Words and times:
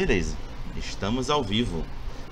Beleza, 0.00 0.34
estamos 0.78 1.28
ao 1.28 1.44
vivo. 1.44 1.84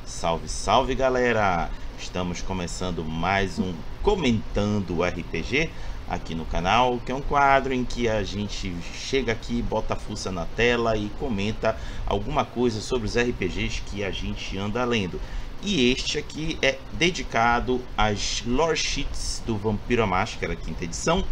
Salve, 0.06 0.48
salve 0.48 0.94
galera! 0.94 1.68
Estamos 1.98 2.40
começando 2.40 3.04
mais 3.04 3.58
um 3.58 3.74
Comentando 4.02 5.02
RPG 5.02 5.68
aqui 6.08 6.34
no 6.34 6.46
canal, 6.46 6.98
que 7.04 7.12
é 7.12 7.14
um 7.14 7.20
quadro 7.20 7.74
em 7.74 7.84
que 7.84 8.08
a 8.08 8.22
gente 8.22 8.74
chega 8.94 9.32
aqui, 9.32 9.60
bota 9.60 9.92
a 9.92 9.98
fuça 9.98 10.32
na 10.32 10.46
tela 10.46 10.96
e 10.96 11.10
comenta 11.20 11.76
alguma 12.06 12.42
coisa 12.42 12.80
sobre 12.80 13.06
os 13.06 13.18
RPGs 13.18 13.82
que 13.82 14.02
a 14.02 14.10
gente 14.10 14.56
anda 14.56 14.82
lendo. 14.86 15.20
E 15.62 15.92
este 15.92 16.16
aqui 16.16 16.58
é 16.62 16.78
dedicado 16.94 17.82
às 17.98 18.42
lore 18.46 18.78
sheets 18.78 19.42
do 19.44 19.58
Vampiro 19.58 20.02
à 20.02 20.06
Máscara, 20.06 20.56
quinta 20.56 20.84
edição, 20.84 21.22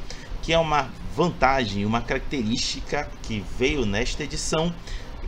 que 0.43 0.53
é 0.53 0.59
uma 0.59 0.91
vantagem, 1.17 1.87
uma 1.87 2.03
característica 2.03 3.09
que 3.23 3.43
veio 3.59 3.87
nesta 3.87 4.23
edição 4.23 4.71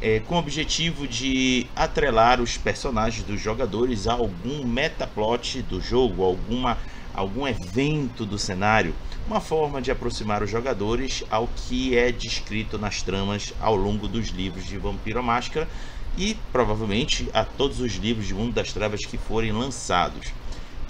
é, 0.01 0.21
com 0.21 0.37
o 0.37 0.39
objetivo 0.39 1.07
de 1.07 1.67
atrelar 1.75 2.41
os 2.41 2.57
personagens 2.57 3.25
dos 3.25 3.41
jogadores 3.41 4.07
a 4.07 4.13
algum 4.13 4.65
metaplot 4.65 5.63
do 5.63 5.81
jogo, 5.81 6.23
alguma, 6.23 6.79
algum 7.15 7.47
evento 7.47 8.25
do 8.25 8.39
cenário, 8.39 8.95
uma 9.27 9.41
forma 9.41 9.83
de 9.83 9.91
aproximar 9.91 10.43
os 10.43 10.51
jogadores 10.51 11.25
ao 11.31 11.49
que 11.49 11.97
é 11.97 12.13
descrito 12.13 12.79
nas 12.79 13.03
tramas 13.03 13.53
ao 13.61 13.75
longo 13.75 14.07
dos 14.07 14.29
livros 14.29 14.67
de 14.67 14.79
Vampiro 14.79 15.19
à 15.19 15.23
Máscara 15.23 15.69
e 16.17 16.37
provavelmente 16.53 17.29
a 17.35 17.45
todos 17.45 17.81
os 17.81 17.95
livros 17.97 18.27
de 18.27 18.35
Mundo 18.35 18.53
das 18.53 18.73
Trevas 18.73 19.05
que 19.05 19.19
forem 19.19 19.53
lançados. 19.53 20.33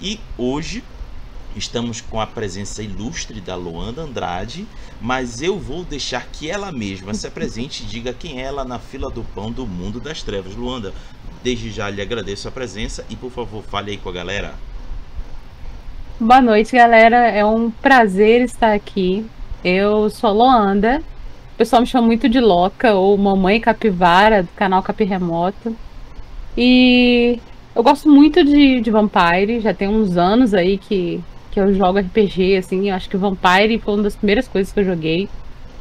E 0.01 0.19
hoje 0.37 0.83
Estamos 1.55 1.99
com 1.99 2.21
a 2.21 2.27
presença 2.27 2.81
ilustre 2.83 3.41
da 3.41 3.55
Luanda 3.55 4.03
Andrade, 4.03 4.67
mas 5.01 5.41
eu 5.41 5.57
vou 5.57 5.83
deixar 5.83 6.25
que 6.27 6.49
ela 6.49 6.71
mesma 6.71 7.13
se 7.13 7.27
apresente 7.27 7.83
e 7.83 7.85
diga 7.85 8.13
quem 8.13 8.39
é 8.39 8.43
ela 8.43 8.63
na 8.63 8.77
fila 8.77 9.09
do 9.09 9.23
pão 9.35 9.51
do 9.51 9.65
mundo 9.65 9.99
das 9.99 10.21
trevas. 10.21 10.55
Luanda, 10.55 10.93
desde 11.43 11.71
já 11.71 11.89
lhe 11.89 12.01
agradeço 12.01 12.47
a 12.47 12.51
presença 12.51 13.05
e 13.09 13.15
por 13.15 13.31
favor 13.31 13.63
fale 13.63 13.91
aí 13.91 13.97
com 13.97 14.09
a 14.09 14.13
galera. 14.13 14.53
Boa 16.19 16.41
noite, 16.41 16.75
galera. 16.75 17.29
É 17.29 17.43
um 17.43 17.71
prazer 17.71 18.41
estar 18.41 18.73
aqui. 18.73 19.25
Eu 19.63 20.09
sou 20.09 20.29
a 20.29 20.33
Luanda. 20.33 21.01
O 21.53 21.57
pessoal 21.57 21.81
me 21.81 21.87
chama 21.87 22.07
muito 22.07 22.29
de 22.29 22.39
Loca 22.39 22.93
ou 22.93 23.17
Mamãe 23.17 23.59
Capivara 23.59 24.43
do 24.43 24.49
canal 24.49 24.83
Capi 24.83 25.03
Remoto. 25.03 25.75
E 26.57 27.39
eu 27.75 27.81
gosto 27.81 28.09
muito 28.09 28.43
de, 28.43 28.81
de 28.81 28.91
Vampire, 28.91 29.61
já 29.61 29.73
tem 29.73 29.87
uns 29.87 30.17
anos 30.17 30.53
aí 30.53 30.77
que 30.77 31.23
eu 31.59 31.73
jogo 31.73 31.99
RPG, 31.99 32.57
assim, 32.57 32.89
acho 32.89 33.09
que 33.09 33.15
o 33.15 33.19
Vampire 33.19 33.79
foi 33.79 33.93
uma 33.93 34.03
das 34.03 34.15
primeiras 34.15 34.47
coisas 34.47 34.71
que 34.71 34.79
eu 34.79 34.85
joguei. 34.85 35.29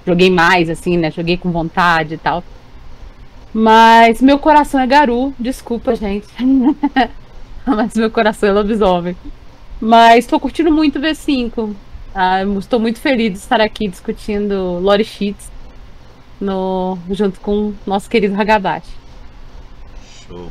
Joguei 0.07 0.31
mais, 0.31 0.71
assim, 0.71 0.97
né? 0.97 1.11
Joguei 1.11 1.37
com 1.37 1.51
vontade 1.51 2.15
e 2.15 2.19
tal. 2.19 2.43
Mas 3.53 4.21
meu 4.21 4.39
coração 4.39 4.81
é 4.81 4.87
Garu, 4.87 5.34
desculpa, 5.39 5.95
gente. 5.95 6.27
Mas 7.67 7.95
meu 7.95 8.11
coração 8.11 8.49
é 8.49 8.53
lobisomem. 8.53 9.17
Mas 9.81 10.25
estou 10.25 10.41
curtindo 10.41 10.73
muito 10.73 10.99
o 10.99 11.03
V5. 11.03 11.75
Ah, 12.15 12.43
estou 12.59 12.81
muito 12.81 12.99
feliz 12.99 13.33
de 13.33 13.39
estar 13.39 13.61
aqui 13.61 13.87
discutindo 13.87 14.79
Lore 14.81 15.05
Sheets 15.05 15.51
no, 16.41 16.99
junto 17.11 17.41
com 17.41 17.75
nosso 17.87 18.09
querido 18.09 18.41
Hagabashi. 18.41 18.97
Show. 20.27 20.51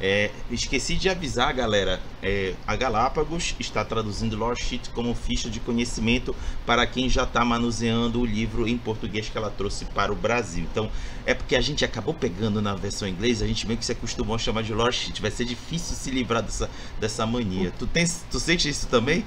É, 0.00 0.30
esqueci 0.50 0.94
de 0.94 1.08
avisar, 1.08 1.52
galera. 1.52 2.00
É, 2.22 2.54
a 2.66 2.76
Galápagos 2.76 3.54
está 3.58 3.84
traduzindo 3.84 4.36
Lore 4.36 4.60
Sheet 4.60 4.90
como 4.90 5.12
ficha 5.14 5.50
de 5.50 5.58
conhecimento 5.58 6.34
para 6.64 6.86
quem 6.86 7.08
já 7.08 7.24
está 7.24 7.44
manuseando 7.44 8.20
o 8.20 8.24
livro 8.26 8.68
em 8.68 8.78
português 8.78 9.28
que 9.28 9.36
ela 9.36 9.50
trouxe 9.50 9.84
para 9.86 10.12
o 10.12 10.16
Brasil. 10.16 10.64
Então, 10.70 10.88
é 11.26 11.34
porque 11.34 11.56
a 11.56 11.60
gente 11.60 11.84
acabou 11.84 12.14
pegando 12.14 12.62
na 12.62 12.74
versão 12.74 13.08
inglesa, 13.08 13.44
a 13.44 13.48
gente 13.48 13.66
meio 13.66 13.78
que 13.78 13.84
se 13.84 13.92
acostumou 13.92 14.36
a 14.36 14.38
chamar 14.38 14.62
de 14.62 14.72
Lore 14.72 14.92
Sheet. 14.92 15.20
Vai 15.20 15.32
ser 15.32 15.44
difícil 15.44 15.96
se 15.96 16.10
livrar 16.10 16.42
dessa, 16.42 16.70
dessa 17.00 17.26
mania. 17.26 17.72
Tu, 17.76 17.86
tens, 17.86 18.24
tu 18.30 18.38
sente 18.38 18.68
isso 18.68 18.86
também? 18.86 19.24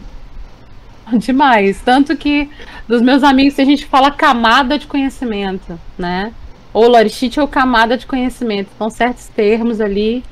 Demais. 1.14 1.82
Tanto 1.84 2.16
que 2.16 2.50
dos 2.88 3.02
meus 3.02 3.24
amigos 3.24 3.60
a 3.60 3.66
gente 3.66 3.86
fala 3.86 4.10
camada 4.10 4.80
de 4.80 4.88
conhecimento, 4.88 5.78
né? 5.98 6.34
Ou 6.74 6.88
Lore 6.88 7.10
Sheet 7.10 7.38
ou 7.42 7.48
camada 7.48 7.98
de 7.98 8.06
conhecimento. 8.06 8.70
Então, 8.74 8.90
certos 8.90 9.28
termos 9.28 9.82
ali 9.82 10.24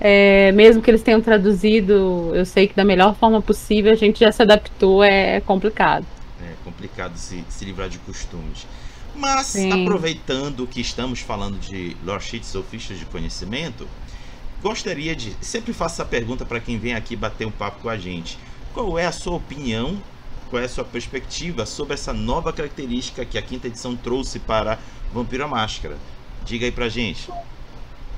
é, 0.00 0.50
mesmo 0.52 0.80
que 0.80 0.90
eles 0.90 1.02
tenham 1.02 1.20
traduzido, 1.20 2.32
eu 2.34 2.46
sei 2.46 2.66
que 2.66 2.74
da 2.74 2.84
melhor 2.84 3.14
forma 3.14 3.42
possível, 3.42 3.92
a 3.92 3.96
gente 3.96 4.20
já 4.20 4.32
se 4.32 4.40
adaptou, 4.40 5.04
é 5.04 5.40
complicado. 5.40 6.06
É 6.42 6.54
complicado 6.64 7.16
se, 7.16 7.44
se 7.50 7.64
livrar 7.66 7.90
de 7.90 7.98
costumes. 7.98 8.66
Mas, 9.14 9.48
Sim. 9.48 9.82
aproveitando 9.82 10.66
que 10.66 10.80
estamos 10.80 11.20
falando 11.20 11.58
de 11.58 11.94
lore 12.02 12.22
sheets 12.22 12.54
ou 12.54 12.62
fichas 12.62 12.98
de 12.98 13.04
conhecimento, 13.04 13.86
gostaria 14.62 15.14
de. 15.14 15.36
Sempre 15.42 15.74
faço 15.74 15.96
essa 15.96 16.04
pergunta 16.06 16.46
para 16.46 16.60
quem 16.60 16.78
vem 16.78 16.94
aqui 16.94 17.14
bater 17.14 17.46
um 17.46 17.50
papo 17.50 17.82
com 17.82 17.90
a 17.90 17.98
gente. 17.98 18.38
Qual 18.72 18.98
é 18.98 19.04
a 19.04 19.12
sua 19.12 19.34
opinião, 19.34 20.00
qual 20.48 20.62
é 20.62 20.64
a 20.64 20.68
sua 20.68 20.84
perspectiva 20.84 21.66
sobre 21.66 21.92
essa 21.92 22.14
nova 22.14 22.52
característica 22.52 23.24
que 23.24 23.36
a 23.36 23.42
quinta 23.42 23.66
edição 23.66 23.94
trouxe 23.94 24.38
para 24.38 24.78
Vampiro 25.12 25.44
à 25.44 25.48
Máscara? 25.48 25.98
Diga 26.46 26.64
aí 26.64 26.72
pra 26.72 26.88
gente. 26.88 27.28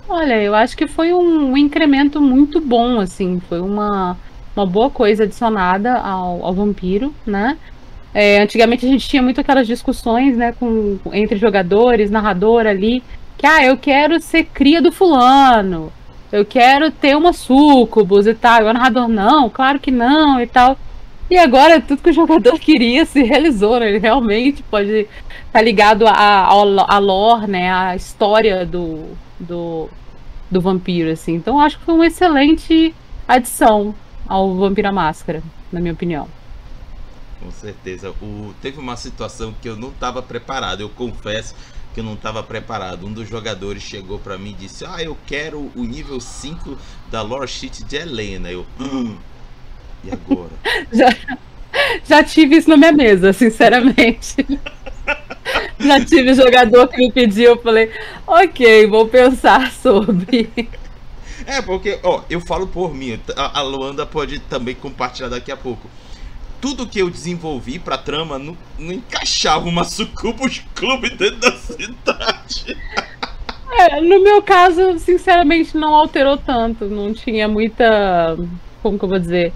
Olha, 0.09 0.41
eu 0.43 0.55
acho 0.55 0.77
que 0.77 0.87
foi 0.87 1.13
um, 1.13 1.57
incremento 1.57 2.21
muito 2.21 2.61
bom, 2.61 3.01
assim, 3.01 3.41
foi 3.49 3.61
uma, 3.61 4.17
uma 4.55 4.67
boa 4.67 4.91
coisa 4.91 5.25
adicionada 5.25 5.95
ao, 5.95 6.45
ao 6.45 6.53
vampiro, 6.53 7.15
né? 7.27 7.57
É, 8.15 8.43
antigamente 8.43 8.85
a 8.85 8.89
gente 8.89 9.09
tinha 9.09 9.23
muito 9.23 9.41
aquelas 9.41 9.67
discussões, 9.67 10.37
né, 10.37 10.53
com, 10.53 10.99
entre 11.13 11.39
jogadores, 11.39 12.11
narrador 12.11 12.67
ali, 12.67 13.03
que 13.39 13.47
ah, 13.47 13.65
eu 13.65 13.77
quero 13.77 14.21
ser 14.21 14.45
cria 14.45 14.83
do 14.83 14.93
fulano, 14.93 15.91
eu 16.31 16.45
quero 16.45 16.91
ter 16.91 17.17
uma 17.17 17.33
sucubus 17.33 18.27
e 18.27 18.35
tal. 18.35 18.63
E 18.63 18.65
o 18.65 18.73
narrador, 18.73 19.09
não, 19.09 19.49
claro 19.49 19.79
que 19.81 19.91
não 19.91 20.41
e 20.41 20.47
tal. 20.47 20.77
E 21.31 21.39
agora 21.39 21.81
tudo 21.81 22.03
que 22.03 22.11
o 22.11 22.13
jogador 22.13 22.59
queria 22.61 23.05
se 23.07 23.23
realizou, 23.23 23.81
né? 23.81 23.89
Ele 23.89 23.99
realmente 23.99 24.63
pode 24.65 24.91
estar 24.91 25.09
tá 25.53 25.63
ligado 25.63 26.07
a 26.07 26.99
lore, 26.99 27.47
né? 27.47 27.73
A 27.73 27.97
história 27.97 28.67
do, 28.67 29.07
do, 29.43 29.89
do 30.51 30.61
vampiro, 30.61 31.11
assim. 31.11 31.35
Então 31.35 31.61
acho 31.61 31.79
que 31.79 31.85
foi 31.85 31.95
uma 31.95 32.07
excelente 32.07 32.95
adição 33.27 33.95
ao 34.27 34.55
Vampiro 34.55 34.89
à 34.89 34.93
Máscara, 34.93 35.43
na 35.71 35.81
minha 35.81 35.93
opinião. 35.93 36.29
Com 37.41 37.51
certeza. 37.51 38.11
O, 38.23 38.55
teve 38.63 38.79
uma 38.79 38.97
situação 38.97 39.55
que 39.61 39.69
eu 39.69 39.77
não 39.77 39.89
estava 39.89 40.23
preparado, 40.23 40.81
eu 40.81 40.89
confesso 40.89 41.55
que 41.93 42.01
eu 42.01 42.05
não 42.05 42.15
estava 42.15 42.43
preparado. 42.43 43.07
Um 43.07 43.13
dos 43.13 43.29
jogadores 43.29 43.83
chegou 43.83 44.19
para 44.19 44.39
mim 44.39 44.51
e 44.51 44.55
disse: 44.55 44.85
Ah, 44.87 45.03
eu 45.03 45.17
quero 45.27 45.71
o 45.75 45.85
nível 45.85 46.21
5 46.21 46.79
da 47.11 47.21
lore 47.21 47.49
sheet 47.49 47.85
de 47.85 47.97
Helena. 47.97 48.51
Eu, 48.51 48.65
hum, 48.81 49.17
e 50.05 50.11
agora? 50.11 50.53
já, 50.93 51.09
já 52.05 52.25
tive 52.25 52.57
isso 52.57 52.69
na 52.69 52.77
minha 52.77 52.93
mesa, 52.93 53.33
sinceramente. 53.33 54.37
Já 55.79 56.05
tive 56.05 56.35
jogador 56.35 56.89
que 56.89 56.97
me 56.97 57.11
pediu, 57.11 57.51
eu 57.51 57.63
falei, 57.63 57.91
ok, 58.27 58.87
vou 58.87 59.09
pensar 59.09 59.73
sobre. 59.73 60.51
É, 61.47 61.61
porque, 61.61 61.99
ó, 62.03 62.23
eu 62.31 62.41
falo 62.41 62.67
por 62.67 62.95
mim, 62.95 63.19
a 63.37 63.63
Luanda 63.63 64.07
pode 64.07 64.39
também 64.39 64.75
compartilhar 64.75 65.29
daqui 65.29 65.51
a 65.51 65.57
pouco. 65.57 65.89
Tudo 66.61 66.87
que 66.87 67.01
eu 67.01 67.11
desenvolvi 67.11 67.81
pra 67.81 67.99
trama 67.99 68.39
não, 68.39 68.57
não 68.79 68.93
encaixava 68.93 69.69
uma 69.69 69.83
sucubus 69.83 70.63
clube 70.75 71.11
dentro 71.11 71.39
da 71.39 71.53
cidade. 71.53 72.77
É, 73.73 74.01
no 74.01 74.23
meu 74.23 74.41
caso, 74.41 74.99
sinceramente, 75.01 75.77
não 75.77 75.93
alterou 75.95 76.37
tanto. 76.37 76.85
Não 76.85 77.13
tinha 77.13 77.49
muita. 77.49 78.37
Como 78.81 78.97
que 78.97 79.05
eu 79.05 79.09
vou 79.09 79.19
dizer? 79.19 79.53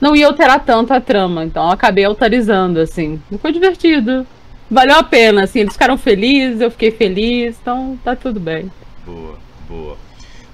Não 0.00 0.16
ia 0.16 0.26
alterar 0.26 0.64
tanto 0.64 0.92
a 0.92 1.00
trama, 1.00 1.44
então 1.44 1.64
eu 1.64 1.70
acabei 1.70 2.04
autorizando, 2.04 2.78
assim. 2.78 3.22
Foi 3.40 3.52
divertido 3.52 4.26
valeu 4.70 4.96
a 4.96 5.02
pena, 5.02 5.44
assim, 5.44 5.60
eles 5.60 5.72
ficaram 5.72 5.96
felizes, 5.96 6.60
eu 6.60 6.70
fiquei 6.70 6.90
feliz, 6.90 7.56
então 7.60 7.98
tá 8.04 8.14
tudo 8.14 8.38
bem. 8.38 8.70
Boa, 9.04 9.38
boa. 9.68 9.98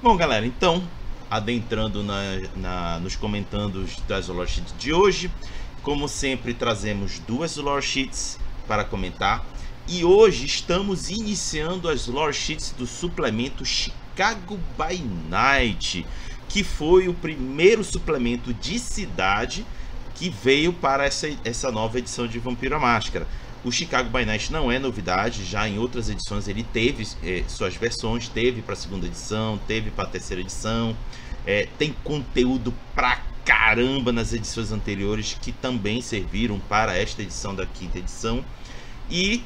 Bom, 0.03 0.17
galera, 0.17 0.47
então, 0.47 0.83
adentrando 1.31 2.03
na, 2.03 2.21
na, 2.57 3.01
nos 3.01 3.17
comentandos 3.17 3.97
das 4.07 4.29
lore 4.29 4.49
sheets 4.49 4.75
de 4.79 4.93
hoje, 4.93 5.31
como 5.83 6.09
sempre, 6.09 6.55
trazemos 6.55 7.19
duas 7.19 7.57
lore 7.57 7.83
sheets 7.83 8.39
para 8.67 8.85
comentar. 8.85 9.45
E 9.87 10.05
hoje 10.05 10.47
estamos 10.47 11.11
iniciando 11.11 11.89
as 11.89 12.07
lore 12.07 12.33
sheets 12.33 12.71
do 12.71 12.87
suplemento 12.87 13.65
Chicago 13.65 14.59
by 14.79 14.99
Night, 15.29 16.07
que 16.49 16.65
foi 16.65 17.09
o 17.09 17.15
primeiro 17.15 17.85
suplemento 17.85 18.55
de 18.55 18.79
cidade 18.79 19.67
que 20.15 20.31
veio 20.31 20.73
para 20.73 21.05
essa, 21.05 21.29
essa 21.45 21.71
nova 21.71 21.99
edição 21.99 22.27
de 22.27 22.39
Vampiro 22.39 22.77
à 22.77 22.79
Máscara. 22.79 23.27
O 23.65 23.73
Chicago 23.73 24.11
by 24.11 24.27
Night 24.27 24.53
não 24.53 24.71
é 24.71 24.79
novidade, 24.79 25.43
já 25.43 25.67
em 25.67 25.79
outras 25.79 26.11
edições 26.11 26.47
ele 26.49 26.63
teve 26.63 27.09
é, 27.23 27.45
suas 27.49 27.75
versões, 27.75 28.29
teve 28.29 28.61
para 28.61 28.75
a 28.75 28.77
segunda 28.77 29.07
edição, 29.07 29.59
teve 29.67 29.91
para 29.91 30.05
a 30.05 30.07
terceira 30.07 30.43
edição, 30.43 30.95
é, 31.47 31.67
tem 31.79 31.97
conteúdo 32.05 32.75
pra 32.95 33.23
caramba 33.43 34.13
nas 34.13 34.35
edições 34.35 34.71
anteriores 34.71 35.37
que 35.41 35.51
também 35.51 36.03
serviram 36.03 36.59
para 36.61 36.95
esta 36.95 37.23
edição 37.23 37.55
da 37.55 37.65
quinta 37.65 37.99
edição. 37.99 38.45
E, 39.11 39.43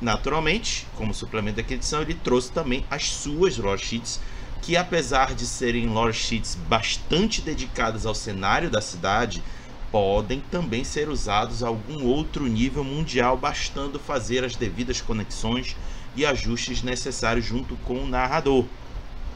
naturalmente, 0.00 0.86
como 0.94 1.12
suplemento 1.12 1.56
da 1.56 1.62
quinta 1.64 1.74
edição, 1.74 2.02
ele 2.02 2.14
trouxe 2.14 2.52
também 2.52 2.84
as 2.88 3.10
suas 3.10 3.56
lore 3.56 3.80
sheets 3.80 4.20
que 4.62 4.76
apesar 4.76 5.34
de 5.34 5.46
serem 5.46 5.86
lore 5.86 6.12
sheets 6.12 6.56
bastante 6.68 7.40
dedicadas 7.40 8.04
ao 8.04 8.14
cenário 8.14 8.68
da 8.68 8.80
cidade, 8.80 9.42
podem 9.90 10.40
também 10.50 10.84
ser 10.84 11.08
usados 11.08 11.62
a 11.62 11.68
algum 11.68 12.04
outro 12.04 12.46
nível 12.46 12.84
mundial, 12.84 13.36
bastando 13.36 13.98
fazer 13.98 14.44
as 14.44 14.56
devidas 14.56 15.00
conexões 15.00 15.76
e 16.14 16.24
ajustes 16.24 16.82
necessários 16.82 17.44
junto 17.44 17.76
com 17.84 18.02
o 18.02 18.08
narrador. 18.08 18.64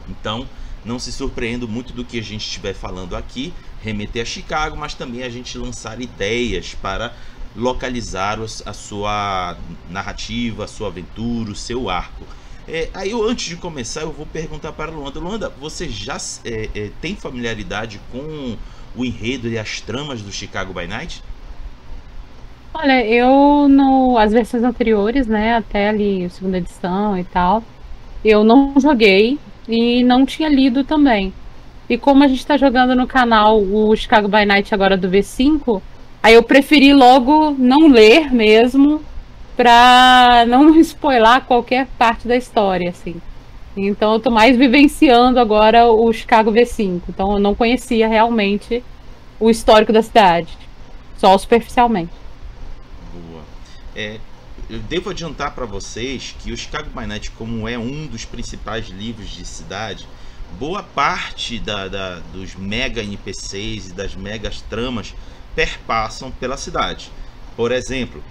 Então, 0.09 0.47
não 0.83 0.97
se 0.97 1.11
surpreenda 1.11 1.67
muito 1.67 1.93
do 1.93 2.03
que 2.03 2.19
a 2.19 2.23
gente 2.23 2.41
estiver 2.41 2.73
falando 2.73 3.15
aqui, 3.15 3.53
remeter 3.81 4.23
a 4.23 4.25
Chicago, 4.25 4.75
mas 4.75 4.93
também 4.93 5.23
a 5.23 5.29
gente 5.29 5.57
lançar 5.57 6.01
ideias 6.01 6.73
para 6.73 7.13
localizar 7.55 8.39
a 8.65 8.73
sua 8.73 9.57
narrativa, 9.89 10.65
a 10.65 10.67
sua 10.67 10.87
aventura, 10.87 11.51
o 11.51 11.55
seu 11.55 11.89
arco. 11.89 12.25
É, 12.67 12.89
aí 12.93 13.11
eu, 13.11 13.27
antes 13.27 13.47
de 13.47 13.57
começar, 13.57 14.01
eu 14.01 14.11
vou 14.11 14.25
perguntar 14.25 14.71
para 14.71 14.91
a 14.91 14.95
Luanda. 14.95 15.19
Luanda, 15.19 15.49
você 15.49 15.89
já 15.89 16.17
é, 16.45 16.69
é, 16.73 16.91
tem 17.01 17.15
familiaridade 17.15 17.99
com 18.11 18.57
o 18.95 19.05
enredo 19.05 19.47
e 19.47 19.57
as 19.57 19.81
tramas 19.81 20.21
do 20.21 20.31
Chicago 20.31 20.73
by 20.73 20.87
Night? 20.87 21.23
Olha, 22.73 23.05
eu 23.05 23.67
no 23.67 24.17
as 24.17 24.31
versões 24.31 24.63
anteriores, 24.63 25.27
né, 25.27 25.55
até 25.55 25.89
ali 25.89 26.29
segunda 26.29 26.57
edição 26.57 27.17
e 27.17 27.23
tal, 27.23 27.63
eu 28.23 28.43
não 28.43 28.73
joguei 28.77 29.37
e 29.67 30.03
não 30.03 30.25
tinha 30.25 30.47
lido 30.49 30.83
também. 30.83 31.33
E 31.89 31.97
como 31.97 32.23
a 32.23 32.27
gente 32.27 32.39
está 32.39 32.55
jogando 32.57 32.95
no 32.95 33.05
canal 33.05 33.61
o 33.61 33.95
Chicago 33.95 34.27
by 34.27 34.45
Night 34.45 34.73
agora 34.73 34.95
do 34.95 35.09
V5, 35.09 35.81
aí 36.23 36.33
eu 36.33 36.43
preferi 36.43 36.93
logo 36.93 37.51
não 37.57 37.87
ler 37.87 38.31
mesmo 38.33 39.01
para 39.57 40.45
não 40.47 40.73
spoiler 40.79 41.41
qualquer 41.41 41.87
parte 41.97 42.27
da 42.27 42.35
história, 42.35 42.89
assim. 42.89 43.21
Então 43.75 44.13
eu 44.13 44.19
tô 44.19 44.29
mais 44.29 44.57
vivenciando 44.57 45.39
agora 45.39 45.87
o 45.87 46.11
Chicago 46.11 46.51
V5. 46.51 47.01
Então 47.07 47.33
eu 47.33 47.39
não 47.39 47.55
conhecia 47.55 48.07
realmente 48.07 48.83
o 49.39 49.49
histórico 49.49 49.93
da 49.93 50.01
cidade. 50.01 50.57
Só 51.17 51.37
superficialmente. 51.37 52.11
Boa. 53.13 53.43
É, 53.95 54.19
eu 54.69 54.79
devo 54.79 55.09
adiantar 55.09 55.53
para 55.53 55.65
vocês 55.65 56.35
que 56.39 56.51
o 56.51 56.57
Chicago 56.57 56.89
by 56.89 57.05
Night, 57.05 57.31
como 57.31 57.67
é 57.67 57.77
um 57.77 58.07
dos 58.07 58.25
principais 58.25 58.87
livros 58.87 59.29
de 59.29 59.45
cidade, 59.45 60.07
boa 60.59 60.83
parte 60.83 61.59
da, 61.59 61.87
da, 61.87 62.19
dos 62.33 62.55
mega 62.55 63.01
NPCs 63.01 63.89
e 63.89 63.93
das 63.93 64.15
megas 64.15 64.61
tramas 64.61 65.13
perpassam 65.55 66.31
pela 66.31 66.57
cidade. 66.57 67.11
Por 67.55 67.71
exemplo, 67.71 68.23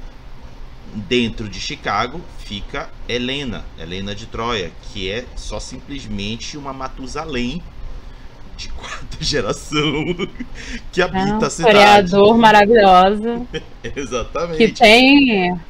dentro 0.95 1.49
de 1.49 1.61
Chicago 1.61 2.21
fica 2.39 2.91
Helena, 3.09 3.65
Helena 3.79 4.15
de 4.15 4.27
Troia, 4.27 4.73
que 4.93 5.11
é 5.11 5.25
só 5.37 5.61
simplesmente 5.61 6.59
uma 6.59 6.73
Matusalém 6.73 7.63
de 8.57 8.69
quarta 8.75 9.17
geração 9.21 10.17
que 10.93 11.01
habita 11.01 11.45
é 11.45 11.47
a 11.47 11.51
cidade. 11.51 11.79
Historiador 11.79 12.39
maravilhoso. 12.39 13.47
Exatamente. 13.97 14.59
Que 14.59 14.73
tem. 14.73 15.61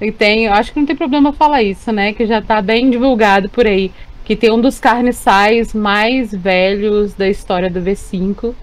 E 0.00 0.10
tem, 0.10 0.48
acho 0.48 0.72
que 0.72 0.80
não 0.80 0.86
tem 0.86 0.96
problema 0.96 1.32
falar 1.32 1.62
isso, 1.62 1.92
né? 1.92 2.12
Que 2.12 2.26
já 2.26 2.40
está 2.40 2.60
bem 2.60 2.90
divulgado 2.90 3.48
por 3.48 3.66
aí. 3.66 3.92
Que 4.24 4.34
tem 4.34 4.50
um 4.50 4.60
dos 4.60 4.78
carniçais 4.78 5.72
mais 5.72 6.32
velhos 6.32 7.14
da 7.14 7.28
história 7.28 7.70
do 7.70 7.80
V5. 7.80 8.54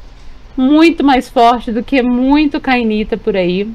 Muito 0.58 1.04
mais 1.04 1.30
forte 1.30 1.72
do 1.72 1.82
que 1.82 2.02
muito 2.02 2.60
Cainita 2.60 3.18
por 3.18 3.38
aí. 3.38 3.72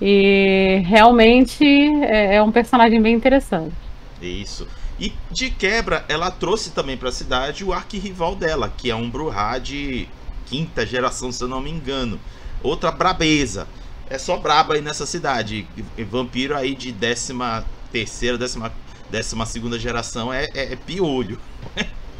E 0.00 0.82
realmente 0.86 1.64
é, 1.64 2.36
é 2.36 2.42
um 2.42 2.50
personagem 2.50 3.00
bem 3.00 3.14
interessante. 3.14 3.74
Isso. 4.20 4.66
E 4.98 5.12
de 5.30 5.50
quebra, 5.50 6.04
ela 6.08 6.30
trouxe 6.30 6.70
também 6.70 6.96
para 6.96 7.08
a 7.08 7.12
cidade 7.12 7.64
o 7.64 7.72
arquirrival 7.72 8.34
dela, 8.34 8.72
que 8.76 8.90
é 8.90 8.94
um 8.94 9.08
Bruhá 9.08 9.58
de 9.58 10.06
quinta 10.46 10.84
geração, 10.84 11.32
se 11.32 11.42
eu 11.42 11.48
não 11.48 11.60
me 11.60 11.70
engano. 11.70 12.20
Outra 12.62 12.90
brabeza. 12.90 13.66
É 14.10 14.18
só 14.18 14.36
braba 14.36 14.74
aí 14.74 14.80
nessa 14.82 15.06
cidade. 15.06 15.66
E 15.96 16.04
vampiro 16.04 16.56
aí 16.56 16.74
de 16.74 16.92
décima 16.92 17.64
terceira, 17.92 18.36
décima, 18.36 18.72
décima 19.08 19.46
segunda 19.46 19.78
geração 19.78 20.32
é, 20.32 20.46
é, 20.52 20.72
é 20.72 20.76
piolho. 20.76 21.38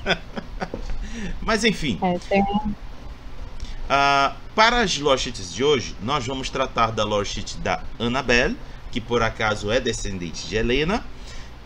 Mas 1.42 1.64
enfim. 1.64 1.98
É, 2.00 2.18
tem... 2.28 2.42
Uh, 2.42 4.34
para 4.60 4.82
as 4.82 4.98
lore 4.98 5.18
sheets 5.18 5.54
de 5.54 5.64
hoje, 5.64 5.96
nós 6.02 6.26
vamos 6.26 6.50
tratar 6.50 6.90
da 6.90 7.02
lore 7.02 7.24
sheet 7.24 7.56
da 7.60 7.82
Annabelle, 7.98 8.54
que 8.92 9.00
por 9.00 9.22
acaso 9.22 9.70
é 9.70 9.80
descendente 9.80 10.46
de 10.46 10.54
Helena, 10.54 11.02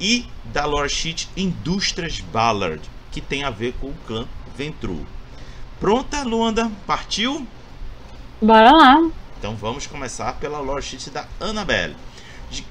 e 0.01 0.29
da 0.45 0.65
lore 0.65 0.89
sheet 0.89 1.29
Indústrias 1.37 2.21
Ballard, 2.21 2.81
que 3.11 3.21
tem 3.21 3.43
a 3.43 3.51
ver 3.51 3.75
com 3.81 3.89
o 3.89 3.97
clã 4.07 4.29
Ventru. 4.57 5.05
Pronta, 5.81 6.23
Luanda? 6.23 6.71
Partiu? 6.87 7.45
Bora 8.41 8.71
lá. 8.71 9.11
Então 9.41 9.57
vamos 9.57 9.89
começar 9.89 10.35
pela 10.35 10.61
lore 10.61 10.85
sheet 10.85 11.11
da 11.11 11.27
Annabelle. 11.41 11.97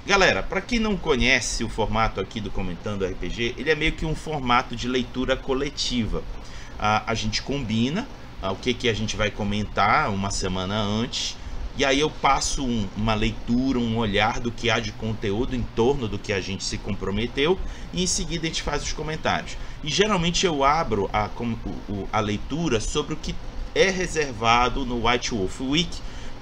Galera, 0.08 0.42
para 0.42 0.62
quem 0.62 0.80
não 0.80 0.96
conhece 0.96 1.66
o 1.66 1.70
formato 1.70 2.22
aqui 2.22 2.40
do 2.40 2.50
Comentando 2.50 3.06
RPG, 3.06 3.56
ele 3.58 3.70
é 3.70 3.76
meio 3.76 3.92
que 3.92 4.06
um 4.06 4.16
formato 4.16 4.74
de 4.74 4.88
leitura 4.88 5.36
coletiva. 5.36 6.20
Uh, 6.20 7.04
a 7.08 7.14
gente 7.14 7.42
combina 7.42 8.04
ah, 8.04 8.23
o 8.52 8.56
que, 8.56 8.74
que 8.74 8.90
a 8.90 8.94
gente 8.94 9.16
vai 9.16 9.32
comentar 9.32 10.10
uma 10.10 10.32
semana 10.32 10.80
antes. 10.80 11.38
E 11.76 11.84
aí 11.84 12.00
eu 12.00 12.10
passo 12.10 12.64
um, 12.64 12.88
uma 12.96 13.16
leitura, 13.16 13.80
um 13.80 13.98
olhar 13.98 14.40
do 14.40 14.52
que 14.52 14.70
há 14.70 14.80
de 14.80 14.92
conteúdo 14.92 15.56
em 15.56 15.64
torno 15.76 16.08
do 16.08 16.20
que 16.20 16.32
a 16.32 16.40
gente 16.40 16.64
se 16.64 16.78
comprometeu 16.78 17.58
e 17.92 18.04
em 18.04 18.08
seguida 18.08 18.46
a 18.46 18.48
gente 18.48 18.62
faz 18.62 18.84
os 18.84 18.94
comentários. 18.94 19.58
E 19.84 19.90
geralmente 19.90 20.46
eu 20.46 20.64
abro 20.64 21.10
a, 21.12 21.30
a 22.12 22.20
leitura 22.20 22.80
sobre 22.80 23.16
o 23.16 23.18
que 23.18 23.34
é 23.74 23.90
reservado 23.90 24.86
no 24.86 25.08
White 25.08 25.32
Wolf 25.32 25.62
Week, 25.62 25.90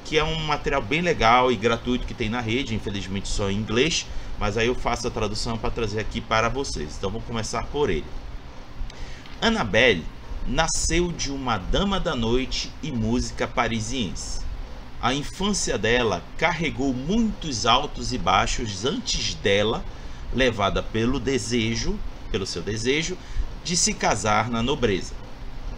que 0.03 0.17
é 0.17 0.23
um 0.23 0.37
material 0.41 0.81
bem 0.81 1.01
legal 1.01 1.49
e 1.49 1.55
gratuito 1.55 2.05
que 2.05 2.13
tem 2.13 2.27
na 2.27 2.41
rede, 2.41 2.75
infelizmente 2.75 3.29
só 3.29 3.49
em 3.49 3.55
inglês, 3.55 4.05
mas 4.37 4.57
aí 4.57 4.67
eu 4.67 4.75
faço 4.75 5.07
a 5.07 5.11
tradução 5.11 5.57
para 5.57 5.71
trazer 5.71 6.01
aqui 6.01 6.19
para 6.19 6.49
vocês. 6.49 6.95
Então 6.97 7.09
vamos 7.09 7.25
começar 7.25 7.63
por 7.67 7.89
ele. 7.89 8.05
Annabelle 9.41 10.03
nasceu 10.47 11.11
de 11.11 11.31
uma 11.31 11.57
dama 11.57 11.99
da 11.99 12.15
noite 12.15 12.71
e 12.81 12.91
música 12.91 13.47
parisiense. 13.47 14.41
A 15.01 15.13
infância 15.13 15.77
dela 15.77 16.23
carregou 16.37 16.93
muitos 16.93 17.65
altos 17.65 18.13
e 18.13 18.17
baixos 18.17 18.85
antes 18.85 19.33
dela, 19.35 19.83
levada 20.33 20.81
pelo 20.81 21.19
desejo, 21.19 21.97
pelo 22.31 22.45
seu 22.45 22.61
desejo 22.61 23.17
de 23.63 23.75
se 23.75 23.93
casar 23.93 24.49
na 24.49 24.63
nobreza. 24.63 25.13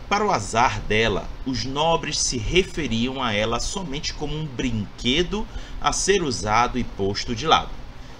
Para 0.10 0.26
o 0.26 0.32
azar 0.32 0.80
dela, 0.82 1.28
os 1.46 1.66
nobres 1.66 2.20
se 2.20 2.38
referiam 2.38 3.22
a 3.22 3.34
ela 3.34 3.60
somente 3.60 4.14
como 4.14 4.36
um 4.36 4.46
brinquedo 4.46 5.48
a 5.82 5.92
ser 5.92 6.22
usado 6.22 6.78
e 6.78 6.84
posto 6.84 7.36
de 7.36 7.48
lado, 7.48 7.72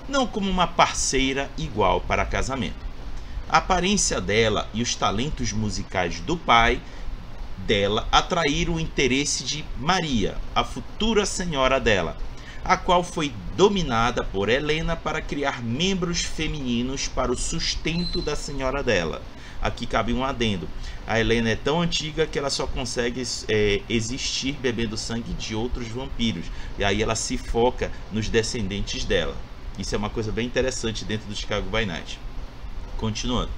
não 0.10 0.26
como 0.26 0.50
uma 0.50 0.68
parceira 0.68 1.50
igual 1.58 2.02
para 2.02 2.26
casamento. 2.26 2.93
A 3.54 3.58
aparência 3.58 4.20
dela 4.20 4.68
e 4.74 4.82
os 4.82 4.96
talentos 4.96 5.54
musicais 5.54 6.20
do 6.20 6.36
pai 6.36 6.82
dela 7.56 8.08
atraíram 8.12 8.74
o 8.74 8.80
interesse 8.80 9.44
de 9.44 9.64
Maria, 9.80 10.40
a 10.56 10.64
futura 10.64 11.24
senhora 11.24 11.80
dela, 11.80 12.18
a 12.66 12.76
qual 12.76 13.04
foi 13.04 13.32
dominada 13.56 14.24
por 14.24 14.50
Helena 14.50 14.96
para 14.96 15.22
criar 15.22 15.62
membros 15.62 16.24
femininos 16.24 17.08
para 17.08 17.32
o 17.32 17.38
sustento 17.38 18.24
da 18.24 18.36
senhora 18.36 18.82
dela. 18.82 19.22
Aqui 19.62 19.86
cabe 19.86 20.12
um 20.14 20.24
adendo. 20.24 20.68
A 21.06 21.20
Helena 21.20 21.50
é 21.52 21.56
tão 21.56 21.80
antiga 21.80 22.26
que 22.26 22.40
ela 22.40 22.50
só 22.50 22.66
consegue 22.66 23.22
é, 23.48 23.82
existir 23.88 24.54
bebendo 24.54 24.98
sangue 24.98 25.32
de 25.32 25.54
outros 25.54 25.88
vampiros. 25.90 26.48
E 26.80 26.84
aí 26.84 27.04
ela 27.04 27.14
se 27.14 27.38
foca 27.38 27.92
nos 28.12 28.30
descendentes 28.30 29.06
dela. 29.06 29.38
Isso 29.78 29.94
é 29.94 29.98
uma 30.00 30.10
coisa 30.10 30.32
bem 30.32 30.48
interessante 30.48 31.06
dentro 31.06 31.28
do 31.28 31.36
Chicago 31.36 31.70
by 31.70 31.86
Night. 31.86 32.18
Continuando. 33.04 33.50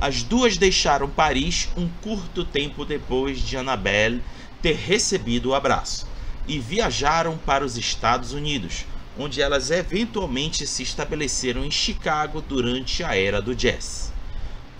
As 0.00 0.24
duas 0.24 0.56
deixaram 0.56 1.08
Paris 1.08 1.68
um 1.76 1.88
curto 2.02 2.44
tempo 2.44 2.84
depois 2.84 3.38
de 3.38 3.56
Annabelle 3.56 4.20
ter 4.60 4.74
recebido 4.74 5.50
o 5.50 5.54
abraço 5.54 6.04
e 6.48 6.58
viajaram 6.58 7.38
para 7.38 7.64
os 7.64 7.76
Estados 7.76 8.32
Unidos, 8.32 8.84
onde 9.16 9.40
elas 9.40 9.70
eventualmente 9.70 10.66
se 10.66 10.82
estabeleceram 10.82 11.64
em 11.64 11.70
Chicago 11.70 12.40
durante 12.42 13.04
a 13.04 13.16
era 13.16 13.40
do 13.40 13.54
jazz. 13.54 14.12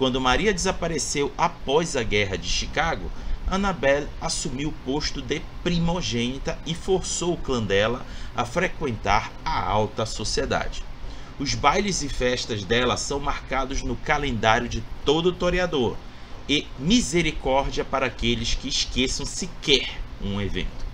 Quando 0.00 0.20
Maria 0.20 0.52
desapareceu 0.52 1.30
após 1.38 1.94
a 1.94 2.02
Guerra 2.02 2.36
de 2.36 2.48
Chicago, 2.48 3.08
Annabelle 3.48 4.08
assumiu 4.20 4.70
o 4.70 4.84
posto 4.84 5.22
de 5.22 5.40
primogênita 5.62 6.58
e 6.66 6.74
forçou 6.74 7.34
o 7.34 7.38
clã 7.38 7.62
dela 7.62 8.04
a 8.34 8.44
frequentar 8.44 9.30
a 9.44 9.62
alta 9.62 10.04
sociedade. 10.04 10.82
Os 11.42 11.56
bailes 11.56 12.04
e 12.04 12.08
festas 12.08 12.62
dela 12.62 12.96
são 12.96 13.18
marcados 13.18 13.82
no 13.82 13.96
calendário 13.96 14.68
de 14.68 14.80
todo 15.04 15.32
toreador 15.32 15.96
e 16.48 16.68
misericórdia 16.78 17.84
para 17.84 18.06
aqueles 18.06 18.54
que 18.54 18.68
esqueçam 18.68 19.26
sequer 19.26 19.88
um 20.22 20.40
evento. 20.40 20.86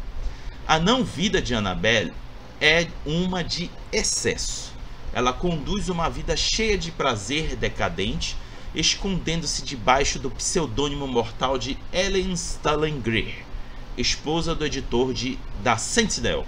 A 0.66 0.78
não 0.78 1.04
vida 1.04 1.42
de 1.42 1.54
Annabelle 1.54 2.14
é 2.62 2.86
uma 3.04 3.44
de 3.44 3.70
excesso. 3.92 4.72
Ela 5.12 5.34
conduz 5.34 5.90
uma 5.90 6.08
vida 6.08 6.34
cheia 6.34 6.78
de 6.78 6.90
prazer 6.90 7.54
decadente 7.54 8.34
escondendo-se 8.74 9.62
debaixo 9.62 10.18
do 10.18 10.30
pseudônimo 10.30 11.06
mortal 11.06 11.58
de 11.58 11.76
Ellen 11.92 12.32
Stalin 12.32 12.98
Greer, 13.02 13.44
esposa 13.98 14.54
do 14.54 14.64
editor 14.64 15.12
de 15.12 15.38
da 15.62 15.76
Sentinel, 15.76 16.46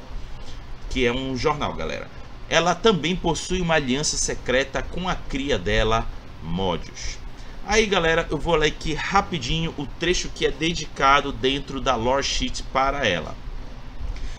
que 0.89 1.05
é 1.05 1.13
um 1.13 1.37
jornal, 1.37 1.75
galera. 1.75 2.20
Ela 2.51 2.75
também 2.75 3.15
possui 3.15 3.61
uma 3.61 3.75
aliança 3.75 4.17
secreta 4.17 4.83
com 4.83 5.09
a 5.09 5.15
cria 5.15 5.57
dela, 5.57 6.05
Modius. 6.43 7.17
Aí, 7.65 7.87
galera, 7.87 8.27
eu 8.29 8.37
vou 8.37 8.57
ler 8.57 8.67
aqui 8.67 8.93
rapidinho 8.93 9.73
o 9.79 9.87
trecho 9.87 10.29
que 10.35 10.45
é 10.45 10.51
dedicado 10.51 11.31
dentro 11.31 11.81
da 11.81 11.95
lore 11.95 12.25
sheet 12.25 12.65
para 12.65 13.07
ela. 13.07 13.37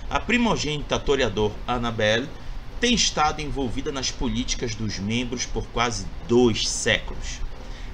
A 0.09 0.19
primogênita 0.19 0.99
toreador 0.99 1.53
Annabelle 1.65 2.27
tem 2.81 2.93
estado 2.93 3.39
envolvida 3.39 3.93
nas 3.93 4.11
políticas 4.11 4.75
dos 4.75 4.99
membros 4.99 5.45
por 5.45 5.65
quase 5.67 6.05
dois 6.27 6.67
séculos. 6.67 7.39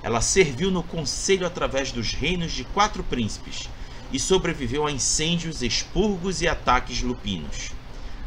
Ela 0.01 0.19
serviu 0.19 0.71
no 0.71 0.81
conselho 0.81 1.45
através 1.45 1.91
dos 1.91 2.13
reinos 2.13 2.53
de 2.53 2.63
quatro 2.63 3.03
príncipes 3.03 3.69
e 4.11 4.19
sobreviveu 4.19 4.87
a 4.87 4.91
incêndios, 4.91 5.61
expurgos 5.61 6.41
e 6.41 6.47
ataques 6.47 7.03
lupinos. 7.03 7.71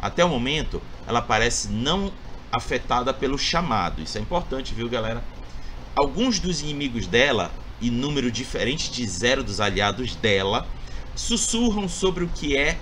Até 0.00 0.24
o 0.24 0.28
momento, 0.28 0.80
ela 1.10 1.20
parece 1.20 1.68
não 1.68 2.12
afetada 2.52 3.12
pelo 3.12 3.36
chamado. 3.36 4.00
Isso 4.00 4.16
é 4.16 4.20
importante, 4.20 4.72
viu, 4.72 4.88
galera? 4.88 5.24
Alguns 5.96 6.38
dos 6.38 6.60
inimigos 6.60 7.08
dela, 7.08 7.50
e 7.80 7.90
número 7.90 8.30
diferente 8.30 8.92
de 8.92 9.04
zero 9.08 9.42
dos 9.42 9.60
aliados 9.60 10.14
dela, 10.14 10.68
sussurram 11.16 11.88
sobre 11.88 12.22
o 12.22 12.28
que 12.28 12.56
é 12.56 12.78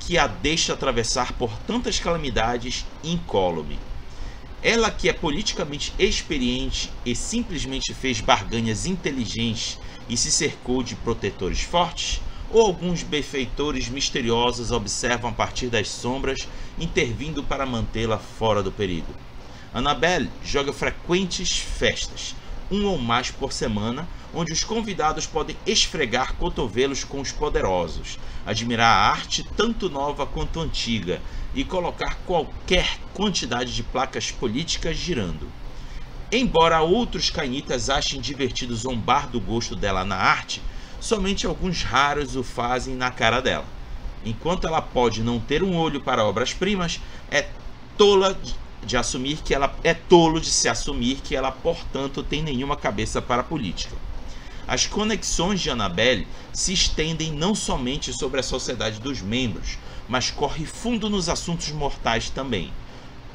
que 0.00 0.16
a 0.16 0.26
deixa 0.26 0.72
atravessar 0.72 1.34
por 1.34 1.50
tantas 1.66 1.98
calamidades 1.98 2.86
incólume. 3.04 3.78
Ela 4.62 4.90
que 4.90 5.08
é 5.08 5.12
politicamente 5.12 5.92
experiente 5.98 6.90
e 7.04 7.14
simplesmente 7.14 7.92
fez 7.92 8.22
barganhas 8.22 8.86
inteligentes 8.86 9.78
e 10.08 10.16
se 10.16 10.32
cercou 10.32 10.82
de 10.82 10.94
protetores 10.94 11.60
fortes, 11.60 12.22
ou 12.50 12.66
alguns 12.66 13.02
benfeitores 13.02 13.88
misteriosos 13.88 14.70
observam 14.70 15.30
a 15.30 15.32
partir 15.32 15.66
das 15.66 15.88
sombras, 15.88 16.48
intervindo 16.78 17.42
para 17.42 17.66
mantê-la 17.66 18.18
fora 18.18 18.62
do 18.62 18.70
perigo. 18.70 19.14
Annabelle 19.74 20.30
joga 20.42 20.72
frequentes 20.72 21.58
festas, 21.58 22.34
um 22.70 22.86
ou 22.86 22.98
mais 22.98 23.30
por 23.30 23.52
semana, 23.52 24.08
onde 24.34 24.52
os 24.52 24.64
convidados 24.64 25.26
podem 25.26 25.56
esfregar 25.66 26.34
cotovelos 26.34 27.04
com 27.04 27.20
os 27.20 27.32
poderosos, 27.32 28.18
admirar 28.44 28.90
a 28.90 29.10
arte 29.10 29.44
tanto 29.56 29.88
nova 29.88 30.26
quanto 30.26 30.60
antiga 30.60 31.20
e 31.54 31.64
colocar 31.64 32.18
qualquer 32.26 32.98
quantidade 33.14 33.74
de 33.74 33.82
placas 33.82 34.30
políticas 34.30 34.96
girando. 34.96 35.48
Embora 36.30 36.80
outros 36.80 37.30
cainitas 37.30 37.88
achem 37.88 38.20
divertido 38.20 38.74
zombar 38.74 39.28
do 39.28 39.40
gosto 39.40 39.76
dela 39.76 40.04
na 40.04 40.16
arte, 40.16 40.60
somente 41.00 41.46
alguns 41.46 41.82
raros 41.82 42.36
o 42.36 42.42
fazem 42.42 42.94
na 42.94 43.10
cara 43.10 43.40
dela. 43.40 43.66
Enquanto 44.24 44.66
ela 44.66 44.82
pode 44.82 45.22
não 45.22 45.38
ter 45.38 45.62
um 45.62 45.76
olho 45.76 46.00
para 46.00 46.24
obras-primas, 46.24 47.00
é 47.30 47.46
tola 47.96 48.38
de 48.84 48.96
assumir 48.96 49.38
que 49.44 49.54
ela 49.54 49.74
é 49.82 49.94
tolo 49.94 50.40
de 50.40 50.50
se 50.50 50.68
assumir 50.68 51.16
que 51.16 51.34
ela, 51.34 51.50
portanto, 51.50 52.22
tem 52.22 52.42
nenhuma 52.42 52.76
cabeça 52.76 53.20
para 53.20 53.40
a 53.40 53.44
política. 53.44 53.96
As 54.66 54.86
conexões 54.86 55.60
de 55.60 55.70
Annabelle 55.70 56.26
se 56.52 56.72
estendem 56.72 57.32
não 57.32 57.54
somente 57.54 58.12
sobre 58.12 58.40
a 58.40 58.42
sociedade 58.42 59.00
dos 59.00 59.20
membros, 59.20 59.78
mas 60.08 60.30
corre 60.30 60.66
fundo 60.66 61.08
nos 61.08 61.28
assuntos 61.28 61.70
mortais 61.70 62.30
também. 62.30 62.72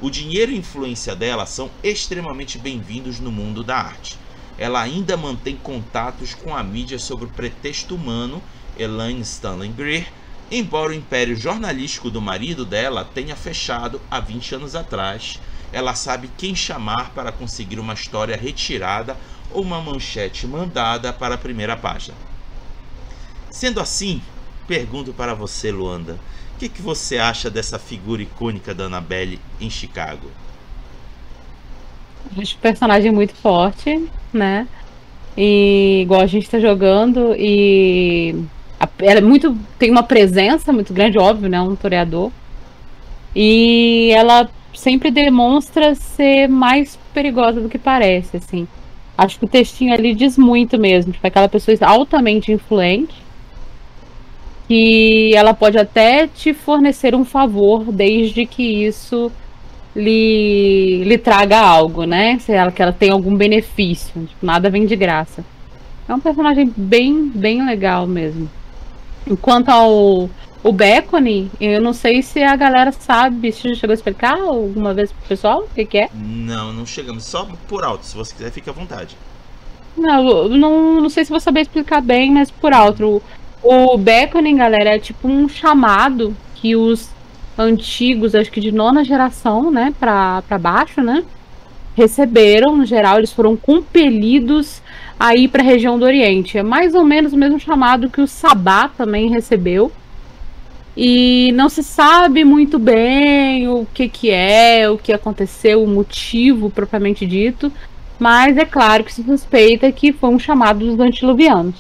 O 0.01 0.09
dinheiro 0.09 0.51
e 0.51 0.57
influência 0.57 1.15
dela 1.15 1.45
são 1.45 1.69
extremamente 1.83 2.57
bem-vindos 2.57 3.19
no 3.19 3.31
mundo 3.31 3.63
da 3.63 3.77
arte. 3.77 4.17
Ela 4.57 4.81
ainda 4.81 5.17
mantém 5.17 5.55
contatos 5.55 6.33
com 6.33 6.55
a 6.55 6.63
mídia 6.63 6.99
sobre 6.99 7.25
o 7.25 7.29
pretexto 7.29 7.95
humano, 7.95 8.41
Elaine 8.77 9.21
Stanley 9.21 9.69
Greer, 9.69 10.07
Embora 10.51 10.91
o 10.91 10.93
império 10.93 11.33
jornalístico 11.33 12.09
do 12.09 12.19
marido 12.19 12.65
dela 12.65 13.05
tenha 13.05 13.37
fechado 13.37 14.01
há 14.11 14.19
20 14.19 14.55
anos 14.55 14.75
atrás, 14.75 15.39
ela 15.71 15.95
sabe 15.95 16.29
quem 16.37 16.53
chamar 16.53 17.11
para 17.11 17.31
conseguir 17.31 17.79
uma 17.79 17.93
história 17.93 18.35
retirada 18.35 19.15
ou 19.49 19.61
uma 19.61 19.81
manchete 19.81 20.45
mandada 20.45 21.13
para 21.13 21.35
a 21.35 21.37
primeira 21.37 21.77
página. 21.77 22.17
Sendo 23.49 23.79
assim, 23.79 24.21
pergunto 24.67 25.13
para 25.13 25.33
você, 25.33 25.71
Luanda, 25.71 26.19
o 26.53 26.59
que, 26.59 26.67
que 26.67 26.81
você 26.81 27.17
acha 27.17 27.49
dessa 27.49 27.79
figura 27.79 28.21
icônica 28.21 28.73
da 28.73 28.85
Annabelle 28.85 29.39
em 29.57 29.69
Chicago? 29.69 30.29
Acho 32.37 32.55
o 32.57 32.59
personagem 32.59 33.09
muito 33.09 33.33
forte, 33.33 34.09
né? 34.33 34.67
E 35.37 36.01
igual 36.01 36.21
a 36.21 36.25
gente 36.25 36.43
está 36.43 36.59
jogando 36.59 37.33
e 37.37 38.35
ela 38.99 39.19
é 39.19 39.21
muito. 39.21 39.55
tem 39.77 39.89
uma 39.89 40.03
presença 40.03 40.71
muito 40.73 40.93
grande, 40.93 41.17
óbvio, 41.17 41.49
né? 41.49 41.61
Um 41.61 41.75
toreador. 41.75 42.31
E 43.35 44.11
ela 44.13 44.49
sempre 44.73 45.11
demonstra 45.11 45.95
ser 45.95 46.47
mais 46.47 46.97
perigosa 47.13 47.61
do 47.61 47.69
que 47.69 47.77
parece, 47.77 48.37
assim. 48.37 48.67
Acho 49.17 49.39
que 49.39 49.45
o 49.45 49.47
textinho 49.47 49.93
ali 49.93 50.13
diz 50.13 50.37
muito 50.37 50.79
mesmo. 50.79 51.13
Tipo, 51.13 51.27
aquela 51.27 51.47
pessoa 51.47 51.77
altamente 51.81 52.51
influente. 52.51 53.15
Que 54.67 55.35
ela 55.35 55.53
pode 55.53 55.77
até 55.77 56.27
te 56.27 56.53
fornecer 56.53 57.13
um 57.13 57.25
favor, 57.25 57.91
desde 57.91 58.45
que 58.45 58.85
isso 58.85 59.31
lhe, 59.95 61.03
lhe 61.03 61.17
traga 61.17 61.59
algo, 61.59 62.03
né? 62.03 62.39
Se 62.39 62.51
ela, 62.51 62.71
que 62.71 62.81
ela 62.81 62.93
tem 62.93 63.09
algum 63.09 63.35
benefício. 63.35 64.25
Tipo, 64.25 64.45
nada 64.45 64.69
vem 64.69 64.85
de 64.85 64.95
graça. 64.95 65.43
É 66.07 66.13
um 66.13 66.19
personagem 66.19 66.71
bem, 66.75 67.29
bem 67.29 67.65
legal 67.65 68.07
mesmo. 68.07 68.49
Enquanto 69.27 69.69
ao 69.69 70.29
o 70.63 70.71
Becone, 70.71 71.49
eu 71.59 71.81
não 71.81 71.91
sei 71.91 72.21
se 72.21 72.41
a 72.43 72.55
galera 72.55 72.91
sabe, 72.91 73.51
se 73.51 73.67
já 73.69 73.75
chegou 73.75 73.93
a 73.93 73.95
explicar 73.95 74.39
alguma 74.39 74.93
vez 74.93 75.11
pro 75.11 75.27
pessoal 75.27 75.61
o 75.61 75.73
que, 75.73 75.85
que 75.85 75.97
é. 75.97 76.09
Não, 76.13 76.71
não 76.71 76.85
chegamos. 76.85 77.25
Só 77.25 77.47
por 77.67 77.83
alto, 77.83 78.05
se 78.05 78.15
você 78.15 78.33
quiser, 78.33 78.51
fique 78.51 78.69
à 78.69 78.73
vontade. 78.73 79.17
Não, 79.97 80.47
não, 80.49 81.01
não 81.01 81.09
sei 81.09 81.25
se 81.25 81.31
vou 81.31 81.39
saber 81.39 81.61
explicar 81.61 82.01
bem, 82.01 82.31
mas 82.31 82.51
por 82.51 82.73
alto. 82.73 83.21
O, 83.63 83.93
o 83.93 83.97
Beckoning, 83.97 84.57
galera, 84.57 84.95
é 84.95 84.99
tipo 84.99 85.27
um 85.27 85.49
chamado 85.49 86.35
que 86.55 86.75
os 86.75 87.09
antigos, 87.61 88.35
acho 88.35 88.51
que 88.51 88.59
de 88.59 88.71
nona 88.71 89.03
geração, 89.03 89.71
né, 89.71 89.93
pra 89.99 90.43
baixo, 90.59 91.01
né, 91.01 91.23
receberam, 91.95 92.75
no 92.75 92.85
geral, 92.85 93.17
eles 93.17 93.31
foram 93.31 93.55
compelidos 93.55 94.81
a 95.19 95.35
ir 95.35 95.49
para 95.49 95.61
a 95.61 95.65
região 95.65 95.99
do 95.99 96.05
Oriente. 96.05 96.57
É 96.57 96.63
mais 96.63 96.95
ou 96.95 97.03
menos 97.03 97.33
o 97.33 97.37
mesmo 97.37 97.59
chamado 97.59 98.09
que 98.09 98.21
o 98.21 98.27
Sabá 98.27 98.87
também 98.87 99.29
recebeu. 99.29 99.91
E 100.95 101.51
não 101.53 101.69
se 101.69 101.83
sabe 101.83 102.43
muito 102.43 102.77
bem 102.77 103.67
o 103.67 103.87
que, 103.93 104.09
que 104.09 104.29
é, 104.29 104.89
o 104.89 104.97
que 104.97 105.13
aconteceu, 105.13 105.83
o 105.83 105.87
motivo 105.87 106.69
propriamente 106.69 107.25
dito, 107.25 107.71
mas 108.19 108.57
é 108.57 108.65
claro 108.65 109.03
que 109.03 109.13
se 109.13 109.23
suspeita 109.23 109.91
que 109.91 110.11
foi 110.11 110.29
um 110.29 110.39
chamado 110.39 110.85
dos 110.85 110.99
antiluvianos. 110.99 111.75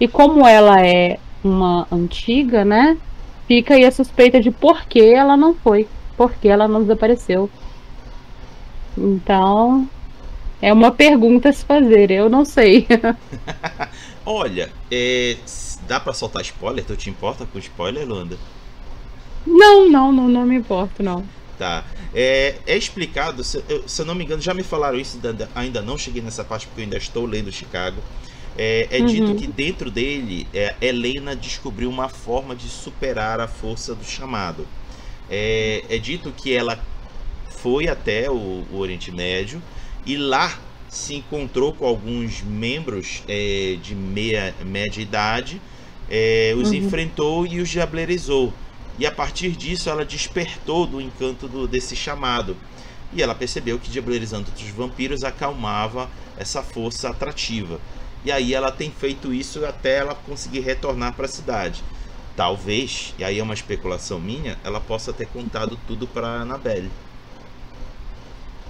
E 0.00 0.08
como 0.08 0.46
ela 0.46 0.80
é 0.84 1.18
uma 1.44 1.86
antiga, 1.92 2.64
né? 2.64 2.96
Fica 3.48 3.74
aí 3.74 3.84
a 3.86 3.90
suspeita 3.90 4.40
de 4.40 4.50
por 4.50 4.84
que 4.84 5.00
ela 5.00 5.34
não 5.34 5.54
foi, 5.54 5.88
por 6.18 6.34
que 6.34 6.48
ela 6.48 6.68
não 6.68 6.82
desapareceu. 6.82 7.50
Então, 8.96 9.88
é 10.60 10.70
uma 10.70 10.90
pergunta 10.90 11.48
a 11.48 11.52
se 11.52 11.64
fazer, 11.64 12.10
eu 12.10 12.28
não 12.28 12.44
sei. 12.44 12.86
Olha, 14.26 14.70
é, 14.90 15.38
dá 15.86 15.98
para 15.98 16.12
soltar 16.12 16.42
spoiler? 16.42 16.84
Tu 16.84 16.94
te 16.94 17.08
importa 17.08 17.46
com 17.46 17.58
spoiler, 17.58 18.06
Luanda? 18.06 18.36
Não, 19.46 19.88
não, 19.88 20.12
não, 20.12 20.28
não 20.28 20.44
me 20.44 20.56
importo, 20.56 21.02
não. 21.02 21.24
Tá. 21.58 21.84
É, 22.14 22.56
é 22.66 22.76
explicado, 22.76 23.42
se 23.42 23.64
eu, 23.66 23.88
se 23.88 24.02
eu, 24.02 24.06
não 24.06 24.14
me 24.14 24.24
engano, 24.24 24.42
já 24.42 24.52
me 24.52 24.62
falaram 24.62 24.98
isso, 24.98 25.18
ainda 25.54 25.80
não 25.80 25.96
cheguei 25.96 26.20
nessa 26.20 26.44
parte 26.44 26.66
porque 26.66 26.82
eu 26.82 26.84
ainda 26.84 26.98
estou 26.98 27.24
lendo 27.24 27.50
Chicago. 27.50 28.02
É, 28.60 28.88
é 28.90 28.98
uhum. 28.98 29.06
dito 29.06 29.34
que 29.36 29.46
dentro 29.46 29.88
dele, 29.88 30.48
é, 30.52 30.74
Helena 30.80 31.36
descobriu 31.36 31.88
uma 31.88 32.08
forma 32.08 32.56
de 32.56 32.68
superar 32.68 33.40
a 33.40 33.46
força 33.46 33.94
do 33.94 34.04
chamado. 34.04 34.66
É, 35.30 35.84
é 35.88 35.96
dito 35.96 36.32
que 36.36 36.52
ela 36.52 36.82
foi 37.48 37.86
até 37.86 38.28
o, 38.28 38.64
o 38.72 38.78
Oriente 38.78 39.12
Médio 39.12 39.62
e 40.04 40.16
lá 40.16 40.58
se 40.88 41.14
encontrou 41.14 41.72
com 41.72 41.86
alguns 41.86 42.42
membros 42.42 43.22
é, 43.28 43.76
de 43.80 43.94
meia, 43.94 44.54
média 44.64 45.00
idade, 45.00 45.60
é, 46.10 46.52
os 46.56 46.70
uhum. 46.70 46.74
enfrentou 46.74 47.46
e 47.46 47.60
os 47.60 47.68
diablerizou. 47.68 48.52
E 48.98 49.06
a 49.06 49.12
partir 49.12 49.50
disso 49.50 49.88
ela 49.88 50.04
despertou 50.04 50.84
do 50.84 51.00
encanto 51.00 51.46
do, 51.46 51.68
desse 51.68 51.94
chamado. 51.94 52.56
E 53.12 53.22
ela 53.22 53.34
percebeu 53.34 53.78
que 53.78 53.88
diablerizando 53.88 54.48
outros 54.50 54.68
vampiros 54.70 55.22
acalmava 55.22 56.10
essa 56.36 56.62
força 56.62 57.10
atrativa. 57.10 57.80
E 58.24 58.32
aí 58.32 58.54
ela 58.54 58.70
tem 58.70 58.90
feito 58.90 59.32
isso 59.32 59.64
até 59.64 59.98
ela 59.98 60.14
conseguir 60.14 60.60
retornar 60.60 61.14
para 61.14 61.26
a 61.26 61.28
cidade. 61.28 61.82
Talvez, 62.36 63.14
e 63.18 63.24
aí 63.24 63.38
é 63.38 63.42
uma 63.42 63.54
especulação 63.54 64.20
minha, 64.20 64.56
ela 64.62 64.80
possa 64.80 65.12
ter 65.12 65.26
contado 65.26 65.78
tudo 65.86 66.06
para 66.06 66.26
Annabelle. 66.26 66.90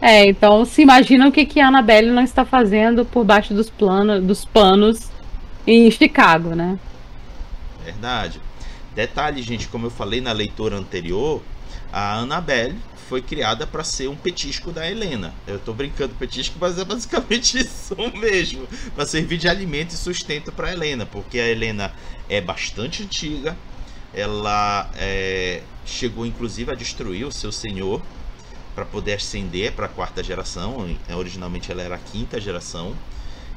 É, 0.01 0.27
então 0.27 0.65
se 0.65 0.81
imagina 0.81 1.29
o 1.29 1.33
que, 1.33 1.45
que 1.45 1.61
a 1.61 1.69
Annabelle 1.69 2.11
não 2.11 2.23
está 2.23 2.45
fazendo 2.45 3.05
por 3.05 3.25
baixo 3.25 3.53
dos, 3.53 3.69
planos, 3.69 4.25
dos 4.25 4.45
panos 4.45 5.11
em 5.67 5.91
Chicago, 5.91 6.55
né? 6.55 6.79
Verdade. 7.85 8.41
Detalhe, 8.95 9.43
gente, 9.43 9.69
como 9.69 9.87
eu 9.87 9.91
falei 9.91 10.21
na 10.21 10.33
leitura 10.33 10.77
anterior, 10.77 11.43
a 11.93 12.15
Annabelle 12.15 12.77
foi 13.09 13.23
criada 13.23 13.67
para 13.67 13.83
ser 13.83 14.09
um 14.09 14.15
petisco 14.15 14.71
da 14.71 14.89
Helena. 14.89 15.35
Eu 15.47 15.59
tô 15.59 15.73
brincando 15.73 16.15
petisco, 16.15 16.57
mas 16.61 16.79
é 16.79 16.85
basicamente 16.85 17.57
isso 17.59 17.97
mesmo, 18.19 18.69
para 18.95 19.07
servir 19.07 19.39
de 19.39 19.49
alimento 19.49 19.93
e 19.93 19.97
sustento 19.97 20.53
para 20.53 20.73
Helena, 20.73 21.07
porque 21.07 21.41
a 21.41 21.49
Helena 21.49 21.93
é 22.29 22.41
bastante 22.41 23.03
antiga. 23.03 23.57
Ela 24.13 24.91
é, 24.97 25.63
chegou 25.87 26.27
inclusive 26.27 26.71
a 26.71 26.75
destruir 26.75 27.27
o 27.27 27.33
seu 27.33 27.51
senhor 27.51 28.03
para 28.75 28.85
poder 28.85 29.15
ascender 29.15 29.73
para 29.73 29.87
a 29.87 29.89
quarta 29.89 30.23
geração. 30.23 30.95
Originalmente 31.17 31.73
ela 31.73 31.83
era 31.83 31.95
a 31.95 31.99
quinta 31.99 32.41
geração. 32.41 32.95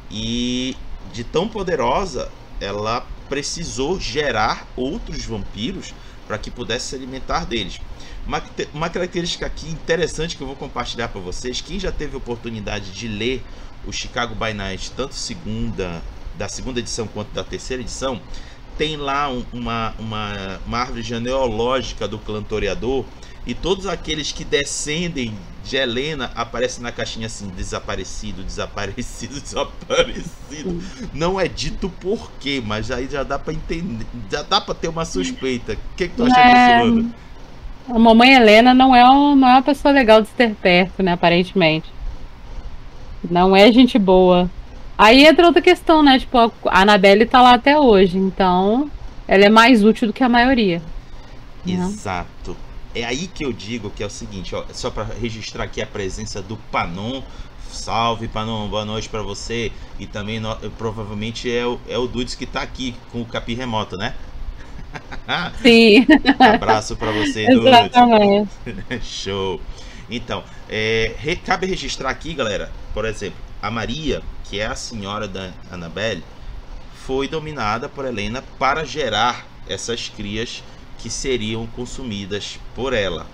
E 0.10 0.76
de 1.14 1.24
tão 1.24 1.48
poderosa, 1.48 2.32
ela 2.60 3.06
precisou 3.30 4.00
gerar 4.00 4.68
outros 4.76 5.26
vampiros 5.26 5.94
para 6.32 6.38
que 6.38 6.50
pudesse 6.50 6.88
se 6.88 6.96
alimentar 6.96 7.46
deles. 7.46 7.82
Uma, 8.26 8.42
uma 8.74 8.90
característica 8.90 9.46
aqui 9.46 9.68
interessante 9.70 10.38
que 10.38 10.42
eu 10.42 10.48
vou 10.48 10.56
compartilhar 10.56 11.10
para 11.10 11.20
vocês, 11.20 11.60
quem 11.60 11.78
já 11.78 11.92
teve 11.92 12.16
oportunidade 12.16 12.92
de 12.92 13.06
ler 13.06 13.44
o 13.86 13.92
Chicago 13.92 14.34
by 14.34 14.54
Night, 14.54 14.94
tanto 14.96 15.14
segunda 15.14 16.02
da 16.38 16.48
segunda 16.48 16.80
edição 16.80 17.06
quanto 17.06 17.34
da 17.34 17.44
terceira 17.44 17.84
edição, 17.84 18.22
tem 18.78 18.96
lá 18.96 19.30
um, 19.30 19.44
uma, 19.52 19.94
uma, 20.00 20.60
uma 20.66 20.78
árvore 20.78 21.04
genealógica 21.04 22.08
do 22.08 22.18
clã 22.18 22.42
Toreador 22.42 23.04
e 23.46 23.54
todos 23.54 23.88
aqueles 23.88 24.32
que 24.32 24.44
descendem 24.44 25.34
de 25.64 25.76
Helena 25.76 26.32
aparecem 26.36 26.84
na 26.84 26.92
caixinha 26.92 27.28
assim, 27.28 27.48
desaparecido, 27.50 28.44
desaparecido, 28.44 29.40
desaparecido. 29.42 30.82
Não 31.14 31.40
é 31.40 31.48
dito 31.48 31.90
por 31.90 32.32
quê, 32.40 32.62
mas 32.64 32.92
aí 32.92 33.08
já 33.10 33.24
dá 33.24 33.38
para 33.38 33.54
entender, 33.54 34.06
já 34.30 34.42
dá 34.44 34.60
para 34.60 34.74
ter 34.74 34.88
uma 34.88 35.06
suspeita. 35.06 35.74
O 35.74 35.78
que, 35.96 36.08
que 36.08 36.16
tu 36.16 36.24
acha 36.24 36.40
é... 36.40 36.80
disso, 36.80 36.96
Luna? 36.96 37.16
A 37.90 38.00
mamãe 38.00 38.34
Helena 38.34 38.74
não 38.74 38.96
é, 38.96 39.10
um, 39.10 39.36
não 39.36 39.48
é 39.48 39.54
uma 39.54 39.62
pessoa 39.62 39.94
legal 39.94 40.22
de 40.22 40.28
se 40.28 40.34
ter 40.34 40.54
perto, 40.56 41.02
né? 41.02 41.14
Aparentemente. 41.14 41.92
Não 43.30 43.56
é 43.56 43.72
gente 43.72 44.00
boa. 44.00 44.50
Aí 44.98 45.26
entra 45.26 45.48
outra 45.48 45.62
questão, 45.62 46.04
né? 46.04 46.20
Tipo, 46.20 46.54
a 46.66 46.82
Anabelle 46.82 47.26
tá 47.26 47.42
lá 47.42 47.56
até 47.56 47.78
hoje, 47.78 48.18
então 48.18 48.90
ela 49.28 49.46
é 49.46 49.50
mais 49.50 49.84
útil 49.84 50.08
do 50.08 50.14
que 50.14 50.24
a 50.24 50.30
maioria. 50.30 50.82
Né? 51.66 51.92
É 52.94 53.06
aí 53.06 53.28
que 53.28 53.46
eu 53.46 53.54
digo 53.54 53.90
que 53.90 54.04
é 54.04 54.06
o 54.06 54.10
seguinte, 54.10 54.54
ó, 54.54 54.66
só 54.74 54.90
para 54.90 55.06
registrar 55.06 55.64
aqui 55.64 55.82
a 55.82 55.88
presença 55.88 56.42
do 56.42 56.58
Panon. 56.58 57.22
Salve, 57.72 58.28
Panon, 58.28 58.68
boa 58.68 58.84
noite 58.84 59.08
para 59.08 59.22
você. 59.22 59.72
E 59.98 60.06
também 60.06 60.42
no, 60.42 60.54
provavelmente 60.72 61.50
é 61.50 61.66
o, 61.66 61.80
é 61.88 61.98
o 61.98 62.06
Dudes 62.06 62.36
que 62.36 62.46
tá 62.46 62.62
aqui 62.62 62.94
com 63.12 63.22
o 63.22 63.26
Capi 63.26 63.54
Remoto, 63.54 63.96
né? 63.96 64.14
Sim. 65.62 66.06
Abraço 66.38 66.98
para 66.98 67.12
você, 67.12 67.46
Exatamente. 67.50 68.52
Show. 69.02 69.62
Então, 70.10 70.44
é, 70.70 71.16
re, 71.18 71.38
cabe 71.38 71.66
registrar 71.66 72.10
aqui, 72.10 72.34
galera, 72.34 72.70
por 72.94 73.06
exemplo, 73.06 73.40
a 73.62 73.72
Maria, 73.72 74.22
que 74.44 74.60
é 74.60 74.66
a 74.66 74.76
senhora 74.76 75.30
da 75.30 75.52
Annabelle, 75.72 76.24
foi 77.06 77.30
dominada 77.30 77.88
por 77.88 78.04
Helena 78.04 78.44
para 78.60 78.84
gerar 78.84 79.48
essas 79.68 80.10
crias 80.10 80.62
que 81.02 81.10
seriam 81.10 81.66
consumidas 81.68 82.60
por 82.76 82.94
ela. 82.94 83.28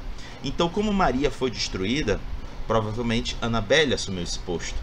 Então, 0.43 0.69
como 0.69 0.93
Maria 0.93 1.29
foi 1.29 1.51
destruída, 1.51 2.19
provavelmente 2.67 3.35
Annabelle 3.41 3.93
assumiu 3.93 4.23
esse 4.23 4.39
posto. 4.39 4.75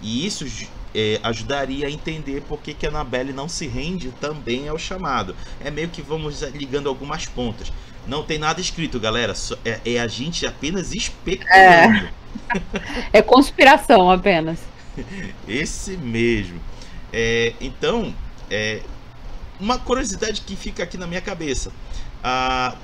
E 0.00 0.26
isso 0.26 0.46
é, 0.94 1.20
ajudaria 1.22 1.86
a 1.86 1.90
entender 1.90 2.42
por 2.42 2.60
que, 2.60 2.72
que 2.72 2.86
Annabelle 2.86 3.32
não 3.32 3.48
se 3.48 3.66
rende 3.66 4.12
também 4.20 4.68
ao 4.68 4.78
chamado. 4.78 5.36
É 5.62 5.70
meio 5.70 5.88
que 5.88 6.00
vamos 6.00 6.42
ligando 6.42 6.88
algumas 6.88 7.26
pontas. 7.26 7.72
Não 8.06 8.22
tem 8.22 8.38
nada 8.38 8.60
escrito, 8.60 8.98
galera. 8.98 9.34
É, 9.64 9.80
é 9.84 10.00
a 10.00 10.06
gente 10.06 10.46
apenas 10.46 10.94
especulando. 10.94 12.08
É, 13.12 13.18
é 13.18 13.22
conspiração 13.22 14.10
apenas. 14.10 14.60
Esse 15.46 15.96
mesmo. 15.96 16.60
É, 17.12 17.52
então, 17.60 18.14
é, 18.50 18.80
uma 19.58 19.78
curiosidade 19.78 20.40
que 20.40 20.56
fica 20.56 20.82
aqui 20.82 20.96
na 20.96 21.06
minha 21.06 21.20
cabeça 21.20 21.70
a, 22.22 22.76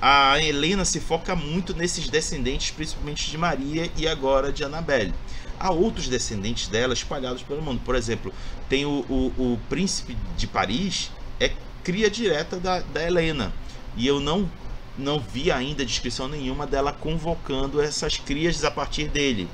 a 0.00 0.42
Helena 0.42 0.84
se 0.84 1.00
foca 1.00 1.36
muito 1.36 1.74
nesses 1.74 2.08
descendentes, 2.08 2.70
principalmente 2.70 3.30
de 3.30 3.38
Maria 3.38 3.90
e 3.96 4.08
agora 4.08 4.52
de 4.52 4.64
Annabelle. 4.64 5.14
Há 5.58 5.70
outros 5.70 6.08
descendentes 6.08 6.68
dela 6.68 6.94
espalhados 6.94 7.42
pelo 7.42 7.60
mundo. 7.60 7.82
Por 7.84 7.94
exemplo, 7.94 8.32
tem 8.68 8.86
o, 8.86 9.04
o, 9.08 9.52
o 9.54 9.60
príncipe 9.68 10.16
de 10.36 10.46
Paris, 10.46 11.10
é 11.38 11.52
cria 11.84 12.10
direta 12.10 12.58
da, 12.58 12.80
da 12.80 13.06
Helena. 13.06 13.52
E 13.96 14.06
eu 14.06 14.20
não, 14.20 14.50
não 14.96 15.20
vi 15.20 15.50
ainda 15.50 15.84
descrição 15.84 16.28
nenhuma 16.28 16.66
dela 16.66 16.92
convocando 16.92 17.80
essas 17.80 18.16
crias 18.16 18.64
a 18.64 18.70
partir 18.70 19.08
dele. 19.08 19.48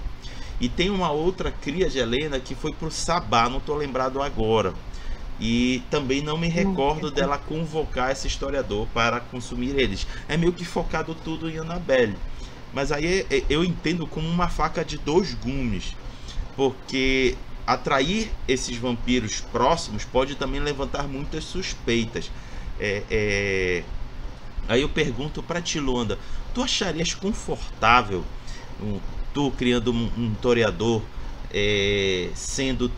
E 0.60 0.68
tem 0.68 0.90
uma 0.90 1.10
outra 1.10 1.50
cria 1.50 1.90
de 1.90 1.98
Helena 1.98 2.40
que 2.40 2.54
foi 2.54 2.72
para 2.72 2.88
o 2.88 2.90
Sabá, 2.90 3.48
não 3.48 3.58
estou 3.58 3.76
lembrado 3.76 4.22
agora. 4.22 4.72
E 5.38 5.82
também 5.90 6.22
não 6.22 6.38
me 6.38 6.48
recordo 6.48 7.10
dela 7.10 7.36
convocar 7.36 8.10
esse 8.10 8.26
historiador 8.26 8.86
para 8.94 9.20
consumir 9.20 9.78
eles. 9.78 10.06
É 10.28 10.36
meio 10.36 10.52
que 10.52 10.64
focado 10.64 11.14
tudo 11.14 11.50
em 11.50 11.58
Annabelle. 11.58 12.16
Mas 12.72 12.90
aí 12.90 13.26
é, 13.30 13.36
é, 13.36 13.42
eu 13.48 13.64
entendo 13.64 14.06
como 14.06 14.28
uma 14.28 14.48
faca 14.48 14.84
de 14.84 14.96
dois 14.96 15.34
gumes. 15.34 15.94
Porque 16.56 17.36
atrair 17.66 18.30
esses 18.48 18.76
vampiros 18.76 19.40
próximos 19.40 20.04
pode 20.04 20.36
também 20.36 20.60
levantar 20.60 21.06
muitas 21.06 21.44
suspeitas. 21.44 22.30
É, 22.80 23.02
é... 23.10 23.82
Aí 24.68 24.80
eu 24.80 24.88
pergunto 24.88 25.42
para 25.42 25.60
ti, 25.60 25.78
Luanda, 25.78 26.18
tu 26.54 26.62
acharias 26.62 27.14
confortável 27.14 28.24
um, 28.82 28.98
tu 29.32 29.50
criando 29.52 29.92
um, 29.92 30.10
um 30.16 30.34
toreador 30.34 31.02
é, 31.52 32.30
sendo 32.34 32.90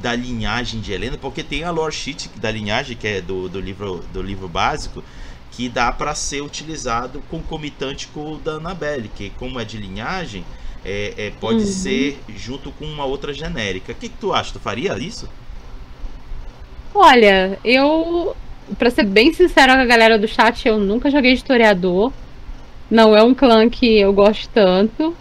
da 0.00 0.14
linhagem 0.14 0.80
de 0.80 0.92
Helena, 0.92 1.18
porque 1.18 1.42
tem 1.42 1.64
a 1.64 1.70
lore 1.70 1.94
sheet 1.94 2.30
da 2.36 2.50
linhagem, 2.50 2.96
que 2.96 3.06
é 3.06 3.20
do, 3.20 3.48
do, 3.48 3.60
livro, 3.60 4.04
do 4.12 4.22
livro 4.22 4.48
básico, 4.48 5.02
que 5.50 5.68
dá 5.68 5.92
para 5.92 6.14
ser 6.14 6.42
utilizado 6.42 7.22
concomitante 7.30 8.08
com 8.08 8.32
o 8.32 8.38
da 8.38 8.52
Annabelle, 8.52 9.10
que 9.14 9.30
como 9.30 9.60
é 9.60 9.64
de 9.64 9.76
linhagem, 9.76 10.44
é, 10.84 11.14
é 11.16 11.32
pode 11.38 11.60
uhum. 11.60 11.66
ser 11.66 12.18
junto 12.34 12.72
com 12.72 12.84
uma 12.86 13.04
outra 13.04 13.32
genérica. 13.32 13.92
O 13.92 13.94
que, 13.94 14.08
que 14.08 14.16
tu 14.16 14.32
acha? 14.32 14.52
Tu 14.52 14.58
faria 14.58 14.98
isso? 14.98 15.28
Olha, 16.94 17.58
eu, 17.64 18.36
para 18.78 18.90
ser 18.90 19.04
bem 19.04 19.32
sincero 19.32 19.72
com 19.72 19.80
a 19.80 19.84
galera 19.84 20.18
do 20.18 20.28
chat, 20.28 20.66
eu 20.66 20.78
nunca 20.78 21.10
joguei 21.10 21.32
historiador. 21.32 22.12
Não 22.90 23.16
é 23.16 23.22
um 23.22 23.34
clã 23.34 23.68
que 23.68 23.98
eu 23.98 24.12
gosto 24.12 24.48
tanto. 24.52 25.16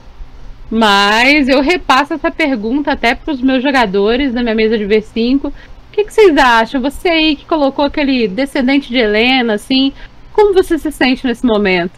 Mas 0.71 1.49
eu 1.49 1.59
repasso 1.61 2.13
essa 2.13 2.31
pergunta 2.31 2.93
até 2.93 3.13
para 3.13 3.33
os 3.33 3.41
meus 3.41 3.61
jogadores 3.61 4.33
da 4.33 4.41
minha 4.41 4.55
mesa 4.55 4.77
de 4.77 4.85
V5. 4.85 5.47
O 5.47 5.53
que, 5.91 6.05
que, 6.05 6.13
vocês 6.13 6.37
acham? 6.37 6.81
Você 6.81 7.09
aí 7.09 7.35
que 7.35 7.45
colocou 7.45 7.83
aquele 7.83 8.25
descendente 8.25 8.87
de 8.87 8.95
Helena, 8.95 9.55
assim, 9.55 9.91
como 10.31 10.53
você 10.53 10.77
se 10.77 10.89
sente 10.89 11.27
nesse 11.27 11.45
momento? 11.45 11.91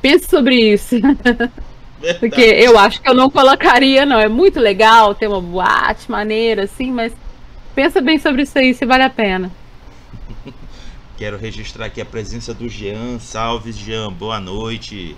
Pense 0.00 0.28
sobre 0.28 0.54
isso. 0.54 0.94
Porque 2.20 2.40
eu 2.40 2.78
acho 2.78 3.02
que 3.02 3.08
eu 3.08 3.14
não 3.14 3.28
colocaria, 3.28 4.06
não. 4.06 4.20
É 4.20 4.28
muito 4.28 4.60
legal 4.60 5.12
ter 5.12 5.26
uma 5.26 5.40
boate 5.40 6.08
maneira, 6.08 6.62
assim, 6.62 6.92
mas 6.92 7.12
pensa 7.74 8.00
bem 8.00 8.18
sobre 8.18 8.42
isso 8.42 8.56
aí, 8.56 8.72
se 8.72 8.86
vale 8.86 9.02
a 9.02 9.10
pena. 9.10 9.50
Quero 11.18 11.36
registrar 11.36 11.86
aqui 11.86 12.00
a 12.00 12.06
presença 12.06 12.54
do 12.54 12.68
Jean. 12.68 13.18
Salve, 13.18 13.72
Jean. 13.72 14.12
Boa 14.12 14.38
noite. 14.38 15.16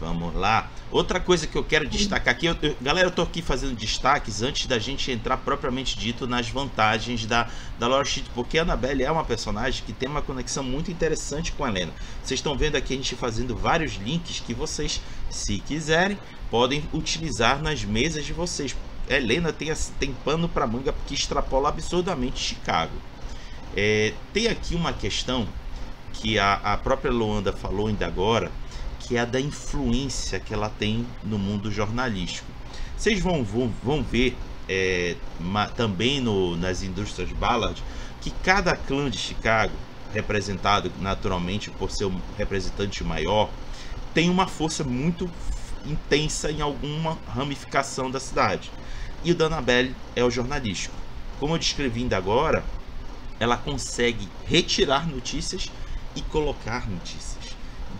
Vamos 0.00 0.32
lá. 0.36 0.68
Outra 0.90 1.18
coisa 1.18 1.48
que 1.48 1.56
eu 1.56 1.64
quero 1.64 1.88
destacar 1.88 2.32
aqui, 2.32 2.46
eu, 2.46 2.56
eu, 2.62 2.76
galera, 2.80 3.08
eu 3.08 3.10
tô 3.10 3.22
aqui 3.22 3.42
fazendo 3.42 3.74
destaques 3.74 4.40
antes 4.40 4.66
da 4.66 4.78
gente 4.78 5.10
entrar 5.10 5.36
propriamente 5.38 5.98
dito 5.98 6.28
nas 6.28 6.48
vantagens 6.48 7.26
da, 7.26 7.50
da 7.76 7.88
Lore 7.88 8.06
Sheet, 8.06 8.30
porque 8.34 8.56
a 8.58 8.62
Annabelle 8.62 9.02
é 9.02 9.10
uma 9.10 9.24
personagem 9.24 9.82
que 9.84 9.92
tem 9.92 10.08
uma 10.08 10.22
conexão 10.22 10.62
muito 10.62 10.90
interessante 10.90 11.50
com 11.52 11.64
a 11.64 11.68
Helena. 11.68 11.92
Vocês 12.22 12.38
estão 12.38 12.56
vendo 12.56 12.76
aqui 12.76 12.94
a 12.94 12.96
gente 12.96 13.16
fazendo 13.16 13.56
vários 13.56 13.96
links 13.96 14.38
que 14.38 14.54
vocês, 14.54 15.00
se 15.28 15.58
quiserem, 15.58 16.18
podem 16.50 16.84
utilizar 16.92 17.60
nas 17.60 17.84
mesas 17.84 18.24
de 18.24 18.32
vocês. 18.32 18.76
Helena 19.08 19.52
tem, 19.52 19.72
tem 19.98 20.12
pano 20.24 20.48
para 20.48 20.66
manga 20.68 20.92
porque 20.92 21.14
extrapola 21.14 21.68
absurdamente 21.68 22.38
Chicago. 22.38 22.94
É, 23.76 24.14
tem 24.32 24.46
aqui 24.46 24.74
uma 24.76 24.92
questão 24.92 25.48
que 26.12 26.38
a, 26.38 26.54
a 26.54 26.76
própria 26.76 27.10
Luanda 27.10 27.52
falou 27.52 27.88
ainda 27.88 28.06
agora, 28.06 28.50
que 29.06 29.16
é 29.16 29.24
da 29.24 29.40
influência 29.40 30.40
que 30.40 30.52
ela 30.52 30.68
tem 30.68 31.06
no 31.22 31.38
mundo 31.38 31.70
jornalístico. 31.70 32.50
Vocês 32.96 33.20
vão, 33.20 33.44
vão, 33.44 33.72
vão 33.82 34.02
ver 34.02 34.36
é, 34.68 35.14
ma, 35.38 35.68
também 35.68 36.20
no, 36.20 36.56
nas 36.56 36.82
indústrias 36.82 37.30
Ballard 37.32 37.82
que 38.20 38.30
cada 38.42 38.74
clã 38.74 39.08
de 39.08 39.16
Chicago, 39.16 39.72
representado 40.12 40.90
naturalmente 41.00 41.70
por 41.70 41.90
seu 41.90 42.12
representante 42.36 43.04
maior, 43.04 43.48
tem 44.12 44.28
uma 44.28 44.48
força 44.48 44.82
muito 44.82 45.30
intensa 45.84 46.50
em 46.50 46.60
alguma 46.60 47.16
ramificação 47.28 48.10
da 48.10 48.18
cidade. 48.18 48.72
E 49.22 49.30
o 49.30 49.34
da 49.36 49.46
Annabelle 49.46 49.94
é 50.16 50.24
o 50.24 50.30
jornalístico. 50.30 50.94
Como 51.38 51.54
eu 51.54 51.58
descrevi 51.58 52.00
ainda 52.00 52.16
agora, 52.16 52.64
ela 53.38 53.56
consegue 53.56 54.28
retirar 54.46 55.06
notícias 55.06 55.70
e 56.16 56.22
colocar 56.22 56.88
notícias. 56.90 57.45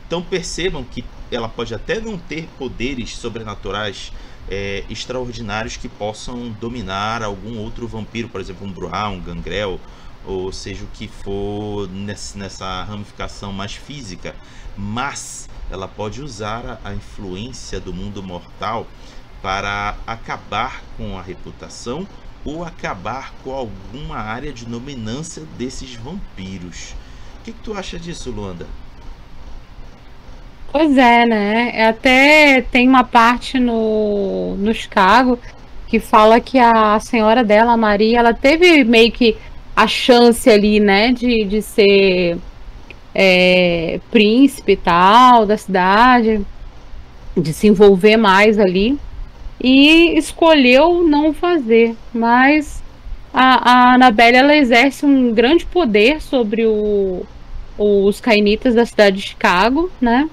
Então 0.07 0.23
percebam 0.23 0.85
que 0.85 1.05
ela 1.31 1.49
pode 1.49 1.75
até 1.75 2.01
não 2.01 2.17
ter 2.17 2.49
poderes 2.59 3.17
sobrenaturais 3.17 4.13
é, 4.49 4.85
extraordinários 4.89 5.77
que 5.77 5.89
possam 5.89 6.51
dominar 6.61 7.23
algum 7.23 7.59
outro 7.59 7.89
vampiro, 7.89 8.29
por 8.29 8.41
exemplo, 8.41 8.67
um 8.67 8.73
Bruhá, 8.73 9.09
um 9.09 9.21
Gangrel, 9.21 9.81
ou 10.25 10.53
seja 10.53 10.85
o 10.85 10.89
que 10.89 11.09
for 11.09 11.89
nessa 11.89 12.85
ramificação 12.85 13.53
mais 13.53 13.75
física, 13.75 14.35
mas 14.77 15.49
ela 15.71 15.89
pode 15.89 16.23
usar 16.23 16.81
a 16.85 16.95
influência 16.95 17.81
do 17.81 17.93
mundo 17.93 18.23
mortal 18.23 18.87
para 19.43 19.97
acabar 20.07 20.83
com 20.97 21.19
a 21.19 21.23
reputação 21.23 22.07
ou 22.45 22.65
acabar 22.65 23.33
com 23.43 23.53
alguma 23.53 24.17
área 24.17 24.53
de 24.53 24.65
dominância 24.65 25.43
desses 25.59 25.95
vampiros. 25.95 26.95
O 27.41 27.45
que, 27.45 27.53
que 27.53 27.61
tu 27.61 27.75
acha 27.75 27.99
disso, 27.99 28.31
Luanda? 28.31 28.67
Pois 30.77 30.99
é, 30.99 31.25
né? 31.25 31.71
É 31.73 31.87
até 31.87 32.61
tem 32.61 32.87
uma 32.87 33.03
parte 33.03 33.59
no, 33.59 34.57
no 34.57 34.75
Chicago 34.75 35.39
que 35.89 35.99
fala 35.99 36.39
que 36.39 36.59
a 36.59 37.01
senhora 37.01 37.43
dela, 37.43 37.73
a 37.73 37.77
Maria, 37.79 38.19
ela 38.19 38.35
teve 38.35 38.85
meio 38.85 39.11
que 39.11 39.39
a 39.75 39.87
chance 39.87 40.51
ali, 40.51 40.79
né, 40.79 41.15
de, 41.15 41.45
de 41.47 41.63
ser 41.63 42.37
é, 43.15 44.01
príncipe 44.11 44.73
e 44.73 44.77
tal 44.77 45.47
da 45.47 45.57
cidade, 45.57 46.43
de 47.35 47.55
se 47.55 47.69
envolver 47.69 48.19
mais 48.19 48.59
ali, 48.59 48.99
e 49.59 50.15
escolheu 50.19 51.03
não 51.05 51.33
fazer. 51.33 51.97
Mas 52.13 52.83
a, 53.33 53.71
a 53.71 53.95
Annabelle 53.95 54.37
ela 54.37 54.55
exerce 54.55 55.07
um 55.07 55.33
grande 55.33 55.65
poder 55.65 56.21
sobre 56.21 56.67
o, 56.67 57.25
os 57.79 58.21
cainitas 58.21 58.75
da 58.75 58.85
cidade 58.85 59.17
de 59.17 59.23
Chicago, 59.23 59.91
né? 59.99 60.29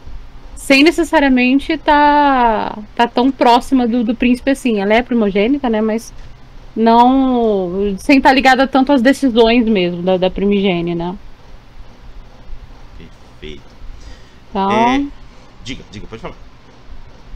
Sem 0.63 0.82
necessariamente 0.82 1.78
tá, 1.78 2.78
tá 2.95 3.06
tão 3.06 3.30
próxima 3.30 3.86
do, 3.86 4.02
do 4.02 4.15
príncipe 4.15 4.52
assim. 4.52 4.80
Ela 4.80 4.93
é 4.93 5.02
primogênita, 5.02 5.69
né? 5.69 5.82
Mas 5.82 6.13
não. 6.73 7.95
sem 7.97 8.17
estar 8.17 8.30
tá 8.30 8.36
ligada 8.36 8.65
tanto 8.65 8.93
às 8.93 9.02
decisões 9.02 9.67
mesmo 9.67 10.02
da, 10.02 10.15
da 10.15 10.30
primigênia, 10.30 10.95
né? 10.95 11.15
Perfeito. 12.97 13.62
Então... 14.49 14.71
É... 14.71 15.06
Diga, 15.65 15.84
diga, 15.91 16.08
pode 16.08 16.21
falar. 16.21 16.36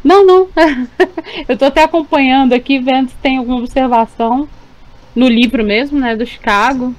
Não, 0.02 0.26
não. 0.26 0.48
Eu 1.50 1.58
tô 1.58 1.66
até 1.66 1.84
acompanhando 1.84 2.54
aqui, 2.54 2.80
vendo 2.80 3.10
se 3.10 3.16
tem 3.18 3.38
alguma 3.38 3.58
observação 3.58 4.48
no 5.14 5.28
livro 5.28 5.66
mesmo, 5.66 6.00
né, 6.00 6.16
do 6.16 6.26
Chicago, 6.26 6.96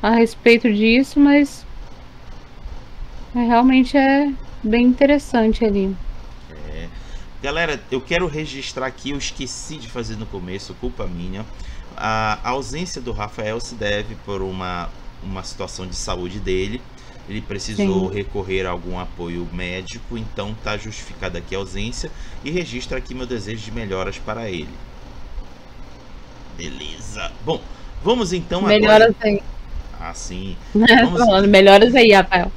a 0.00 0.10
respeito 0.10 0.72
disso, 0.72 1.18
mas 1.18 1.66
é, 3.34 3.40
realmente 3.40 3.96
é, 3.96 4.30
bem 4.68 4.86
interessante 4.86 5.64
ali. 5.64 5.96
É. 6.68 6.88
Galera, 7.42 7.80
eu 7.90 8.00
quero 8.00 8.26
registrar 8.26 8.86
aqui, 8.86 9.10
eu 9.10 9.18
esqueci 9.18 9.76
de 9.76 9.88
fazer 9.88 10.16
no 10.16 10.26
começo, 10.26 10.74
culpa 10.80 11.06
minha. 11.06 11.44
A 11.96 12.38
ausência 12.48 13.00
do 13.00 13.12
Rafael 13.12 13.60
se 13.60 13.74
deve 13.74 14.16
por 14.24 14.42
uma, 14.42 14.88
uma 15.22 15.42
situação 15.44 15.86
de 15.86 15.94
saúde 15.94 16.40
dele. 16.40 16.80
Ele 17.28 17.40
precisou 17.40 18.10
Sim. 18.10 18.16
recorrer 18.16 18.66
a 18.66 18.70
algum 18.70 18.98
apoio 18.98 19.48
médico, 19.52 20.18
então 20.18 20.52
está 20.52 20.76
justificada 20.76 21.38
aqui 21.38 21.54
a 21.54 21.58
ausência 21.58 22.10
e 22.44 22.50
registra 22.50 22.98
aqui 22.98 23.14
meu 23.14 23.26
desejo 23.26 23.64
de 23.64 23.70
melhoras 23.70 24.18
para 24.18 24.50
ele. 24.50 24.68
Beleza. 26.56 27.32
Bom, 27.44 27.62
vamos 28.02 28.32
então 28.32 28.62
melhoras 28.62 28.84
agora. 28.84 29.14
Melhoras 29.24 29.42
aí. 29.42 29.54
Ah, 29.98 30.12
sim. 30.12 30.56
Vamos... 30.74 31.48
melhoras 31.48 31.94
aí, 31.94 32.12
Rafael. 32.12 32.52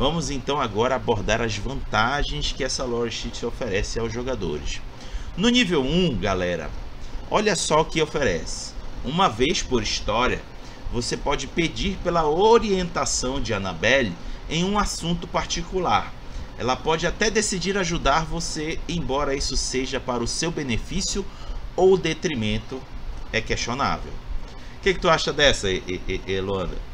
Vamos 0.00 0.30
então 0.30 0.58
agora 0.58 0.94
abordar 0.94 1.42
as 1.42 1.58
vantagens 1.58 2.52
que 2.52 2.64
essa 2.64 2.84
lore 2.84 3.10
sheet 3.10 3.44
oferece 3.44 4.00
aos 4.00 4.10
jogadores. 4.10 4.80
No 5.36 5.50
nível 5.50 5.82
1, 5.82 6.16
galera, 6.16 6.70
olha 7.30 7.54
só 7.54 7.82
o 7.82 7.84
que 7.84 8.00
oferece. 8.00 8.72
Uma 9.04 9.28
vez 9.28 9.62
por 9.62 9.82
história, 9.82 10.40
você 10.90 11.18
pode 11.18 11.46
pedir 11.46 11.98
pela 12.02 12.26
orientação 12.26 13.42
de 13.42 13.52
Annabelle 13.52 14.14
em 14.48 14.64
um 14.64 14.78
assunto 14.78 15.28
particular. 15.28 16.10
Ela 16.58 16.76
pode 16.76 17.06
até 17.06 17.30
decidir 17.30 17.76
ajudar 17.76 18.24
você, 18.24 18.80
embora 18.88 19.34
isso 19.34 19.54
seja 19.54 20.00
para 20.00 20.24
o 20.24 20.26
seu 20.26 20.50
benefício 20.50 21.26
ou 21.76 21.98
detrimento, 21.98 22.80
é 23.30 23.42
questionável. 23.42 24.12
O 24.78 24.82
que, 24.82 24.94
que 24.94 25.00
tu 25.00 25.10
acha 25.10 25.30
dessa, 25.30 25.68
Eloana? 26.26 26.88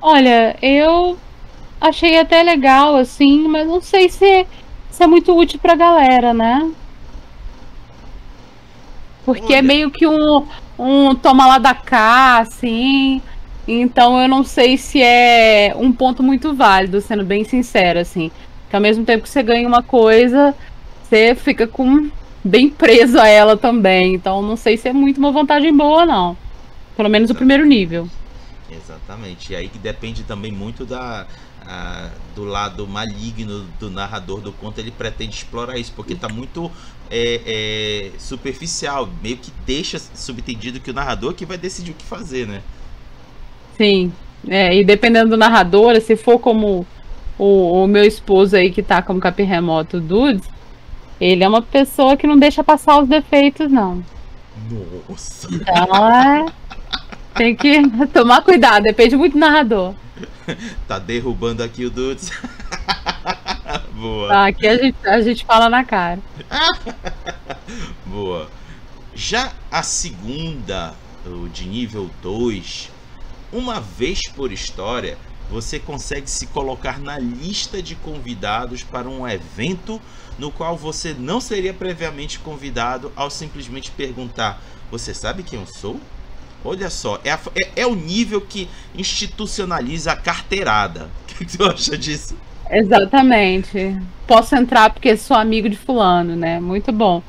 Olha, 0.00 0.56
eu 0.62 1.18
achei 1.88 2.18
até 2.18 2.42
legal, 2.42 2.96
assim, 2.96 3.46
mas 3.46 3.66
não 3.66 3.80
sei 3.80 4.08
se, 4.08 4.46
se 4.90 5.02
é 5.02 5.06
muito 5.06 5.36
útil 5.36 5.58
pra 5.60 5.74
galera, 5.74 6.32
né? 6.32 6.70
Porque 9.24 9.52
é 9.52 9.56
Olha. 9.56 9.58
é 9.58 9.62
meio 9.62 9.90
que 9.90 10.06
um, 10.06 10.46
um 10.78 11.14
toma 11.14 11.46
lá 11.46 11.58
da 11.58 11.74
cá, 11.74 12.38
assim. 12.38 13.20
Então 13.66 14.20
eu 14.20 14.28
não 14.28 14.44
sei 14.44 14.76
se 14.76 15.02
é 15.02 15.74
um 15.76 15.92
ponto 15.92 16.22
muito 16.22 16.54
válido, 16.54 17.00
sendo 17.00 17.24
bem 17.24 17.44
sincero, 17.44 17.98
assim. 17.98 18.30
Que 18.68 18.76
ao 18.76 18.82
mesmo 18.82 19.04
tempo 19.04 19.22
que 19.22 19.28
você 19.28 19.42
ganha 19.42 19.68
uma 19.68 19.82
coisa, 19.82 20.54
você 21.02 21.34
fica 21.34 21.66
com 21.66 22.10
bem 22.42 22.68
preso 22.68 23.18
a 23.18 23.28
ela 23.28 23.56
também. 23.56 24.14
Então 24.14 24.42
não 24.42 24.56
sei 24.56 24.76
se 24.76 24.88
é 24.88 24.92
muito 24.92 25.18
uma 25.18 25.32
vantagem 25.32 25.74
boa, 25.74 26.04
não. 26.06 26.36
Pelo 26.96 27.08
menos 27.08 27.30
o 27.30 27.34
primeiro 27.34 27.64
nível. 27.64 28.08
Exatamente. 28.70 29.52
E 29.52 29.56
aí 29.56 29.68
que 29.68 29.78
depende 29.78 30.22
também 30.24 30.52
muito 30.52 30.84
da, 30.84 31.26
ah, 31.66 32.10
do 32.34 32.44
lado 32.44 32.86
maligno 32.86 33.66
do 33.78 33.90
narrador 33.90 34.40
do 34.40 34.52
conto, 34.52 34.78
ele 34.78 34.90
pretende 34.90 35.34
explorar 35.34 35.78
isso, 35.78 35.92
porque 35.94 36.12
está 36.12 36.28
muito 36.28 36.70
é, 37.10 37.40
é, 37.46 38.10
superficial, 38.18 39.08
meio 39.22 39.36
que 39.36 39.52
deixa 39.66 39.98
subentendido 39.98 40.80
que 40.80 40.90
o 40.90 40.94
narrador 40.94 41.32
é 41.32 41.34
que 41.34 41.46
vai 41.46 41.56
decidir 41.56 41.92
o 41.92 41.94
que 41.94 42.04
fazer, 42.04 42.46
né? 42.46 42.62
Sim, 43.76 44.12
é, 44.48 44.76
e 44.76 44.84
dependendo 44.84 45.30
do 45.30 45.36
narrador, 45.36 46.00
se 46.00 46.16
for 46.16 46.38
como 46.38 46.86
o, 47.38 47.84
o 47.84 47.86
meu 47.86 48.04
esposo 48.04 48.56
aí 48.56 48.70
que 48.70 48.82
tá 48.82 49.02
como 49.02 49.20
capim 49.20 49.44
remoto, 49.44 50.00
Dudes, 50.00 50.48
ele 51.20 51.44
é 51.44 51.48
uma 51.48 51.62
pessoa 51.62 52.16
que 52.16 52.26
não 52.26 52.38
deixa 52.38 52.62
passar 52.62 53.00
os 53.00 53.08
defeitos, 53.08 53.70
não. 53.70 54.04
Nossa! 55.08 55.48
Então 55.50 56.12
é. 56.12 56.46
Tem 57.34 57.54
que 57.54 57.82
tomar 58.12 58.42
cuidado, 58.42 58.84
depende 58.84 59.16
muito 59.16 59.32
do 59.32 59.38
narrador. 59.38 59.94
tá 60.86 60.98
derrubando 60.98 61.62
aqui 61.62 61.84
o 61.84 61.90
Dudes. 61.90 62.30
Boa. 63.92 64.28
Tá, 64.28 64.46
aqui 64.46 64.66
a 64.66 64.76
gente, 64.76 64.96
a 65.06 65.20
gente 65.20 65.44
fala 65.44 65.68
na 65.68 65.84
cara. 65.84 66.20
Boa. 68.06 68.50
Já 69.14 69.52
a 69.70 69.82
segunda, 69.82 70.94
o 71.24 71.48
de 71.48 71.66
nível 71.66 72.10
2, 72.20 72.90
uma 73.52 73.80
vez 73.80 74.20
por 74.34 74.50
história, 74.52 75.16
você 75.50 75.78
consegue 75.78 76.28
se 76.28 76.46
colocar 76.48 76.98
na 76.98 77.18
lista 77.18 77.82
de 77.82 77.94
convidados 77.94 78.82
para 78.82 79.08
um 79.08 79.26
evento 79.28 80.00
no 80.38 80.50
qual 80.50 80.76
você 80.76 81.14
não 81.14 81.40
seria 81.40 81.72
previamente 81.72 82.38
convidado 82.38 83.12
ao 83.14 83.30
simplesmente 83.30 83.90
perguntar: 83.90 84.60
Você 84.90 85.14
sabe 85.14 85.42
quem 85.42 85.60
eu 85.60 85.66
sou? 85.66 86.00
Olha 86.64 86.88
só, 86.88 87.20
é, 87.22 87.30
a, 87.30 87.38
é, 87.54 87.82
é, 87.82 87.86
o 87.86 87.94
nível 87.94 88.40
que 88.40 88.68
institucionaliza 88.96 90.12
a 90.12 90.16
carteirada. 90.16 91.10
O 91.34 91.36
que, 91.36 91.44
que 91.46 91.58
tu 91.58 91.64
acha 91.64 91.98
disso? 91.98 92.36
Exatamente. 92.70 94.00
Posso 94.24 94.54
entrar 94.54 94.90
porque 94.90 95.16
sou 95.16 95.36
amigo 95.36 95.68
de 95.68 95.76
fulano, 95.76 96.36
né? 96.36 96.60
Muito 96.60 96.92
bom. 96.92 97.24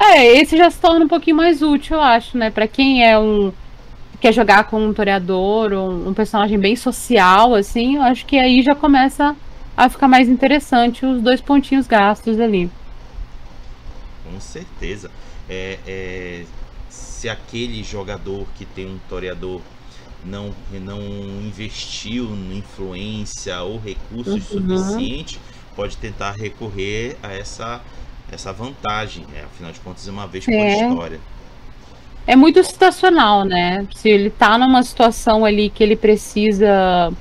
É, 0.00 0.24
esse 0.24 0.56
já 0.56 0.70
se 0.70 0.78
torna 0.78 1.04
um 1.04 1.08
pouquinho 1.08 1.36
mais 1.36 1.60
útil, 1.60 1.96
eu 1.96 2.02
acho, 2.02 2.38
né? 2.38 2.50
Para 2.50 2.66
quem 2.66 3.06
é 3.06 3.18
um 3.18 3.52
quer 4.18 4.32
jogar 4.32 4.64
com 4.64 4.82
um 4.82 4.94
toreador, 4.94 5.74
um, 5.74 6.08
um 6.08 6.14
personagem 6.14 6.58
bem 6.58 6.74
social, 6.74 7.54
assim, 7.54 7.96
eu 7.96 8.02
acho 8.02 8.24
que 8.24 8.38
aí 8.38 8.62
já 8.62 8.74
começa 8.74 9.36
a 9.76 9.88
ficar 9.90 10.08
mais 10.08 10.30
interessante 10.30 11.04
os 11.04 11.20
dois 11.20 11.42
pontinhos 11.42 11.86
gastos 11.86 12.40
ali. 12.40 12.70
Com 14.24 14.40
certeza. 14.40 15.10
É, 15.46 15.78
é, 15.86 16.44
se 16.94 17.28
aquele 17.28 17.82
jogador 17.82 18.46
que 18.54 18.64
tem 18.64 18.86
um 18.86 18.98
toreador 19.08 19.60
não, 20.24 20.54
não 20.70 21.00
investiu 21.00 22.26
em 22.26 22.58
influência 22.58 23.60
ou 23.62 23.78
recursos 23.78 24.50
uhum. 24.52 24.78
suficientes, 24.78 25.40
pode 25.74 25.96
tentar 25.96 26.32
recorrer 26.32 27.16
a 27.22 27.32
essa, 27.32 27.80
essa 28.30 28.52
vantagem. 28.52 29.24
Né? 29.32 29.44
Afinal 29.44 29.72
de 29.72 29.80
contas, 29.80 30.06
é 30.06 30.10
uma 30.10 30.26
vez 30.26 30.44
por 30.44 30.52
é. 30.52 30.88
história. 30.88 31.20
É 32.26 32.36
muito 32.36 32.62
situacional, 32.64 33.44
né? 33.44 33.86
Se 33.94 34.08
ele 34.08 34.30
tá 34.30 34.56
numa 34.56 34.82
situação 34.82 35.44
ali 35.44 35.68
que 35.68 35.82
ele 35.82 35.96
precisa 35.96 37.12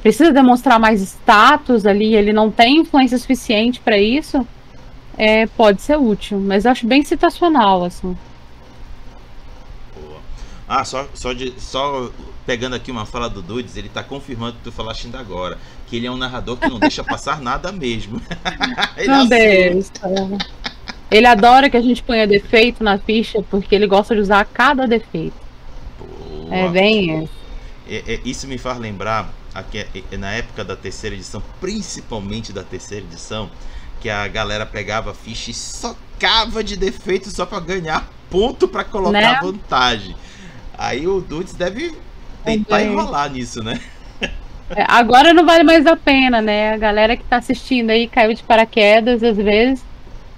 precisa 0.00 0.32
demonstrar 0.32 0.78
mais 0.78 1.00
status 1.00 1.84
ali, 1.84 2.14
ele 2.14 2.32
não 2.32 2.50
tem 2.50 2.78
influência 2.78 3.18
suficiente 3.18 3.80
para 3.80 3.98
isso, 3.98 4.46
é, 5.16 5.46
pode 5.46 5.82
ser 5.82 5.98
útil. 5.98 6.38
Mas 6.38 6.64
eu 6.64 6.70
acho 6.70 6.86
bem 6.86 7.02
situacional, 7.02 7.84
assim. 7.84 8.16
Ah, 10.68 10.84
só, 10.84 11.08
só, 11.14 11.32
de, 11.32 11.54
só 11.58 12.10
pegando 12.44 12.76
aqui 12.76 12.90
uma 12.90 13.06
fala 13.06 13.28
do 13.28 13.40
Dudes, 13.40 13.76
ele 13.76 13.88
tá 13.88 14.02
confirmando 14.02 14.56
que 14.58 14.64
tu 14.64 14.72
falaste 14.72 15.06
ainda 15.06 15.18
agora. 15.18 15.58
Que 15.86 15.96
ele 15.96 16.06
é 16.06 16.10
um 16.10 16.16
narrador 16.16 16.56
que 16.58 16.68
não 16.68 16.78
deixa 16.78 17.02
passar 17.02 17.40
nada 17.40 17.72
mesmo. 17.72 18.20
não 19.06 19.26
deixa. 19.26 19.90
Ele 21.10 21.26
adora 21.26 21.70
que 21.70 21.76
a 21.76 21.80
gente 21.80 22.02
ponha 22.02 22.26
defeito 22.26 22.84
na 22.84 22.98
ficha, 22.98 23.42
porque 23.50 23.74
ele 23.74 23.86
gosta 23.86 24.14
de 24.14 24.20
usar 24.20 24.44
cada 24.44 24.86
defeito. 24.86 25.36
Boa. 25.98 26.54
É 26.54 26.68
bem 26.68 27.28
é, 27.88 28.02
é, 28.06 28.20
isso 28.24 28.46
me 28.46 28.58
faz 28.58 28.78
lembrar 28.78 29.32
aqui, 29.54 29.78
é, 29.78 29.88
é, 30.12 30.16
na 30.18 30.30
época 30.32 30.62
da 30.62 30.76
terceira 30.76 31.16
edição, 31.16 31.42
principalmente 31.60 32.52
da 32.52 32.62
terceira 32.62 33.04
edição, 33.04 33.50
que 34.00 34.10
a 34.10 34.28
galera 34.28 34.66
pegava 34.66 35.12
a 35.12 35.14
ficha 35.14 35.50
e 35.50 35.54
socava 35.54 36.62
de 36.62 36.76
defeito 36.76 37.30
só 37.30 37.46
para 37.46 37.60
ganhar 37.60 38.08
ponto 38.30 38.68
para 38.68 38.84
colocar 38.84 39.12
né? 39.12 39.40
vantagem. 39.42 40.14
Aí 40.78 41.08
o 41.08 41.20
Dudes 41.20 41.54
deve 41.54 41.92
tentar 42.44 42.84
enrolar 42.84 43.30
nisso, 43.30 43.62
né? 43.64 43.80
É, 44.70 44.84
agora 44.86 45.34
não 45.34 45.44
vale 45.44 45.64
mais 45.64 45.86
a 45.86 45.96
pena, 45.96 46.40
né? 46.40 46.74
A 46.74 46.76
galera 46.76 47.16
que 47.16 47.24
tá 47.24 47.38
assistindo 47.38 47.90
aí 47.90 48.06
caiu 48.06 48.32
de 48.32 48.42
paraquedas, 48.42 49.22
às 49.22 49.36
vezes. 49.36 49.84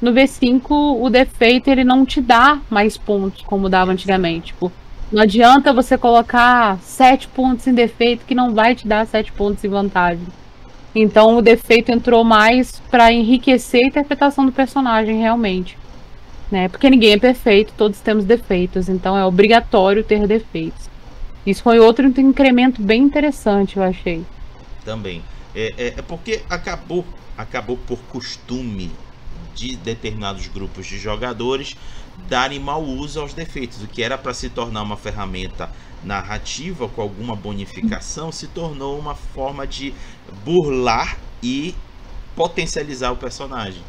No 0.00 0.12
V5, 0.12 0.70
o 0.70 1.11
defeito 1.11 1.68
ele 1.68 1.85
não 1.85 2.07
te 2.07 2.22
dá 2.22 2.59
mais 2.70 2.96
pontos 2.96 3.42
como 3.42 3.68
dava 3.68 3.92
antigamente. 3.92 4.46
Tipo, 4.46 4.72
não 5.12 5.22
adianta 5.22 5.72
você 5.72 5.98
colocar 5.98 6.79
sete 6.81 7.29
pontos 7.29 7.66
em 7.66 7.74
defeito 7.74 8.24
que 8.24 8.35
não 8.35 8.55
vai 8.55 8.74
te 8.74 8.87
dar 8.87 9.07
sete 9.07 9.31
pontos 9.33 9.62
em 9.62 9.68
vantagem. 9.68 10.26
Então 10.94 11.37
o 11.37 11.42
defeito 11.42 11.92
entrou 11.92 12.24
mais 12.24 12.81
para 12.90 13.12
enriquecer 13.12 13.85
a 13.85 13.88
interpretação 13.88 14.46
do 14.46 14.53
personagem 14.53 15.18
realmente. 15.18 15.76
Né? 16.51 16.69
Porque 16.69 16.91
ninguém 16.91 17.13
é 17.13 17.19
perfeito, 17.19 17.73
todos 17.77 18.01
temos 18.01 18.25
defeitos, 18.25 18.89
então 18.89 19.17
é 19.17 19.25
obrigatório 19.25 20.03
ter 20.03 20.27
defeitos. 20.27 20.91
Isso 21.47 21.63
foi 21.63 21.79
outro 21.79 22.07
incremento 22.07 22.83
bem 22.83 23.03
interessante, 23.03 23.77
eu 23.77 23.83
achei. 23.83 24.25
Também. 24.85 25.23
É, 25.55 25.73
é, 25.79 25.87
é 25.99 26.03
porque 26.03 26.43
acabou, 26.51 27.05
acabou 27.37 27.77
por 27.77 27.99
costume 28.09 28.91
de 29.55 29.77
determinados 29.77 30.49
grupos 30.49 30.87
de 30.87 30.99
jogadores 30.99 31.77
darem 32.29 32.59
mau 32.59 32.83
uso 32.83 33.21
aos 33.21 33.33
defeitos. 33.33 33.83
O 33.83 33.87
que 33.87 34.03
era 34.03 34.19
para 34.19 34.35
se 34.35 34.49
tornar 34.49 34.83
uma 34.83 34.97
ferramenta 34.97 35.71
narrativa 36.05 36.89
com 36.89 37.03
alguma 37.03 37.37
bonificação 37.37 38.33
se 38.33 38.47
tornou 38.49 38.99
uma 38.99 39.15
forma 39.15 39.67
de 39.67 39.95
burlar 40.45 41.19
e 41.43 41.75
potencializar 42.35 43.13
o 43.13 43.17
personagem. 43.17 43.83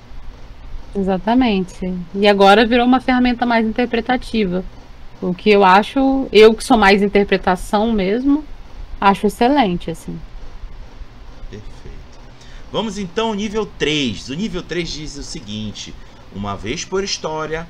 Exatamente. 0.95 1.93
E 2.13 2.27
agora 2.27 2.65
virou 2.65 2.85
uma 2.85 2.99
ferramenta 2.99 3.45
mais 3.45 3.65
interpretativa. 3.65 4.63
O 5.21 5.33
que 5.33 5.49
eu 5.49 5.63
acho, 5.63 6.27
eu 6.31 6.53
que 6.53 6.63
sou 6.63 6.77
mais 6.77 7.01
interpretação 7.01 7.91
mesmo, 7.91 8.43
acho 8.99 9.27
excelente, 9.27 9.91
assim. 9.91 10.19
Perfeito. 11.49 12.19
Vamos 12.71 12.97
então 12.97 13.29
ao 13.29 13.33
nível 13.33 13.65
3. 13.65 14.29
O 14.29 14.33
nível 14.33 14.63
3 14.63 14.89
diz 14.89 15.17
o 15.17 15.23
seguinte: 15.23 15.93
uma 16.35 16.55
vez 16.55 16.83
por 16.83 17.03
história, 17.03 17.67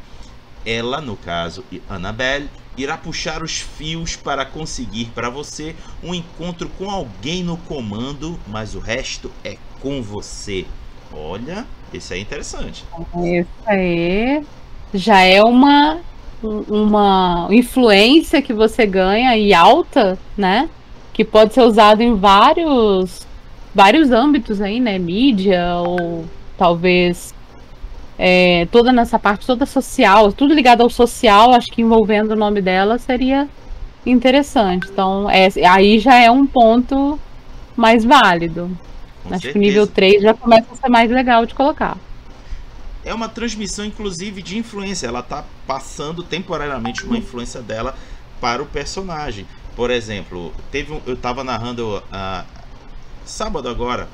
ela, 0.65 1.01
no 1.01 1.17
caso, 1.17 1.63
Annabelle, 1.89 2.49
irá 2.77 2.97
puxar 2.97 3.43
os 3.43 3.59
fios 3.59 4.15
para 4.15 4.45
conseguir 4.45 5.05
para 5.13 5.29
você 5.29 5.75
um 6.01 6.13
encontro 6.13 6.69
com 6.69 6.89
alguém 6.89 7.43
no 7.43 7.57
comando, 7.57 8.39
mas 8.47 8.75
o 8.75 8.79
resto 8.79 9.31
é 9.43 9.57
com 9.81 10.01
você. 10.01 10.65
Olha, 11.13 11.65
esse 11.93 12.13
é 12.13 12.19
interessante. 12.19 12.85
Isso 13.23 13.49
aí 13.65 14.43
já 14.93 15.21
é 15.21 15.41
uma 15.43 15.99
uma 16.43 17.47
influência 17.51 18.41
que 18.41 18.51
você 18.51 18.85
ganha 18.85 19.37
e 19.37 19.53
alta, 19.53 20.17
né? 20.35 20.69
Que 21.13 21.23
pode 21.23 21.53
ser 21.53 21.61
usado 21.61 22.01
em 22.01 22.15
vários 22.15 23.27
vários 23.75 24.11
âmbitos 24.11 24.59
aí, 24.59 24.79
né? 24.79 24.97
Mídia 24.97 25.75
ou 25.77 26.25
talvez 26.57 27.33
é, 28.17 28.67
toda 28.71 28.91
nessa 28.91 29.17
parte 29.17 29.45
toda 29.45 29.65
social, 29.65 30.31
tudo 30.31 30.53
ligado 30.53 30.81
ao 30.81 30.89
social, 30.89 31.53
acho 31.53 31.71
que 31.71 31.81
envolvendo 31.81 32.31
o 32.31 32.35
nome 32.35 32.61
dela 32.61 32.97
seria 32.97 33.47
interessante. 34.05 34.87
Então, 34.91 35.29
é, 35.29 35.47
aí 35.67 35.99
já 35.99 36.15
é 36.15 36.29
um 36.29 36.45
ponto 36.45 37.19
mais 37.75 38.03
válido. 38.03 38.69
Com 39.23 39.33
acho 39.33 39.41
certeza. 39.41 39.53
que 39.53 39.57
o 39.57 39.61
nível 39.61 39.87
3 39.87 40.21
já 40.21 40.33
começa 40.33 40.67
a 40.71 40.75
ser 40.75 40.89
mais 40.89 41.09
legal 41.11 41.45
de 41.45 41.53
colocar. 41.53 41.97
É 43.03 43.13
uma 43.13 43.27
transmissão, 43.27 43.83
inclusive, 43.83 44.41
de 44.41 44.57
influência. 44.57 45.07
Ela 45.07 45.21
está 45.21 45.43
passando 45.65 46.23
temporariamente 46.23 47.03
uma 47.03 47.17
influência 47.17 47.61
dela 47.61 47.95
para 48.39 48.61
o 48.61 48.65
personagem. 48.65 49.45
Por 49.75 49.89
exemplo, 49.89 50.53
teve 50.71 50.91
um, 50.91 51.01
eu 51.05 51.13
estava 51.13 51.43
narrando 51.43 51.97
uh, 51.97 52.45
sábado 53.25 53.69
agora 53.69 54.07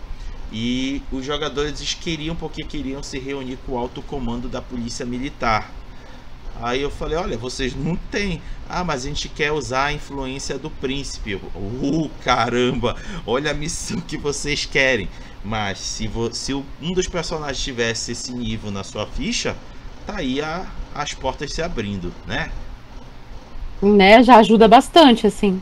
e 0.52 1.02
os 1.12 1.26
jogadores 1.26 1.94
queriam 1.96 2.36
porque 2.36 2.64
queriam 2.64 3.04
se 3.04 3.20
reunir 3.20 3.58
com 3.66 3.74
o 3.74 3.78
alto 3.78 4.02
comando 4.02 4.48
da 4.48 4.62
polícia 4.62 5.06
militar. 5.06 5.72
Aí 6.62 6.82
eu 6.82 6.90
falei, 6.90 7.18
olha, 7.18 7.38
vocês 7.38 7.76
não 7.76 7.96
têm. 7.96 8.42
Ah, 8.70 8.84
mas 8.84 9.06
a 9.06 9.08
gente 9.08 9.30
quer 9.30 9.52
usar 9.52 9.86
a 9.86 9.94
influência 9.94 10.58
do 10.58 10.70
príncipe. 10.70 11.36
Uh, 11.36 12.10
caramba, 12.24 12.96
olha 13.26 13.52
a 13.52 13.54
missão 13.54 14.00
que 14.00 14.18
vocês 14.18 14.66
querem. 14.66 15.08
Mas 15.44 15.78
se, 15.80 16.10
se 16.34 16.54
um 16.54 16.94
dos 16.94 17.08
personagens 17.08 17.64
tivesse 17.64 18.12
esse 18.12 18.34
nível 18.34 18.72
na 18.72 18.84
sua 18.84 19.06
ficha, 19.06 19.56
tá 20.06 20.18
aí 20.18 20.42
a, 20.42 20.66
as 20.94 21.14
portas 21.14 21.54
se 21.54 21.62
abrindo, 21.62 22.14
né? 22.26 22.52
Né, 23.82 24.24
já 24.24 24.38
ajuda 24.38 24.68
bastante, 24.68 25.28
assim. 25.28 25.62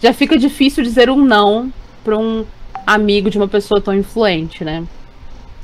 Já 0.00 0.12
fica 0.12 0.38
difícil 0.38 0.82
dizer 0.82 1.10
um 1.10 1.22
não 1.22 1.72
para 2.02 2.16
um 2.16 2.44
amigo 2.86 3.30
de 3.30 3.36
uma 3.36 3.46
pessoa 3.46 3.80
tão 3.80 3.94
influente, 3.94 4.64
né? 4.64 4.84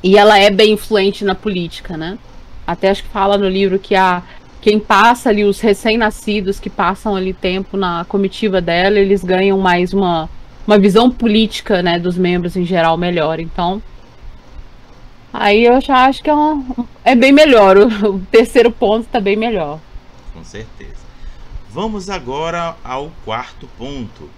E 0.01 0.17
ela 0.17 0.37
é 0.37 0.49
bem 0.49 0.73
influente 0.73 1.25
na 1.25 1.35
política, 1.35 1.97
né? 1.97 2.17
Até 2.65 2.89
acho 2.89 3.03
que 3.03 3.09
fala 3.09 3.37
no 3.37 3.49
livro 3.49 3.79
que 3.79 3.95
a 3.95 4.21
quem 4.61 4.79
passa 4.79 5.29
ali, 5.29 5.45
os 5.45 5.59
recém-nascidos 5.59 6.59
que 6.59 6.69
passam 6.69 7.15
ali 7.15 7.33
tempo 7.33 7.77
na 7.77 8.05
comitiva 8.05 8.59
dela, 8.59 8.99
eles 8.99 9.23
ganham 9.23 9.57
mais 9.57 9.93
uma, 9.93 10.29
uma 10.67 10.77
visão 10.77 11.09
política, 11.09 11.81
né, 11.81 11.97
dos 11.97 12.17
membros 12.17 12.57
em 12.57 12.65
geral 12.65 12.97
melhor. 12.97 13.39
Então, 13.39 13.81
aí 15.31 15.63
eu 15.63 15.79
já 15.79 16.05
acho 16.05 16.21
que 16.21 16.29
é, 16.29 16.33
uma, 16.33 16.85
é 17.05 17.15
bem 17.15 17.31
melhor. 17.31 17.77
O, 17.77 18.19
terceiro 18.31 18.69
ponto 18.69 19.05
está 19.05 19.19
bem 19.19 19.37
melhor. 19.37 19.79
Com 20.33 20.43
certeza. 20.43 20.99
Vamos 21.69 22.09
agora 22.09 22.75
ao 22.83 23.11
quarto 23.23 23.67
ponto. 23.77 24.29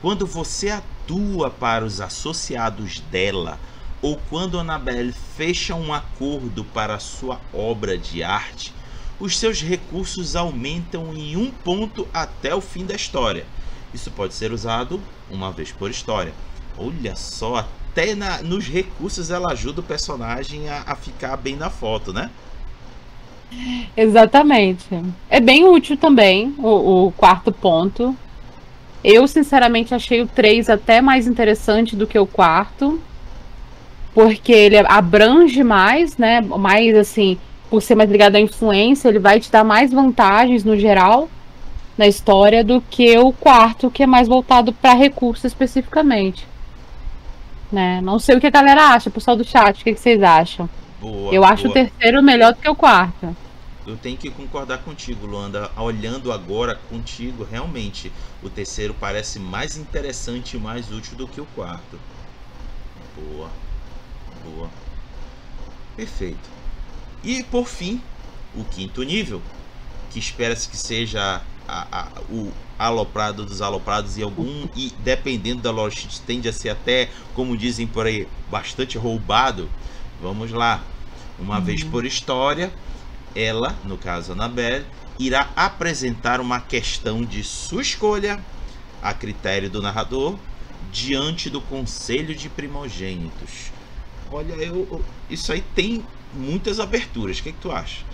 Quando 0.00 0.26
você 0.26 0.70
atua 0.70 1.50
para 1.50 1.84
os 1.84 2.00
associados 2.00 3.00
dela, 3.10 3.58
ou 4.00 4.18
quando 4.30 4.58
Annabelle 4.58 5.12
fecha 5.36 5.74
um 5.74 5.92
acordo 5.92 6.64
para 6.64 6.98
sua 6.98 7.40
obra 7.52 7.98
de 7.98 8.22
arte, 8.22 8.72
os 9.18 9.38
seus 9.38 9.62
recursos 9.62 10.36
aumentam 10.36 11.14
em 11.14 11.36
um 11.36 11.50
ponto 11.50 12.06
até 12.12 12.54
o 12.54 12.60
fim 12.60 12.84
da 12.84 12.94
história. 12.94 13.46
Isso 13.94 14.10
pode 14.10 14.34
ser 14.34 14.52
usado 14.52 15.00
uma 15.30 15.50
vez 15.50 15.72
por 15.72 15.90
história. 15.90 16.32
Olha 16.78 17.16
só, 17.16 17.66
até 17.90 18.14
na, 18.14 18.42
nos 18.42 18.66
recursos 18.66 19.30
ela 19.30 19.52
ajuda 19.52 19.80
o 19.80 19.84
personagem 19.84 20.68
a, 20.68 20.82
a 20.86 20.94
ficar 20.94 21.36
bem 21.36 21.56
na 21.56 21.70
foto, 21.70 22.12
né? 22.12 22.30
Exatamente. 23.96 24.86
É 25.30 25.40
bem 25.40 25.66
útil 25.66 25.96
também 25.96 26.54
o, 26.58 27.06
o 27.06 27.12
quarto 27.12 27.50
ponto. 27.50 28.14
Eu, 29.02 29.26
sinceramente, 29.28 29.94
achei 29.94 30.20
o 30.20 30.26
3 30.26 30.68
até 30.68 31.00
mais 31.00 31.26
interessante 31.26 31.94
do 31.94 32.06
que 32.06 32.18
o 32.18 32.26
quarto. 32.26 33.00
Porque 34.12 34.52
ele 34.52 34.78
abrange 34.78 35.62
mais, 35.62 36.16
né? 36.16 36.40
Mais 36.40 36.94
assim, 36.96 37.38
por 37.70 37.82
ser 37.82 37.94
mais 37.94 38.10
ligado 38.10 38.36
à 38.36 38.40
influência, 38.40 39.08
ele 39.08 39.18
vai 39.18 39.40
te 39.40 39.50
dar 39.50 39.64
mais 39.64 39.92
vantagens 39.92 40.64
no 40.64 40.78
geral 40.78 41.28
na 41.96 42.06
história 42.06 42.62
do 42.62 42.80
que 42.80 43.16
o 43.18 43.32
quarto, 43.32 43.90
que 43.90 44.02
é 44.02 44.06
mais 44.06 44.28
voltado 44.28 44.72
para 44.72 44.92
recursos 44.92 45.44
especificamente. 45.44 46.46
Né? 47.72 48.00
Não 48.02 48.18
sei 48.18 48.36
o 48.36 48.40
que 48.40 48.46
a 48.46 48.50
galera 48.50 48.90
acha, 48.90 49.10
pessoal 49.10 49.36
do 49.36 49.44
chat, 49.44 49.80
o 49.80 49.84
que, 49.84 49.96
vocês 49.96 50.22
acham? 50.22 50.68
Boa, 51.00 51.32
eu 51.32 51.44
acho 51.44 51.64
boa. 51.64 51.70
o 51.70 51.74
terceiro 51.74 52.22
melhor 52.22 52.52
do 52.52 52.60
que 52.60 52.68
o 52.68 52.74
quarto 52.74 53.34
eu 53.86 53.96
tenho 53.96 54.16
que 54.16 54.30
concordar 54.30 54.78
contigo, 54.78 55.26
Luanda. 55.26 55.70
Olhando 55.76 56.32
agora 56.32 56.74
contigo, 56.74 57.44
realmente 57.44 58.12
o 58.42 58.50
terceiro 58.50 58.92
parece 58.98 59.38
mais 59.38 59.76
interessante 59.76 60.56
e 60.56 60.60
mais 60.60 60.90
útil 60.90 61.16
do 61.16 61.28
que 61.28 61.40
o 61.40 61.46
quarto. 61.54 61.98
Boa, 63.14 63.48
boa, 64.44 64.68
perfeito. 65.96 66.55
E 67.22 67.42
por 67.44 67.66
fim, 67.66 68.00
o 68.54 68.64
quinto 68.64 69.02
nível, 69.02 69.42
que 70.10 70.18
espera-se 70.18 70.68
que 70.68 70.76
seja 70.76 71.42
a, 71.66 72.00
a, 72.00 72.08
o 72.30 72.52
aloprado 72.78 73.44
dos 73.44 73.62
aloprados 73.62 74.16
e 74.16 74.22
algum 74.22 74.68
e 74.76 74.92
dependendo 74.98 75.62
da 75.62 75.70
loja 75.70 76.06
tende 76.26 76.48
a 76.48 76.52
ser 76.52 76.70
até, 76.70 77.10
como 77.34 77.56
dizem 77.56 77.86
por 77.86 78.06
aí, 78.06 78.28
bastante 78.50 78.98
roubado. 78.98 79.68
Vamos 80.20 80.52
lá. 80.52 80.82
Uma 81.38 81.58
uhum. 81.58 81.64
vez 81.64 81.84
por 81.84 82.04
história, 82.04 82.72
ela, 83.34 83.74
no 83.84 83.98
caso 83.98 84.32
Annabelle, 84.32 84.86
irá 85.18 85.50
apresentar 85.56 86.40
uma 86.40 86.60
questão 86.60 87.24
de 87.24 87.42
sua 87.42 87.82
escolha 87.82 88.38
a 89.02 89.12
critério 89.12 89.68
do 89.68 89.82
narrador 89.82 90.38
diante 90.90 91.50
do 91.50 91.60
conselho 91.60 92.34
de 92.34 92.48
primogênitos. 92.48 93.70
Olha, 94.30 94.54
eu, 94.54 95.02
isso 95.28 95.52
aí 95.52 95.62
tem 95.74 96.04
muitas 96.36 96.78
aberturas. 96.78 97.38
O 97.38 97.42
que, 97.42 97.48
é 97.48 97.52
que 97.52 97.58
tu 97.58 97.72
acha? 97.72 98.04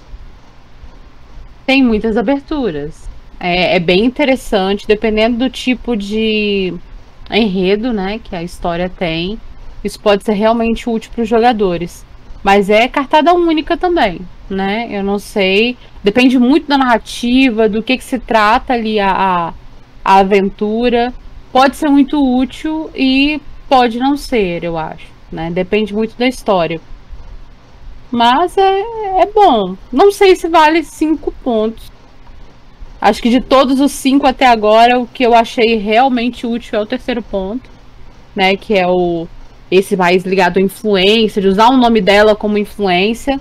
Tem 1.67 1.83
muitas 1.83 2.17
aberturas. 2.17 3.09
É, 3.39 3.77
é, 3.77 3.81
bem 3.81 4.05
interessante, 4.05 4.87
dependendo 4.87 5.39
do 5.39 5.51
tipo 5.51 5.97
de 5.97 6.73
enredo, 7.31 7.93
né, 7.93 8.21
que 8.23 8.37
a 8.37 8.43
história 8.43 8.89
tem. 8.89 9.39
Isso 9.83 9.99
pode 9.99 10.23
ser 10.23 10.33
realmente 10.33 10.89
útil 10.89 11.11
para 11.13 11.23
os 11.23 11.29
jogadores. 11.29 12.05
Mas 12.43 12.71
é 12.71 12.89
cartada 12.89 13.35
única 13.35 13.77
também, 13.77 14.21
né? 14.51 14.89
Eu 14.91 15.03
não 15.03 15.19
sei. 15.19 15.77
Depende 16.03 16.39
muito 16.39 16.67
da 16.69 16.77
narrativa, 16.77 17.69
do 17.69 17.83
que, 17.83 17.97
que 17.97 18.05
se 18.05 18.19
trata 18.19 18.75
ali 18.75 18.99
a, 18.99 19.53
a, 20.05 20.19
aventura. 20.19 21.13
Pode 21.53 21.77
ser 21.77 21.89
muito 21.89 22.21
útil 22.21 22.91
e 22.95 23.41
pode 23.69 23.99
não 23.99 24.17
ser, 24.17 24.65
eu 24.65 24.77
acho. 24.77 25.07
Né? 25.31 25.51
Depende 25.51 25.95
muito 25.95 26.17
da 26.17 26.27
história. 26.27 26.81
Mas 28.13 28.59
é, 28.59 28.81
é 29.23 29.27
bom. 29.35 29.75
Não 29.91 30.13
sei 30.13 30.37
se 30.37 30.47
vale 30.47 30.85
cinco 30.85 31.33
pontos. 31.43 31.91
Acho 33.01 33.23
que 33.23 33.31
de 33.31 33.41
todos 33.41 33.81
os 33.81 33.91
cinco 33.91 34.27
até 34.27 34.47
agora, 34.47 35.01
o 35.01 35.07
que 35.07 35.25
eu 35.25 35.35
achei 35.35 35.77
realmente 35.77 36.47
útil 36.47 36.79
é 36.79 36.83
o 36.83 36.87
terceiro 36.87 37.23
ponto, 37.23 37.69
né? 38.37 38.55
Que 38.55 38.79
é 38.79 38.87
o 38.87 39.27
esse 39.71 39.97
mais 39.97 40.23
ligado 40.25 40.59
à 40.59 40.61
influência, 40.61 41.41
de 41.41 41.49
usar 41.49 41.71
o 41.71 41.79
nome 41.79 42.03
dela 42.03 42.37
como 42.37 42.59
influência, 42.59 43.41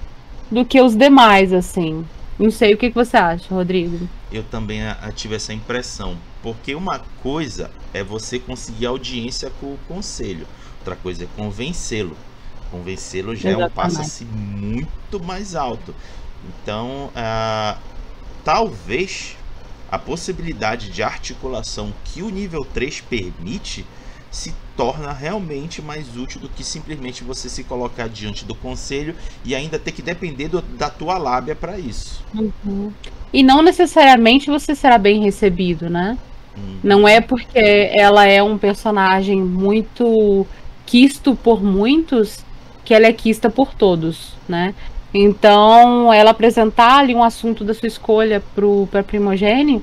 do 0.49 0.63
que 0.63 0.81
os 0.81 0.95
demais, 0.95 1.51
assim. 1.51 2.05
Não 2.39 2.49
sei 2.49 2.73
o 2.73 2.77
que, 2.77 2.89
que 2.89 2.95
você 2.95 3.17
acha, 3.17 3.53
Rodrigo. 3.53 4.07
Eu 4.31 4.41
também 4.43 4.79
tive 5.13 5.35
essa 5.35 5.53
impressão. 5.53 6.17
Porque 6.41 6.73
uma 6.73 6.99
coisa 7.21 7.69
é 7.93 8.01
você 8.01 8.39
conseguir 8.39 8.85
audiência 8.85 9.51
com 9.59 9.67
o 9.67 9.79
conselho, 9.87 10.47
outra 10.79 10.95
coisa 10.95 11.25
é 11.25 11.27
convencê-lo. 11.35 12.15
Convencê-lo 12.71 13.35
já 13.35 13.49
Exatamente. 13.49 13.61
é 13.61 13.65
um 13.67 13.69
passo 13.69 14.01
assim, 14.01 14.25
muito 14.25 15.21
mais 15.23 15.55
alto. 15.55 15.93
Então, 16.47 17.09
uh, 17.09 17.77
talvez 18.43 19.35
a 19.91 19.99
possibilidade 19.99 20.89
de 20.89 21.03
articulação 21.03 21.93
que 22.05 22.23
o 22.23 22.29
nível 22.29 22.65
3 22.73 23.01
permite 23.01 23.85
se 24.31 24.55
torna 24.77 25.11
realmente 25.11 25.81
mais 25.81 26.15
útil 26.15 26.39
do 26.39 26.47
que 26.47 26.63
simplesmente 26.63 27.21
você 27.21 27.49
se 27.49 27.65
colocar 27.65 28.07
diante 28.07 28.45
do 28.45 28.55
conselho 28.55 29.13
e 29.43 29.53
ainda 29.53 29.77
ter 29.77 29.91
que 29.91 30.01
depender 30.01 30.47
do, 30.47 30.61
da 30.61 30.89
tua 30.89 31.17
lábia 31.17 31.53
para 31.53 31.77
isso. 31.77 32.23
Uhum. 32.33 32.93
E 33.33 33.43
não 33.43 33.61
necessariamente 33.61 34.49
você 34.49 34.73
será 34.73 34.97
bem 34.97 35.21
recebido, 35.21 35.89
né? 35.89 36.17
Uhum. 36.55 36.79
Não 36.81 37.07
é 37.07 37.19
porque 37.19 37.89
ela 37.93 38.25
é 38.25 38.41
um 38.41 38.57
personagem 38.57 39.41
muito 39.41 40.47
quisto 40.85 41.35
por 41.35 41.61
muitos 41.61 42.39
que 42.91 42.95
ela 42.95 43.07
é 43.07 43.13
quista 43.13 43.49
por 43.49 43.73
todos, 43.73 44.33
né? 44.49 44.75
Então, 45.13 46.11
ela 46.11 46.31
apresentar 46.31 46.97
ali 46.97 47.15
um 47.15 47.23
assunto 47.23 47.63
da 47.63 47.73
sua 47.73 47.87
escolha 47.87 48.43
para 48.91 49.01
Primogênio 49.01 49.81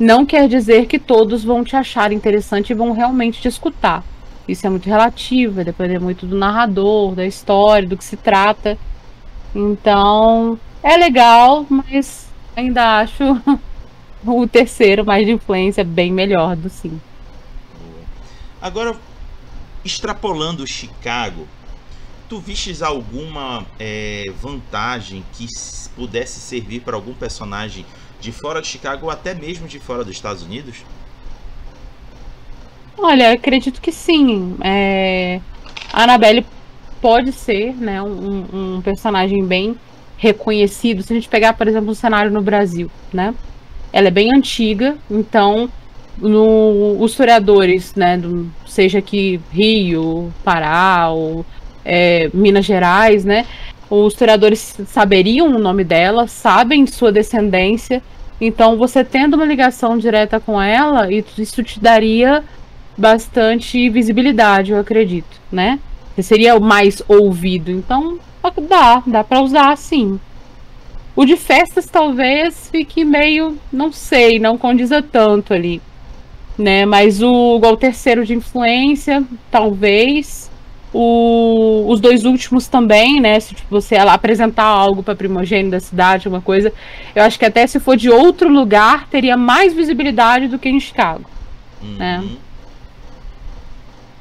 não 0.00 0.26
quer 0.26 0.48
dizer 0.48 0.86
que 0.86 0.98
todos 0.98 1.44
vão 1.44 1.62
te 1.62 1.76
achar 1.76 2.10
interessante 2.10 2.70
e 2.70 2.74
vão 2.74 2.90
realmente 2.90 3.40
te 3.40 3.46
escutar. 3.46 4.02
Isso 4.48 4.66
é 4.66 4.70
muito 4.70 4.88
relativo, 4.88 5.54
vai 5.54 5.64
depender 5.64 6.00
muito 6.00 6.26
do 6.26 6.36
narrador, 6.36 7.14
da 7.14 7.24
história, 7.24 7.88
do 7.88 7.96
que 7.96 8.02
se 8.02 8.16
trata. 8.16 8.76
Então, 9.54 10.58
é 10.82 10.96
legal, 10.96 11.64
mas 11.70 12.26
ainda 12.56 12.98
acho 12.98 13.22
o 14.26 14.44
terceiro, 14.48 15.06
mais 15.06 15.24
de 15.24 15.30
influência, 15.30 15.84
bem 15.84 16.12
melhor 16.12 16.56
do 16.56 16.68
sim. 16.68 17.00
Agora, 18.60 18.96
extrapolando 19.84 20.66
Chicago, 20.66 21.46
tu 22.28 22.38
vistes 22.38 22.82
alguma 22.82 23.66
é, 23.78 24.24
vantagem 24.40 25.24
que 25.32 25.46
pudesse 25.94 26.40
servir 26.40 26.80
para 26.80 26.96
algum 26.96 27.14
personagem 27.14 27.84
de 28.20 28.32
fora 28.32 28.60
de 28.60 28.68
Chicago 28.68 29.06
ou 29.06 29.10
até 29.10 29.34
mesmo 29.34 29.68
de 29.68 29.78
fora 29.78 30.02
dos 30.02 30.14
Estados 30.14 30.42
Unidos? 30.42 30.84
Olha, 32.96 33.32
acredito 33.32 33.80
que 33.80 33.92
sim. 33.92 34.56
É... 34.62 35.40
A 35.92 36.04
Annabelle 36.04 36.46
pode 37.00 37.32
ser 37.32 37.74
né, 37.74 38.02
um, 38.02 38.76
um, 38.76 38.82
personagem 38.82 39.44
bem 39.44 39.76
reconhecido. 40.16 41.02
Se 41.02 41.12
a 41.12 41.16
gente 41.16 41.28
pegar, 41.28 41.52
por 41.52 41.68
exemplo, 41.68 41.90
um 41.90 41.94
cenário 41.94 42.30
no 42.30 42.40
Brasil, 42.40 42.90
né? 43.12 43.34
Ela 43.92 44.08
é 44.08 44.10
bem 44.10 44.30
antiga, 44.34 44.96
então 45.10 45.70
no, 46.18 46.96
os 47.00 47.10
historiadores, 47.12 47.94
né, 47.94 48.16
do, 48.16 48.50
seja 48.66 48.98
aqui 48.98 49.40
Rio, 49.52 50.32
Pará 50.42 51.10
ou 51.10 51.44
é, 51.84 52.30
Minas 52.32 52.64
Gerais, 52.64 53.24
né, 53.24 53.46
os 53.90 54.12
historiadores 54.12 54.78
saberiam 54.86 55.48
o 55.48 55.58
nome 55.58 55.84
dela, 55.84 56.26
sabem 56.26 56.86
sua 56.86 57.12
descendência, 57.12 58.02
então, 58.40 58.76
você 58.76 59.04
tendo 59.04 59.34
uma 59.34 59.44
ligação 59.44 59.96
direta 59.96 60.40
com 60.40 60.60
ela, 60.60 61.08
isso 61.12 61.62
te 61.62 61.80
daria 61.80 62.44
bastante 62.96 63.88
visibilidade, 63.88 64.72
eu 64.72 64.78
acredito, 64.78 65.40
né? 65.50 65.78
Você 66.14 66.22
seria 66.22 66.58
mais 66.58 67.02
ouvido. 67.08 67.70
Então, 67.70 68.18
dá, 68.68 69.02
dá 69.06 69.24
para 69.24 69.40
usar 69.40 69.76
sim. 69.76 70.18
O 71.16 71.24
de 71.24 71.36
festas 71.36 71.86
talvez 71.86 72.68
fique 72.70 73.04
meio, 73.04 73.56
não 73.72 73.92
sei, 73.92 74.38
não 74.40 74.58
condiza 74.58 75.00
tanto 75.00 75.54
ali, 75.54 75.80
né? 76.58 76.84
Mas 76.84 77.22
o 77.22 77.60
o 77.62 77.76
terceiro 77.76 78.26
de 78.26 78.34
influência, 78.34 79.22
talvez. 79.50 80.50
O, 80.96 81.86
os 81.88 82.00
dois 82.00 82.24
últimos 82.24 82.68
também, 82.68 83.20
né? 83.20 83.40
Se 83.40 83.52
tipo, 83.52 83.68
você 83.68 83.96
apresentar 83.96 84.64
algo 84.64 85.02
para 85.02 85.16
primogênito 85.16 85.72
da 85.72 85.80
cidade, 85.80 86.28
uma 86.28 86.40
coisa, 86.40 86.72
eu 87.16 87.24
acho 87.24 87.36
que 87.36 87.44
até 87.44 87.66
se 87.66 87.80
for 87.80 87.96
de 87.96 88.08
outro 88.08 88.48
lugar 88.48 89.08
teria 89.08 89.36
mais 89.36 89.74
visibilidade 89.74 90.46
do 90.46 90.56
que 90.56 90.68
em 90.68 90.78
Chicago, 90.78 91.28
né? 91.82 92.20
uhum. 92.20 92.26
né? 92.26 92.36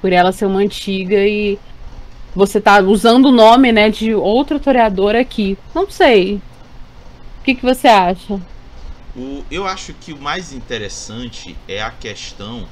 Por 0.02 0.12
ela 0.12 0.32
ser 0.32 0.48
uma 0.48 0.60
antiga 0.60 1.26
e 1.28 1.60
você 2.36 2.60
tá 2.60 2.80
usando 2.80 3.28
o 3.28 3.32
nome, 3.32 3.72
né, 3.72 3.90
de 3.90 4.14
outro 4.14 4.60
toreador 4.60 5.16
aqui. 5.16 5.58
Não 5.74 5.90
sei. 5.90 6.42
O 7.40 7.44
que, 7.44 7.56
que 7.56 7.62
você 7.62 7.88
acha? 7.88 8.42
O, 9.16 9.44
eu 9.52 9.68
acho 9.68 9.94
que 9.94 10.12
o 10.12 10.18
mais 10.20 10.52
interessante 10.52 11.56
é 11.68 11.82
a 11.82 11.92
questão 11.92 12.68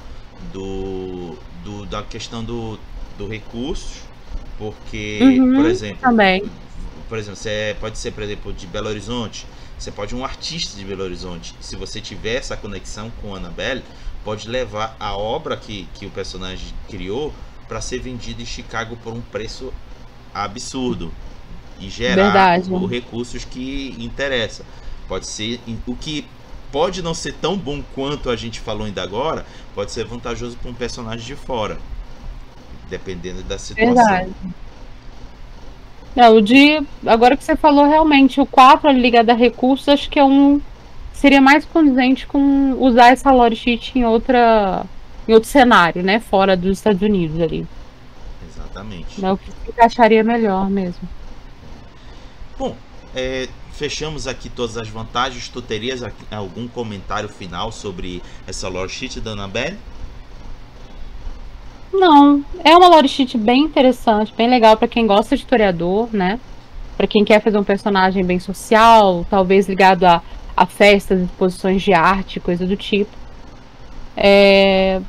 do, 0.51 1.37
do 1.63 1.85
da 1.85 2.01
questão 2.01 2.43
do 2.43 2.79
do 3.21 3.27
recurso, 3.27 4.01
porque, 4.57 5.19
uhum, 5.21 5.55
por 5.55 5.65
exemplo, 5.65 6.01
também. 6.01 6.43
por 7.07 7.17
exemplo, 7.17 7.37
você 7.37 7.75
pode 7.79 7.97
ser, 7.97 8.11
por 8.11 8.23
exemplo, 8.23 8.51
de 8.51 8.65
Belo 8.67 8.89
Horizonte, 8.89 9.45
você 9.77 9.91
pode 9.91 10.15
um 10.15 10.23
artista 10.25 10.77
de 10.77 10.83
Belo 10.83 11.03
Horizonte. 11.03 11.55
Se 11.59 11.75
você 11.75 12.01
tiver 12.01 12.35
essa 12.35 12.57
conexão 12.57 13.11
com 13.21 13.33
a 13.33 13.37
Annabelle, 13.37 13.83
pode 14.23 14.47
levar 14.47 14.95
a 14.99 15.15
obra 15.15 15.55
que, 15.57 15.87
que 15.95 16.05
o 16.05 16.09
personagem 16.09 16.73
criou 16.89 17.33
para 17.67 17.81
ser 17.81 17.99
vendida 17.99 18.41
em 18.41 18.45
Chicago 18.45 18.97
por 18.97 19.13
um 19.13 19.21
preço 19.21 19.73
absurdo 20.33 21.11
e 21.79 21.89
gerar 21.89 22.59
os 22.59 22.89
recursos 22.89 23.43
que 23.45 23.95
interessa. 23.97 24.63
Pode 25.07 25.25
ser 25.25 25.59
o 25.87 25.95
que 25.95 26.27
pode 26.71 27.01
não 27.01 27.13
ser 27.13 27.33
tão 27.33 27.57
bom 27.57 27.83
quanto 27.93 28.29
a 28.29 28.35
gente 28.35 28.59
falou 28.59 28.85
ainda 28.85 29.03
agora, 29.03 29.45
pode 29.75 29.91
ser 29.91 30.05
vantajoso 30.05 30.55
para 30.57 30.71
um 30.71 30.73
personagem 30.73 31.25
de 31.25 31.35
fora 31.35 31.77
dependendo 32.91 33.41
da 33.43 33.57
situação. 33.57 33.95
Verdade. 33.95 34.31
Não, 36.13 36.35
o 36.35 36.41
de. 36.41 36.85
Agora 37.05 37.37
que 37.37 37.43
você 37.43 37.55
falou, 37.55 37.87
realmente, 37.87 38.41
o 38.41 38.45
4 38.45 38.91
ligado 38.91 39.29
a 39.29 39.33
recursos, 39.33 39.87
acho 39.87 40.09
que 40.09 40.19
é 40.19 40.23
um. 40.23 40.61
Seria 41.13 41.39
mais 41.39 41.63
condizente 41.65 42.27
com 42.27 42.73
usar 42.73 43.09
essa 43.09 43.31
lore 43.31 43.55
sheet 43.55 43.97
em 43.97 44.05
outra. 44.05 44.85
em 45.27 45.33
outro 45.33 45.49
cenário, 45.49 46.03
né? 46.03 46.19
Fora 46.19 46.57
dos 46.57 46.77
Estados 46.77 47.01
Unidos 47.01 47.39
ali. 47.39 47.65
Exatamente. 48.49 49.23
É 49.23 49.31
o 49.31 49.37
que 49.37 49.51
encaixaria 49.69 50.23
melhor 50.23 50.69
mesmo. 50.69 51.07
Bom, 52.57 52.75
é, 53.15 53.47
fechamos 53.71 54.27
aqui 54.27 54.49
todas 54.49 54.77
as 54.77 54.89
vantagens. 54.89 55.47
Tu 55.47 55.61
terias 55.61 56.01
algum 56.29 56.67
comentário 56.67 57.29
final 57.29 57.71
sobre 57.71 58.21
essa 58.45 58.67
lore 58.67 58.89
sheet 58.89 59.21
da 59.21 59.31
Annabelle? 59.31 59.77
Não, 61.93 62.43
é 62.63 62.75
uma 62.75 62.87
lore 62.87 63.07
sheet 63.07 63.37
bem 63.37 63.63
interessante, 63.63 64.33
bem 64.35 64.49
legal 64.49 64.77
para 64.77 64.87
quem 64.87 65.05
gosta 65.05 65.35
de 65.35 65.41
historiador, 65.41 66.09
né? 66.13 66.39
Para 66.95 67.07
quem 67.07 67.25
quer 67.25 67.41
fazer 67.41 67.57
um 67.57 67.63
personagem 67.63 68.23
bem 68.23 68.39
social, 68.39 69.25
talvez 69.29 69.67
ligado 69.67 70.05
a, 70.05 70.21
a 70.55 70.65
festas, 70.65 71.21
exposições 71.21 71.81
de 71.81 71.93
arte, 71.93 72.39
coisa 72.39 72.65
do 72.65 72.77
tipo. 72.77 73.11
É, 74.15 75.01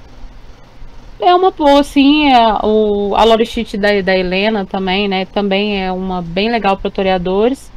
é 1.21 1.35
uma 1.35 1.53
boa, 1.53 1.81
assim, 1.81 2.33
é, 2.33 2.53
o, 2.65 3.15
a 3.15 3.23
lore 3.23 3.47
sheet 3.47 3.77
da, 3.77 4.01
da 4.01 4.17
Helena 4.17 4.67
também, 4.67 5.07
né? 5.07 5.25
Também 5.27 5.81
é 5.83 5.93
uma 5.93 6.21
bem 6.21 6.51
legal 6.51 6.77
para 6.77 6.91
toreadores. 6.91 7.71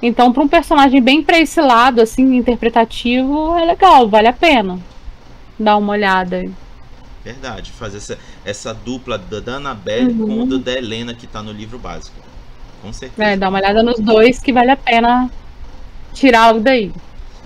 Então, 0.00 0.32
para 0.32 0.42
um 0.42 0.48
personagem 0.48 1.02
bem 1.02 1.22
para 1.22 1.38
esse 1.38 1.60
lado, 1.60 2.00
assim, 2.00 2.36
interpretativo, 2.36 3.54
é 3.58 3.64
legal, 3.64 4.08
vale 4.08 4.28
a 4.28 4.32
pena 4.32 4.78
dar 5.58 5.76
uma 5.76 5.92
olhada. 5.92 6.44
Verdade, 7.24 7.72
fazer 7.72 7.98
essa, 7.98 8.18
essa 8.44 8.72
dupla 8.72 9.18
da, 9.18 9.40
da 9.40 9.54
Annabelle 9.54 10.12
uhum. 10.12 10.48
com 10.48 10.54
a 10.54 10.58
da 10.58 10.72
Helena 10.72 11.14
que 11.14 11.26
tá 11.26 11.42
no 11.42 11.52
livro 11.52 11.78
básico. 11.78 12.16
Com 12.80 12.92
certeza. 12.92 13.30
É, 13.30 13.36
dá 13.36 13.48
uma 13.48 13.58
olhada 13.58 13.82
nos 13.82 13.98
dois 13.98 14.40
que 14.40 14.52
vale 14.52 14.70
a 14.70 14.76
pena 14.76 15.30
tirar 16.14 16.44
algo 16.44 16.60
daí. 16.60 16.92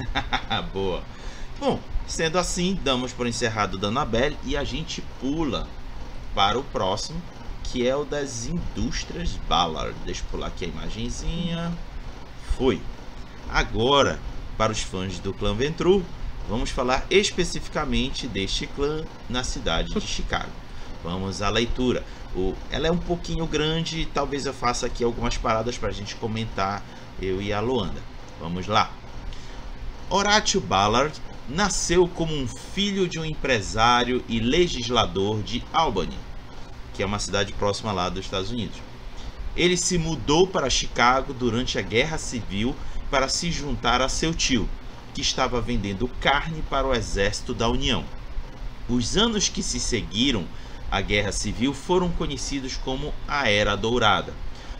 Boa. 0.72 1.02
Bom, 1.58 1.78
sendo 2.06 2.38
assim, 2.38 2.78
damos 2.82 3.12
por 3.12 3.26
encerrado 3.26 3.78
da 3.78 3.88
Annabelle 3.88 4.36
e 4.44 4.56
a 4.56 4.64
gente 4.64 5.02
pula 5.20 5.66
para 6.34 6.58
o 6.58 6.64
próximo, 6.64 7.20
que 7.64 7.86
é 7.86 7.96
o 7.96 8.04
das 8.04 8.46
indústrias 8.46 9.38
Ballard. 9.48 9.94
Deixa 10.04 10.22
eu 10.22 10.26
pular 10.30 10.48
aqui 10.48 10.64
a 10.64 10.68
imagenzinha. 10.68 11.72
Foi. 12.56 12.80
Agora, 13.48 14.18
para 14.56 14.72
os 14.72 14.80
fãs 14.80 15.18
do 15.18 15.32
clã 15.32 15.54
Ventru, 15.54 16.04
vamos 16.48 16.70
falar 16.70 17.06
especificamente 17.10 18.26
deste 18.26 18.66
clã 18.66 19.04
na 19.28 19.44
cidade 19.44 19.92
de 19.92 20.00
Chicago. 20.00 20.50
Vamos 21.02 21.42
à 21.42 21.48
leitura. 21.48 22.04
O, 22.34 22.54
ela 22.70 22.86
é 22.86 22.90
um 22.90 22.98
pouquinho 22.98 23.46
grande, 23.46 24.08
talvez 24.12 24.46
eu 24.46 24.54
faça 24.54 24.86
aqui 24.86 25.04
algumas 25.04 25.36
paradas 25.36 25.76
para 25.76 25.88
a 25.88 25.92
gente 25.92 26.14
comentar, 26.16 26.82
eu 27.20 27.42
e 27.42 27.52
a 27.52 27.60
Luanda. 27.60 28.00
Vamos 28.40 28.66
lá. 28.66 28.90
Horatio 30.08 30.60
Ballard 30.60 31.20
nasceu 31.48 32.08
como 32.08 32.34
um 32.34 32.46
filho 32.46 33.08
de 33.08 33.18
um 33.18 33.24
empresário 33.24 34.24
e 34.28 34.38
legislador 34.40 35.42
de 35.42 35.62
Albany, 35.72 36.16
que 36.94 37.02
é 37.02 37.06
uma 37.06 37.18
cidade 37.18 37.52
próxima 37.52 37.92
lá 37.92 38.08
dos 38.08 38.24
Estados 38.24 38.50
Unidos. 38.50 38.78
Ele 39.56 39.76
se 39.76 39.98
mudou 39.98 40.46
para 40.46 40.70
Chicago 40.70 41.34
durante 41.34 41.78
a 41.78 41.82
Guerra 41.82 42.16
Civil 42.16 42.74
para 43.10 43.28
se 43.28 43.50
juntar 43.50 44.00
a 44.00 44.08
seu 44.08 44.32
tio, 44.32 44.68
que 45.14 45.20
estava 45.20 45.60
vendendo 45.60 46.08
carne 46.20 46.62
para 46.68 46.86
o 46.86 46.94
exército 46.94 47.54
da 47.54 47.68
União. 47.68 48.04
Os 48.88 49.16
anos 49.16 49.48
que 49.48 49.62
se 49.62 49.78
seguiram 49.78 50.44
à 50.90 51.00
Guerra 51.00 51.32
Civil 51.32 51.72
foram 51.72 52.10
conhecidos 52.10 52.76
como 52.76 53.14
a 53.26 53.48
Era 53.48 53.76
Dourada 53.76 54.34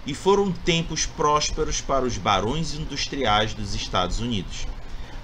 e 0.07 0.15
foram 0.15 0.51
tempos 0.51 1.07
prósperos 1.07 1.81
para 1.81 2.05
os 2.05 2.19
barões 2.19 2.75
industriais 2.75 3.55
dos 3.55 3.75
Estados 3.75 4.21
Unidos. 4.21 4.67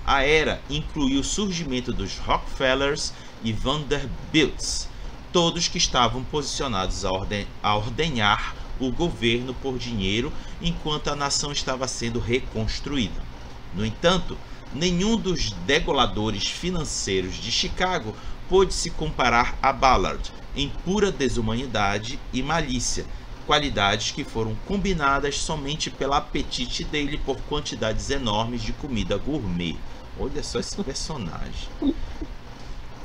A 0.07 0.23
era 0.23 0.63
incluiu 0.71 1.21
o 1.21 1.25
surgimento 1.25 1.93
dos 1.93 2.17
Rockefellers 2.19 3.13
e 3.45 3.53
Vanderbilts, 3.53 4.89
todos 5.33 5.69
que 5.69 5.77
estavam 5.77 6.25
posicionados 6.25 7.05
a, 7.05 7.13
orden 7.13 7.47
a 7.63 7.77
ordenhar 7.77 8.55
o 8.81 8.91
governo 8.91 9.53
por 9.55 9.77
dinheiro 9.79 10.33
enquanto 10.63 11.09
a 11.09 11.17
nação 11.17 11.53
estava 11.53 11.87
sendo 11.87 12.21
reconstruída. 12.21 13.21
No 13.75 13.85
entanto, 13.85 14.39
nenhum 14.75 15.17
dos 15.17 15.53
degoladores 15.67 16.47
financeiros 16.47 17.37
de 17.37 17.51
Chicago 17.51 18.15
pôde 18.49 18.75
se 18.75 18.91
comparar 18.91 19.57
a 19.63 19.73
Ballard 19.73 20.33
em 20.57 20.69
pura 20.85 21.13
desumanidade 21.13 22.19
e 22.33 22.43
malícia, 22.43 23.05
qualidades 23.47 24.11
que 24.11 24.25
foram 24.25 24.55
combinadas 24.67 25.39
somente 25.39 25.91
pelo 25.91 26.15
apetite 26.15 26.85
dele 26.85 27.19
por 27.25 27.37
quantidades 27.43 28.11
enormes 28.11 28.63
de 28.63 28.73
comida 28.73 29.17
gourmet. 29.17 29.77
Olha 30.19 30.43
só 30.43 30.59
esse 30.59 30.77
personagem. 30.83 31.69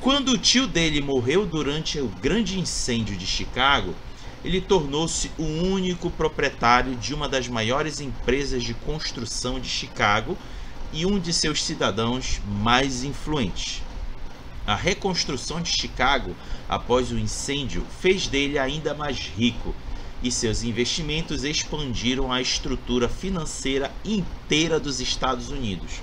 Quando 0.00 0.32
o 0.32 0.38
tio 0.38 0.66
dele 0.66 1.00
morreu 1.00 1.46
durante 1.46 1.98
o 1.98 2.08
grande 2.08 2.58
incêndio 2.58 3.16
de 3.16 3.26
Chicago, 3.26 3.94
ele 4.44 4.60
tornou-se 4.60 5.30
o 5.38 5.44
único 5.44 6.10
proprietário 6.10 6.94
de 6.96 7.14
uma 7.14 7.26
das 7.26 7.48
maiores 7.48 8.00
empresas 8.00 8.62
de 8.62 8.74
construção 8.74 9.58
de 9.58 9.68
Chicago 9.68 10.36
e 10.94 11.04
um 11.04 11.18
de 11.18 11.32
seus 11.32 11.62
cidadãos 11.62 12.40
mais 12.46 13.02
influentes. 13.02 13.82
A 14.64 14.76
reconstrução 14.76 15.60
de 15.60 15.68
Chicago 15.68 16.34
após 16.68 17.10
o 17.10 17.18
incêndio 17.18 17.84
fez 18.00 18.28
dele 18.28 18.58
ainda 18.58 18.94
mais 18.94 19.18
rico 19.18 19.74
e 20.22 20.30
seus 20.30 20.62
investimentos 20.62 21.44
expandiram 21.44 22.32
a 22.32 22.40
estrutura 22.40 23.08
financeira 23.08 23.92
inteira 24.04 24.78
dos 24.80 25.00
Estados 25.00 25.50
Unidos. 25.50 26.00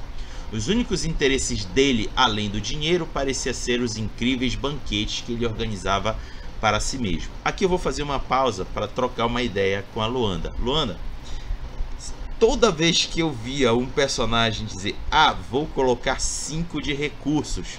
Os 0.51 0.67
únicos 0.67 1.05
interesses 1.05 1.63
dele, 1.63 2.09
além 2.15 2.49
do 2.49 2.59
dinheiro, 2.59 3.07
parecia 3.11 3.53
ser 3.53 3.79
os 3.79 3.95
incríveis 3.95 4.53
banquetes 4.53 5.23
que 5.25 5.31
ele 5.31 5.45
organizava 5.45 6.19
para 6.59 6.79
si 6.81 6.97
mesmo. 6.97 7.31
Aqui 7.43 7.63
eu 7.63 7.69
vou 7.69 7.79
fazer 7.79 8.03
uma 8.03 8.19
pausa 8.19 8.65
para 8.65 8.87
trocar 8.87 9.25
uma 9.25 9.41
ideia 9.41 9.85
com 9.93 10.01
a 10.01 10.05
Luanda. 10.05 10.53
Luanda, 10.59 10.99
toda 12.41 12.71
vez 12.71 13.05
que 13.05 13.19
eu 13.19 13.29
via 13.29 13.71
um 13.71 13.85
personagem 13.85 14.65
dizer, 14.65 14.95
ah, 15.11 15.35
vou 15.51 15.67
colocar 15.67 16.19
5 16.19 16.81
de 16.81 16.91
recursos, 16.91 17.77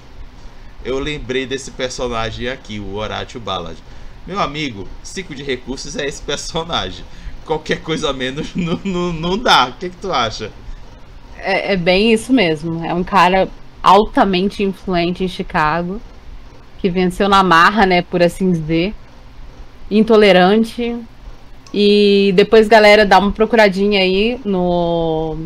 eu 0.85 1.01
lembrei 1.01 1.45
desse 1.45 1.73
personagem 1.73 2.49
aqui, 2.49 2.79
o 2.79 2.95
Horatio 2.95 3.41
Ballard. 3.41 3.83
Meu 4.25 4.39
amigo, 4.39 4.87
5 5.03 5.35
de 5.35 5.43
recursos 5.43 5.97
é 5.97 6.07
esse 6.07 6.23
personagem. 6.23 7.05
Qualquer 7.45 7.81
coisa 7.83 8.13
menos 8.13 8.55
não, 8.55 8.79
não, 8.85 9.13
não 9.13 9.37
dá. 9.37 9.67
O 9.67 9.73
que, 9.73 9.91
que 9.91 9.97
tu 9.97 10.13
acha? 10.13 10.53
É, 11.39 11.73
é 11.73 11.77
bem 11.77 12.13
isso 12.13 12.33
mesmo. 12.33 12.85
É 12.85 12.95
um 12.95 13.03
cara 13.03 13.49
altamente 13.83 14.63
influente 14.63 15.25
em 15.25 15.29
Chicago, 15.29 16.01
que 16.79 16.89
venceu 16.89 17.29
na 17.29 17.43
marra, 17.43 17.85
né, 17.85 18.01
por 18.03 18.23
assim 18.23 18.53
dizer. 18.53 18.95
Intolerante, 19.91 20.97
e 21.73 22.33
depois, 22.37 22.69
galera, 22.69 23.07
dá 23.07 23.19
uma 23.19 23.33
procuradinha 23.33 24.01
aí 24.01 24.39
no. 24.45 25.39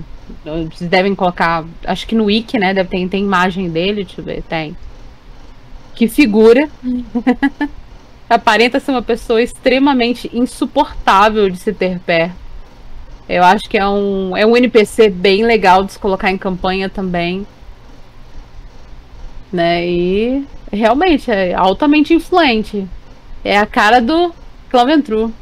Vocês 0.45 0.91
devem 0.91 1.15
colocar. 1.15 1.65
Acho 1.85 2.07
que 2.07 2.15
no 2.15 2.25
Wiki, 2.25 2.59
né? 2.59 2.75
Deve 2.75 2.89
ter, 2.89 3.09
tem 3.09 3.23
imagem 3.23 3.71
dele, 3.71 4.05
deixa 4.05 4.21
eu 4.21 4.25
ver. 4.25 4.43
Tem. 4.43 4.77
Que 5.95 6.09
figura. 6.09 6.69
Aparenta 8.29 8.81
ser 8.81 8.91
uma 8.91 9.03
pessoa 9.03 9.41
extremamente 9.41 10.29
insuportável 10.33 11.49
de 11.49 11.59
se 11.59 11.73
ter 11.73 12.01
perto. 12.01 12.35
Eu 13.29 13.45
acho 13.45 13.69
que 13.69 13.79
é 13.79 13.87
um, 13.87 14.37
é 14.37 14.45
um 14.45 14.57
NPC 14.57 15.09
bem 15.09 15.45
legal 15.45 15.85
de 15.85 15.93
se 15.93 15.99
colocar 15.99 16.31
em 16.31 16.39
campanha 16.39 16.89
também. 16.89 17.47
Né? 19.53 19.87
E 19.87 20.45
realmente 20.73 21.31
é 21.31 21.55
altamente 21.55 22.13
influente. 22.13 22.87
É 23.45 23.57
a 23.57 23.67
cara 23.67 24.01
do 24.01 24.35
Claventru. 24.69 25.33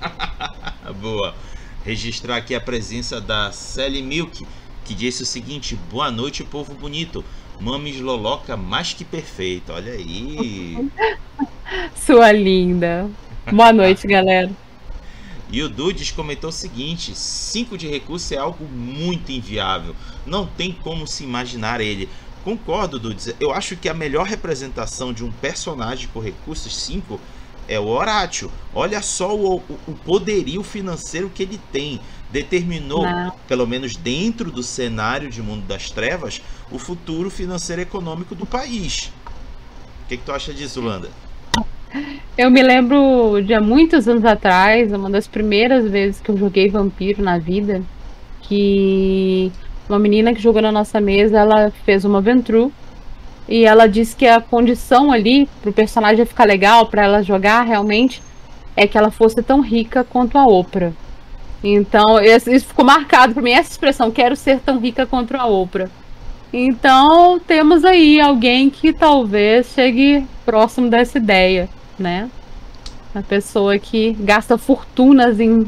Boa. 1.00 1.34
Registrar 1.84 2.36
aqui 2.36 2.54
a 2.54 2.60
presença 2.60 3.20
da 3.20 3.52
Sally 3.52 4.02
Milk, 4.02 4.46
que 4.84 4.94
disse 4.94 5.22
o 5.22 5.26
seguinte: 5.26 5.78
Boa 5.90 6.10
noite, 6.10 6.44
povo 6.44 6.74
bonito. 6.74 7.24
Mames 7.60 8.00
Loloca 8.00 8.56
mais 8.56 8.92
que 8.92 9.04
perfeita. 9.04 9.72
Olha 9.72 9.92
aí. 9.92 10.90
Sua 11.96 12.32
linda. 12.32 13.08
Boa 13.50 13.72
noite, 13.72 14.06
galera. 14.08 14.50
E 15.50 15.62
o 15.62 15.68
Dudes 15.68 16.10
comentou 16.10 16.50
o 16.50 16.52
seguinte: 16.52 17.14
5 17.14 17.78
de 17.78 17.86
recurso 17.86 18.34
é 18.34 18.36
algo 18.36 18.64
muito 18.64 19.30
inviável. 19.30 19.94
Não 20.24 20.46
tem 20.46 20.72
como 20.72 21.06
se 21.06 21.24
imaginar 21.24 21.80
ele. 21.80 22.08
Concordo, 22.44 22.98
Dudes. 22.98 23.34
Eu 23.40 23.52
acho 23.52 23.76
que 23.76 23.88
a 23.88 23.94
melhor 23.94 24.26
representação 24.26 25.12
de 25.12 25.24
um 25.24 25.32
personagem 25.32 26.08
com 26.12 26.20
recursos 26.20 26.76
5 26.76 27.20
é 27.68 27.78
o 27.78 27.86
Horácio. 27.86 28.50
Olha 28.74 29.02
só 29.02 29.34
o, 29.34 29.56
o 29.56 29.92
poderio 30.04 30.62
financeiro 30.62 31.30
que 31.32 31.42
ele 31.42 31.60
tem. 31.72 32.00
Determinou, 32.30 33.04
Não. 33.04 33.32
pelo 33.46 33.66
menos 33.66 33.96
dentro 33.96 34.50
do 34.50 34.62
cenário 34.62 35.30
de 35.30 35.40
mundo 35.40 35.66
das 35.66 35.90
trevas, 35.90 36.42
o 36.70 36.78
futuro 36.78 37.30
financeiro 37.30 37.82
e 37.82 37.84
econômico 37.84 38.34
do 38.34 38.44
país. 38.44 39.12
O 40.04 40.08
que, 40.08 40.16
que 40.16 40.24
tu 40.24 40.32
acha 40.32 40.52
disso, 40.52 40.80
Landa? 40.80 41.08
Eu 42.36 42.50
me 42.50 42.62
lembro 42.62 43.40
de 43.42 43.54
há 43.54 43.60
muitos 43.60 44.06
anos 44.08 44.24
atrás, 44.24 44.92
uma 44.92 45.08
das 45.08 45.26
primeiras 45.26 45.88
vezes 45.88 46.20
que 46.20 46.30
eu 46.30 46.36
joguei 46.36 46.68
vampiro 46.68 47.22
na 47.22 47.38
vida, 47.38 47.82
que 48.42 49.50
uma 49.88 49.98
menina 49.98 50.34
que 50.34 50.42
jogou 50.42 50.60
na 50.60 50.72
nossa 50.72 51.00
mesa, 51.00 51.38
ela 51.38 51.72
fez 51.84 52.04
uma 52.04 52.20
Ventru 52.20 52.72
e 53.48 53.64
ela 53.64 53.86
disse 53.86 54.14
que 54.14 54.26
a 54.26 54.40
condição 54.40 55.12
ali 55.12 55.48
pro 55.62 55.72
personagem 55.72 56.24
ficar 56.24 56.44
legal, 56.44 56.86
para 56.86 57.04
ela 57.04 57.22
jogar 57.22 57.62
realmente, 57.62 58.22
é 58.76 58.86
que 58.86 58.98
ela 58.98 59.10
fosse 59.10 59.42
tão 59.42 59.60
rica 59.60 60.04
quanto 60.04 60.36
a 60.36 60.46
Oprah. 60.46 60.92
Então, 61.62 62.20
isso 62.20 62.66
ficou 62.66 62.84
marcado 62.84 63.34
para 63.34 63.42
mim, 63.42 63.52
essa 63.52 63.70
expressão, 63.70 64.10
quero 64.10 64.36
ser 64.36 64.60
tão 64.60 64.78
rica 64.78 65.06
quanto 65.06 65.36
a 65.36 65.46
Oprah. 65.46 65.88
Então, 66.52 67.38
temos 67.38 67.84
aí 67.84 68.20
alguém 68.20 68.70
que 68.70 68.92
talvez 68.92 69.66
chegue 69.74 70.26
próximo 70.44 70.88
dessa 70.88 71.18
ideia, 71.18 71.68
né? 71.98 72.30
Uma 73.14 73.22
pessoa 73.22 73.78
que 73.78 74.12
gasta 74.20 74.58
fortunas 74.58 75.40
em 75.40 75.66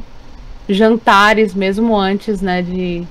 jantares 0.69 1.55
mesmo 1.55 1.97
antes, 1.97 2.43
né, 2.43 2.61
de 2.61 3.07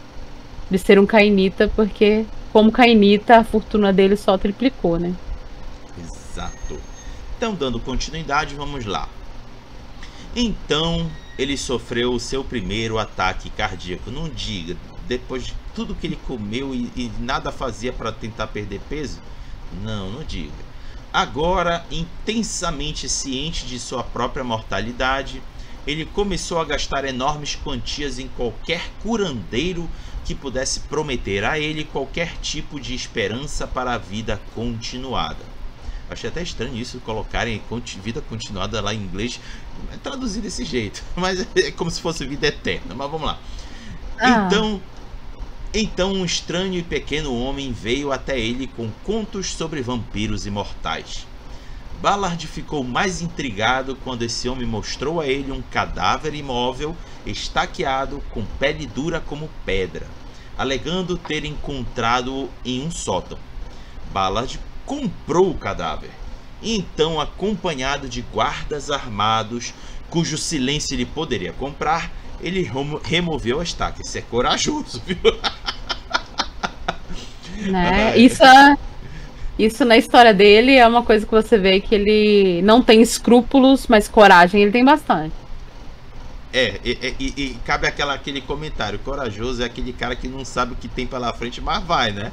de 0.69 0.77
ser 0.77 0.99
um 0.99 1.05
Cainita, 1.05 1.71
porque 1.75 2.25
como 2.51 2.71
Cainita 2.71 3.37
a 3.37 3.43
fortuna 3.43 3.91
dele 3.93 4.15
só 4.15 4.37
triplicou, 4.37 4.99
né? 4.99 5.13
Exato. 5.97 6.79
Então, 7.37 7.53
dando 7.53 7.79
continuidade, 7.79 8.55
vamos 8.55 8.85
lá. 8.85 9.07
Então, 10.35 11.09
ele 11.37 11.57
sofreu 11.57 12.13
o 12.13 12.19
seu 12.19 12.43
primeiro 12.43 12.97
ataque 12.97 13.49
cardíaco. 13.49 14.11
Não 14.11 14.29
diga, 14.29 14.75
depois 15.07 15.45
de 15.45 15.53
tudo 15.75 15.95
que 15.95 16.07
ele 16.07 16.19
comeu 16.27 16.73
e, 16.73 16.91
e 16.95 17.11
nada 17.19 17.51
fazia 17.51 17.93
para 17.93 18.11
tentar 18.11 18.47
perder 18.47 18.81
peso? 18.89 19.19
Não, 19.83 20.11
não 20.11 20.23
diga. 20.23 20.67
Agora, 21.13 21.85
intensamente 21.89 23.07
ciente 23.07 23.65
de 23.65 23.79
sua 23.79 24.03
própria 24.03 24.43
mortalidade, 24.43 25.41
ele 25.85 26.05
começou 26.05 26.59
a 26.59 26.65
gastar 26.65 27.05
enormes 27.05 27.55
quantias 27.55 28.19
em 28.19 28.27
qualquer 28.27 28.91
curandeiro 29.01 29.89
que 30.27 30.35
pudesse 30.35 30.81
prometer 30.81 31.45
a 31.45 31.57
ele 31.57 31.85
qualquer 31.85 32.33
tipo 32.41 32.81
de 32.81 32.93
esperança 32.93 33.65
para 33.65 33.93
a 33.93 33.97
vida 33.97 34.41
continuada. 34.53 35.39
Achei 36.09 36.29
até 36.29 36.41
estranho 36.41 36.75
isso, 36.75 36.99
colocarem 36.99 37.61
vida 38.03 38.21
continuada 38.21 38.81
lá 38.81 38.93
em 38.93 38.97
inglês, 38.99 39.39
é 39.89 39.95
traduzir 39.95 40.41
desse 40.41 40.65
jeito, 40.65 41.01
mas 41.15 41.47
é 41.55 41.71
como 41.71 41.89
se 41.89 42.01
fosse 42.01 42.25
vida 42.25 42.47
eterna. 42.47 42.93
Mas 42.93 43.09
vamos 43.09 43.25
lá. 43.25 43.39
Ah. 44.19 44.47
Então, 44.47 44.81
então 45.73 46.11
um 46.11 46.25
estranho 46.25 46.77
e 46.77 46.83
pequeno 46.83 47.33
homem 47.33 47.71
veio 47.71 48.11
até 48.11 48.37
ele 48.37 48.67
com 48.67 48.91
contos 49.05 49.53
sobre 49.53 49.81
vampiros 49.81 50.45
imortais. 50.45 51.25
Ballard 52.01 52.45
ficou 52.47 52.83
mais 52.83 53.21
intrigado 53.21 53.95
quando 54.03 54.23
esse 54.23 54.49
homem 54.49 54.67
mostrou 54.67 55.21
a 55.21 55.25
ele 55.25 55.53
um 55.53 55.61
cadáver 55.61 56.35
imóvel, 56.35 56.97
estaqueado, 57.25 58.21
com 58.29 58.45
pele 58.59 58.85
dura 58.85 59.19
como 59.19 59.49
pedra, 59.65 60.05
alegando 60.57 61.17
ter 61.17 61.45
encontrado-o 61.45 62.49
em 62.65 62.85
um 62.85 62.91
sótão. 62.91 63.37
Ballard 64.11 64.59
comprou 64.85 65.51
o 65.51 65.57
cadáver, 65.57 66.09
então, 66.61 67.19
acompanhado 67.19 68.09
de 68.09 68.21
guardas 68.21 68.89
armados, 68.89 69.73
cujo 70.09 70.37
silêncio 70.37 70.95
ele 70.95 71.05
poderia 71.05 71.53
comprar, 71.53 72.11
ele 72.41 72.69
removeu 73.03 73.59
a 73.59 73.63
estaca. 73.63 74.01
Isso 74.01 74.17
é 74.17 74.21
corajoso, 74.21 75.01
viu? 75.05 75.17
Né? 77.59 78.15
Isso 78.15 78.43
é 78.45 78.77
isso 79.57 79.83
na 79.83 79.97
história 79.97 80.33
dele 80.33 80.75
é 80.75 80.87
uma 80.87 81.01
coisa 81.01 81.25
que 81.25 81.31
você 81.31 81.57
vê 81.57 81.79
que 81.79 81.95
ele 81.95 82.61
não 82.61 82.81
tem 82.81 83.01
escrúpulos, 83.01 83.87
mas 83.87 84.07
coragem 84.07 84.61
ele 84.61 84.71
tem 84.71 84.85
bastante. 84.85 85.33
É, 86.53 86.79
e, 86.83 87.15
e, 87.19 87.33
e, 87.37 87.57
cabe 87.65 87.87
aquela, 87.87 88.13
aquele 88.13 88.41
comentário: 88.41 88.99
corajoso 88.99 89.61
é 89.61 89.65
aquele 89.65 89.91
cara 89.91 90.15
que 90.15 90.27
não 90.27 90.45
sabe 90.45 90.73
o 90.73 90.75
que 90.75 90.87
tem 90.87 91.05
pela 91.05 91.33
frente, 91.33 91.59
mas 91.61 91.83
vai, 91.83 92.11
né? 92.11 92.31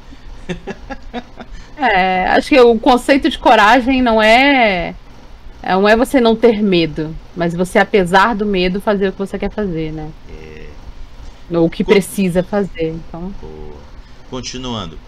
é, 1.77 2.27
acho 2.29 2.49
que 2.49 2.61
o 2.61 2.79
conceito 2.79 3.29
de 3.29 3.39
coragem 3.39 4.03
não 4.03 4.23
é. 4.23 4.95
Não 5.63 5.89
é 5.89 5.97
você 5.97 6.21
não 6.21 6.37
ter 6.37 6.63
medo, 6.63 7.17
mas 7.35 7.55
você, 7.55 7.79
apesar 7.79 8.35
do 8.35 8.45
medo, 8.45 8.83
fazer 8.83 9.09
o 9.09 9.13
que 9.13 9.19
você 9.19 9.39
quer 9.39 9.51
fazer, 9.51 9.93
né? 9.93 10.11
É. 10.31 10.67
Ou 11.57 11.67
o 11.67 11.71
que 11.71 11.83
Con... 11.83 11.93
precisa 11.93 12.43
fazer. 12.43 12.91
Então... 12.91 13.33
Continuando. 14.29 14.99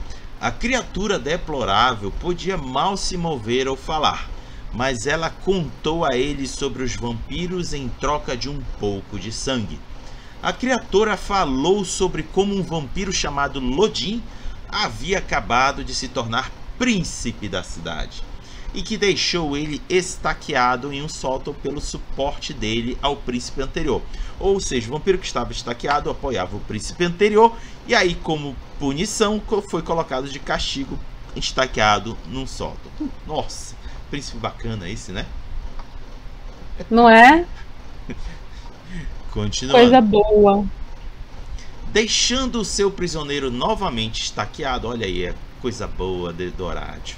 A 0.40 0.50
criatura 0.50 1.18
deplorável 1.18 2.10
podia 2.10 2.56
mal 2.56 2.96
se 2.96 3.16
mover 3.16 3.68
ou 3.68 3.76
falar, 3.76 4.28
mas 4.72 5.06
ela 5.06 5.30
contou 5.30 6.04
a 6.04 6.16
ele 6.16 6.46
sobre 6.46 6.82
os 6.82 6.94
vampiros 6.94 7.72
em 7.72 7.88
troca 7.88 8.36
de 8.36 8.48
um 8.48 8.60
pouco 8.78 9.18
de 9.18 9.32
sangue. 9.32 9.78
A 10.42 10.52
criatura 10.52 11.16
falou 11.16 11.84
sobre 11.84 12.22
como 12.22 12.54
um 12.54 12.62
vampiro 12.62 13.12
chamado 13.12 13.58
Lodin 13.58 14.22
havia 14.68 15.18
acabado 15.18 15.82
de 15.82 15.94
se 15.94 16.08
tornar 16.08 16.50
príncipe 16.78 17.48
da 17.48 17.62
cidade 17.62 18.22
e 18.74 18.82
que 18.82 18.98
deixou 18.98 19.56
ele 19.56 19.80
estaqueado 19.88 20.92
em 20.92 21.02
um 21.02 21.08
sótão 21.08 21.54
pelo 21.54 21.80
suporte 21.80 22.52
dele 22.52 22.98
ao 23.00 23.16
príncipe 23.16 23.62
anterior. 23.62 24.02
Ou 24.38 24.60
seja, 24.60 24.88
o 24.88 24.92
vampiro 24.92 25.18
que 25.18 25.26
estava 25.26 25.52
estaqueado 25.52 26.10
apoiava 26.10 26.56
o 26.56 26.60
príncipe 26.60 27.04
anterior 27.04 27.56
e 27.88 27.94
aí, 27.94 28.14
como 28.16 28.54
punição, 28.78 29.40
foi 29.70 29.80
colocado 29.80 30.28
de 30.28 30.38
castigo 30.38 30.98
estaqueado 31.34 32.16
num 32.28 32.46
sótão. 32.46 32.90
Nossa, 33.26 33.75
príncipe 34.10 34.38
bacana 34.38 34.88
esse, 34.88 35.12
né? 35.12 35.26
Não 36.90 37.08
é? 37.08 37.46
Continuando. 39.32 39.78
Coisa 39.78 40.00
boa. 40.00 40.64
Deixando 41.92 42.60
o 42.60 42.64
seu 42.64 42.90
prisioneiro 42.90 43.50
novamente 43.50 44.22
estaqueado, 44.22 44.88
olha 44.88 45.06
aí, 45.06 45.24
é 45.24 45.34
coisa 45.60 45.86
boa 45.86 46.32
de 46.32 46.50
Dorádio. 46.50 47.16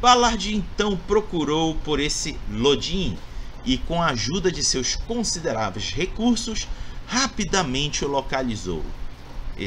Ballard 0.00 0.54
então 0.54 0.96
procurou 0.96 1.74
por 1.76 2.00
esse 2.00 2.36
Lodin 2.50 3.16
e, 3.64 3.76
com 3.76 4.02
a 4.02 4.06
ajuda 4.06 4.50
de 4.50 4.64
seus 4.64 4.96
consideráveis 4.96 5.92
recursos, 5.92 6.66
rapidamente 7.06 8.04
o 8.04 8.08
localizou. 8.08 8.82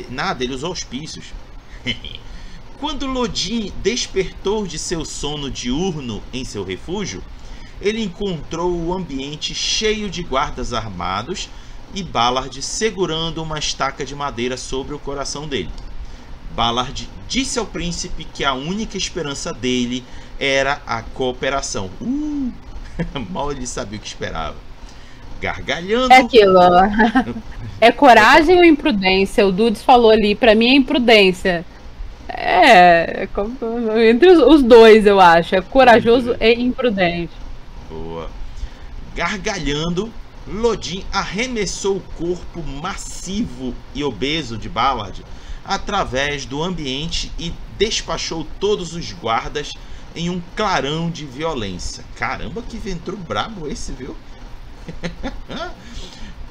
Nada, 0.09 0.43
ele 0.43 0.55
usou 0.55 0.69
auspícios. 0.69 1.25
Quando 2.83 3.07
Lodin 3.07 3.71
despertou 3.81 4.67
de 4.67 4.77
seu 4.77 5.05
sono 5.05 5.49
diurno 5.49 6.21
em 6.33 6.43
seu 6.43 6.65
refúgio, 6.65 7.23
ele 7.79 8.03
encontrou 8.03 8.75
o 8.77 8.93
ambiente 8.93 9.55
cheio 9.55 10.09
de 10.09 10.21
guardas 10.21 10.73
armados 10.73 11.49
e 11.95 12.03
Ballard 12.03 12.61
segurando 12.61 13.41
uma 13.41 13.57
estaca 13.57 14.03
de 14.03 14.13
madeira 14.13 14.57
sobre 14.57 14.93
o 14.93 14.99
coração 14.99 15.47
dele. 15.47 15.69
Ballard 16.53 17.07
disse 17.25 17.57
ao 17.57 17.65
príncipe 17.65 18.25
que 18.25 18.43
a 18.43 18.53
única 18.53 18.97
esperança 18.97 19.53
dele 19.53 20.03
era 20.37 20.81
a 20.85 21.01
cooperação. 21.01 21.89
Uh, 22.01 22.51
mal 23.31 23.49
ele 23.49 23.65
sabia 23.65 23.97
o 23.97 24.01
que 24.01 24.07
esperava. 24.07 24.57
Gargalhando. 25.39 26.11
É 26.11 26.17
aquilo. 26.17 26.59
é 27.79 27.93
coragem 27.93 28.57
ou 28.57 28.65
imprudência? 28.65 29.47
O 29.47 29.53
Dudes 29.53 29.81
falou 29.81 30.11
ali, 30.11 30.35
para 30.35 30.53
mim 30.53 30.67
é 30.67 30.75
imprudência. 30.75 31.65
É, 32.35 33.23
é 33.23 34.09
entre 34.09 34.31
os, 34.31 34.63
dois, 34.63 35.05
eu 35.05 35.19
acho. 35.19 35.55
É 35.55 35.61
corajoso 35.61 36.35
e 36.39 36.53
imprudente. 36.53 37.33
Boa. 37.89 38.29
Gargalhando, 39.15 40.11
Lodin 40.47 41.05
arremessou 41.11 41.97
o 41.97 42.01
corpo 42.17 42.63
massivo 42.63 43.75
e 43.93 44.03
obeso 44.03 44.57
de 44.57 44.67
Ballard 44.67 45.23
através 45.63 46.45
do 46.45 46.61
ambiente 46.61 47.31
e 47.39 47.53
despachou 47.77 48.45
todos 48.59 48.93
os 48.93 49.13
guardas 49.13 49.71
em 50.15 50.29
um 50.29 50.41
clarão 50.55 51.09
de 51.09 51.25
violência. 51.25 52.03
Caramba, 52.15 52.61
que 52.61 52.77
ventrou 52.77 53.17
brabo 53.17 53.67
esse, 53.67 53.91
viu? 53.91 54.15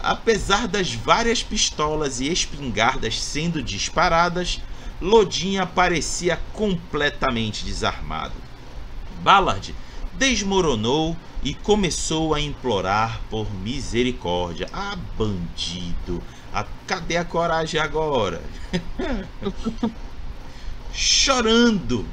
Apesar 0.01 0.67
das 0.67 0.93
várias 0.93 1.43
pistolas 1.43 2.21
e 2.21 2.33
espingardas 2.33 3.23
sendo 3.23 3.63
disparadas, 3.63 4.61
Lodinha 5.03 5.67
parecia 5.67 6.41
completamente 6.53 7.65
desarmado. 7.65 8.35
Ballard 9.23 9.75
desmoronou 10.15 11.17
e 11.43 11.55
começou 11.55 12.33
a 12.33 12.41
implorar 12.41 13.21
por 13.29 13.53
misericórdia. 13.53 14.69
Ah, 14.73 14.97
bandido! 15.19 16.23
A, 16.55 16.65
cadê 16.87 17.17
a 17.17 17.25
coragem 17.25 17.81
agora? 17.81 18.41
Chorando 20.95 22.07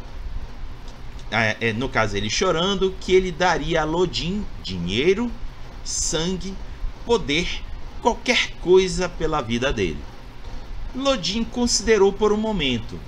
é, 1.31 1.55
é, 1.61 1.73
no 1.73 1.87
caso 1.87 2.17
ele 2.17 2.29
chorando, 2.29 2.93
que 2.99 3.13
ele 3.13 3.31
daria 3.31 3.81
a 3.81 3.85
Lodin 3.85 4.43
dinheiro, 4.63 5.31
sangue, 5.83 6.55
poder, 7.05 7.61
qualquer 8.01 8.51
coisa 8.61 9.07
pela 9.07 9.41
vida 9.41 9.71
dele. 9.71 10.08
Lodin 10.95 11.43
considerou 11.43 12.11
por 12.11 12.31
um 12.31 12.37
momento 12.37 12.99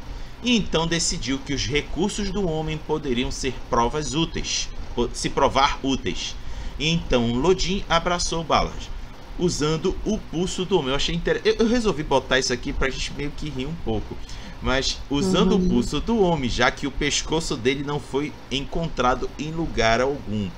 e 0.44 0.56
então 0.56 0.88
decidiu 0.88 1.40
que 1.40 1.54
os 1.54 1.66
recursos 1.66 2.32
do 2.32 2.48
homem 2.48 2.78
poderiam 2.78 3.32
ser 3.32 3.54
provas 3.70 4.14
úteis, 4.14 4.70
se 5.14 5.30
provar 5.30 5.80
úteis. 5.84 6.36
E 6.80 6.90
então 6.90 7.34
Lodin 7.34 7.84
abraçou 7.88 8.44
Ballard, 8.44 8.90
usando 9.38 9.96
o 10.04 10.18
pulso 10.18 10.66
do 10.66 10.78
homem. 10.78 10.90
Eu 10.90 10.96
achei 10.96 11.14
interessante. 11.14 11.58
Eu 11.60 11.68
resolvi 11.68 12.02
botar 12.02 12.40
isso 12.40 12.52
aqui 12.52 12.74
para 12.74 12.88
a 12.88 12.92
gente 12.92 13.14
meio 13.14 13.32
que 13.32 13.50
rir 13.50 13.68
um 13.68 13.76
pouco 13.86 14.18
mas 14.62 15.00
usando 15.10 15.54
uhum. 15.54 15.66
o 15.66 15.70
pulso 15.70 16.00
do 16.00 16.20
homem, 16.20 16.50
já 16.50 16.70
que 16.70 16.86
o 16.86 16.92
pescoço 16.92 17.58
dele 17.58 17.84
não 17.84 18.00
foi 18.00 18.32
encontrado 18.52 19.30
em 19.40 19.52
lugar 19.52 20.00
algum. 20.00 20.50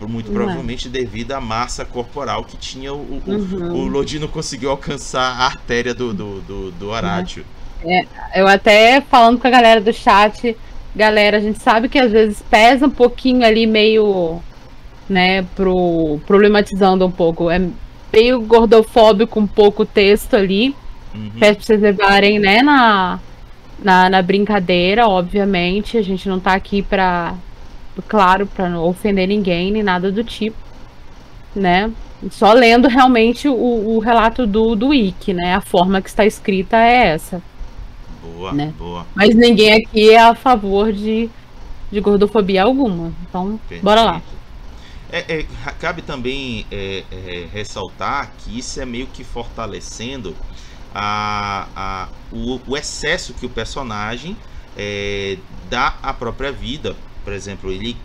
Muito 0.00 0.28
uhum. 0.28 0.34
provavelmente 0.34 0.88
devido 0.88 1.32
à 1.32 1.40
massa 1.40 1.84
corporal 1.84 2.44
que 2.44 2.56
tinha 2.56 2.92
o, 2.92 3.22
o, 3.26 3.30
uhum. 3.30 3.72
o 3.72 3.86
Lodino 3.86 4.28
conseguiu 4.28 4.70
alcançar 4.70 5.40
a 5.40 5.46
artéria 5.46 5.94
do, 5.94 6.12
do, 6.12 6.40
do, 6.40 6.70
do 6.72 6.88
Horácio. 6.90 7.44
É, 7.84 8.06
eu 8.34 8.46
até 8.46 9.00
falando 9.00 9.38
com 9.38 9.46
a 9.46 9.50
galera 9.50 9.80
do 9.80 9.92
chat, 9.92 10.56
galera, 10.94 11.38
a 11.38 11.40
gente 11.40 11.62
sabe 11.62 11.88
que 11.88 11.98
às 11.98 12.12
vezes 12.12 12.42
pesa 12.50 12.86
um 12.86 12.90
pouquinho 12.90 13.44
ali, 13.44 13.66
meio, 13.66 14.40
né, 15.08 15.42
pro, 15.54 16.20
problematizando 16.26 17.06
um 17.06 17.10
pouco. 17.10 17.50
É 17.50 17.60
meio 18.12 18.40
gordofóbico 18.42 19.40
um 19.40 19.46
pouco 19.46 19.82
o 19.82 19.86
texto 19.86 20.34
ali 20.34 20.74
Uhum. 21.14 21.30
Peço 21.38 21.56
pra 21.56 21.66
vocês 21.66 21.80
levarem, 21.80 22.38
né, 22.38 22.60
na, 22.60 23.20
na, 23.82 24.10
na, 24.10 24.22
brincadeira, 24.22 25.06
obviamente. 25.06 25.96
A 25.96 26.02
gente 26.02 26.28
não 26.28 26.40
tá 26.40 26.54
aqui 26.54 26.82
pra, 26.82 27.34
claro, 28.02 28.46
pra 28.46 28.68
não 28.68 28.84
ofender 28.84 29.28
ninguém, 29.28 29.70
nem 29.70 29.82
nada 29.82 30.10
do 30.10 30.24
tipo, 30.24 30.56
né? 31.54 31.90
Só 32.30 32.52
lendo 32.52 32.88
realmente 32.88 33.48
o, 33.48 33.96
o 33.96 33.98
relato 33.98 34.46
do, 34.46 34.74
do 34.74 34.88
Wiki, 34.88 35.32
né? 35.34 35.54
A 35.54 35.60
forma 35.60 36.00
que 36.00 36.08
está 36.08 36.24
escrita 36.24 36.76
é 36.76 37.08
essa. 37.08 37.42
Boa, 38.22 38.52
né? 38.52 38.72
boa. 38.78 39.06
Mas 39.14 39.34
ninguém 39.34 39.74
aqui 39.74 40.10
é 40.10 40.20
a 40.20 40.34
favor 40.34 40.92
de, 40.92 41.28
de 41.90 42.00
gordofobia 42.00 42.64
alguma. 42.64 43.12
Então, 43.28 43.58
Perfeito. 43.68 43.84
bora 43.84 44.02
lá. 44.02 44.22
É, 45.12 45.40
é, 45.40 45.46
cabe 45.78 46.02
também 46.02 46.66
é, 46.72 47.04
é, 47.12 47.46
ressaltar 47.52 48.32
que 48.38 48.58
isso 48.58 48.80
é 48.80 48.84
meio 48.84 49.06
que 49.06 49.22
fortalecendo 49.22 50.34
a, 50.94 51.68
a, 51.76 52.08
o, 52.32 52.60
o 52.66 52.76
excesso 52.76 53.34
que 53.34 53.46
o 53.46 53.48
personagem 53.48 54.36
é, 54.76 55.36
dá 55.68 55.94
à 56.02 56.12
própria 56.12 56.50
vida. 56.50 56.96
Por 57.24 57.32
exemplo, 57.32 57.72
ele 57.72 57.96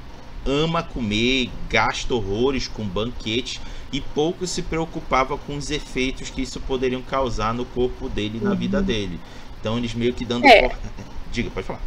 ama 0.45 0.81
comer, 0.81 1.49
gasta 1.69 2.13
horrores 2.13 2.67
com 2.67 2.83
banquete 2.83 3.59
e 3.91 3.99
pouco 3.99 4.47
se 4.47 4.61
preocupava 4.61 5.37
com 5.37 5.57
os 5.57 5.69
efeitos 5.69 6.29
que 6.29 6.41
isso 6.41 6.59
poderiam 6.61 7.01
causar 7.01 7.53
no 7.53 7.65
corpo 7.65 8.07
dele 8.07 8.39
e 8.41 8.43
na 8.43 8.51
uhum. 8.51 8.55
vida 8.55 8.81
dele. 8.81 9.19
Então 9.59 9.77
eles 9.77 9.93
meio 9.93 10.13
que 10.13 10.25
dando. 10.25 10.45
É. 10.45 10.71
Diga, 11.31 11.49
pode 11.49 11.67
falar. 11.67 11.81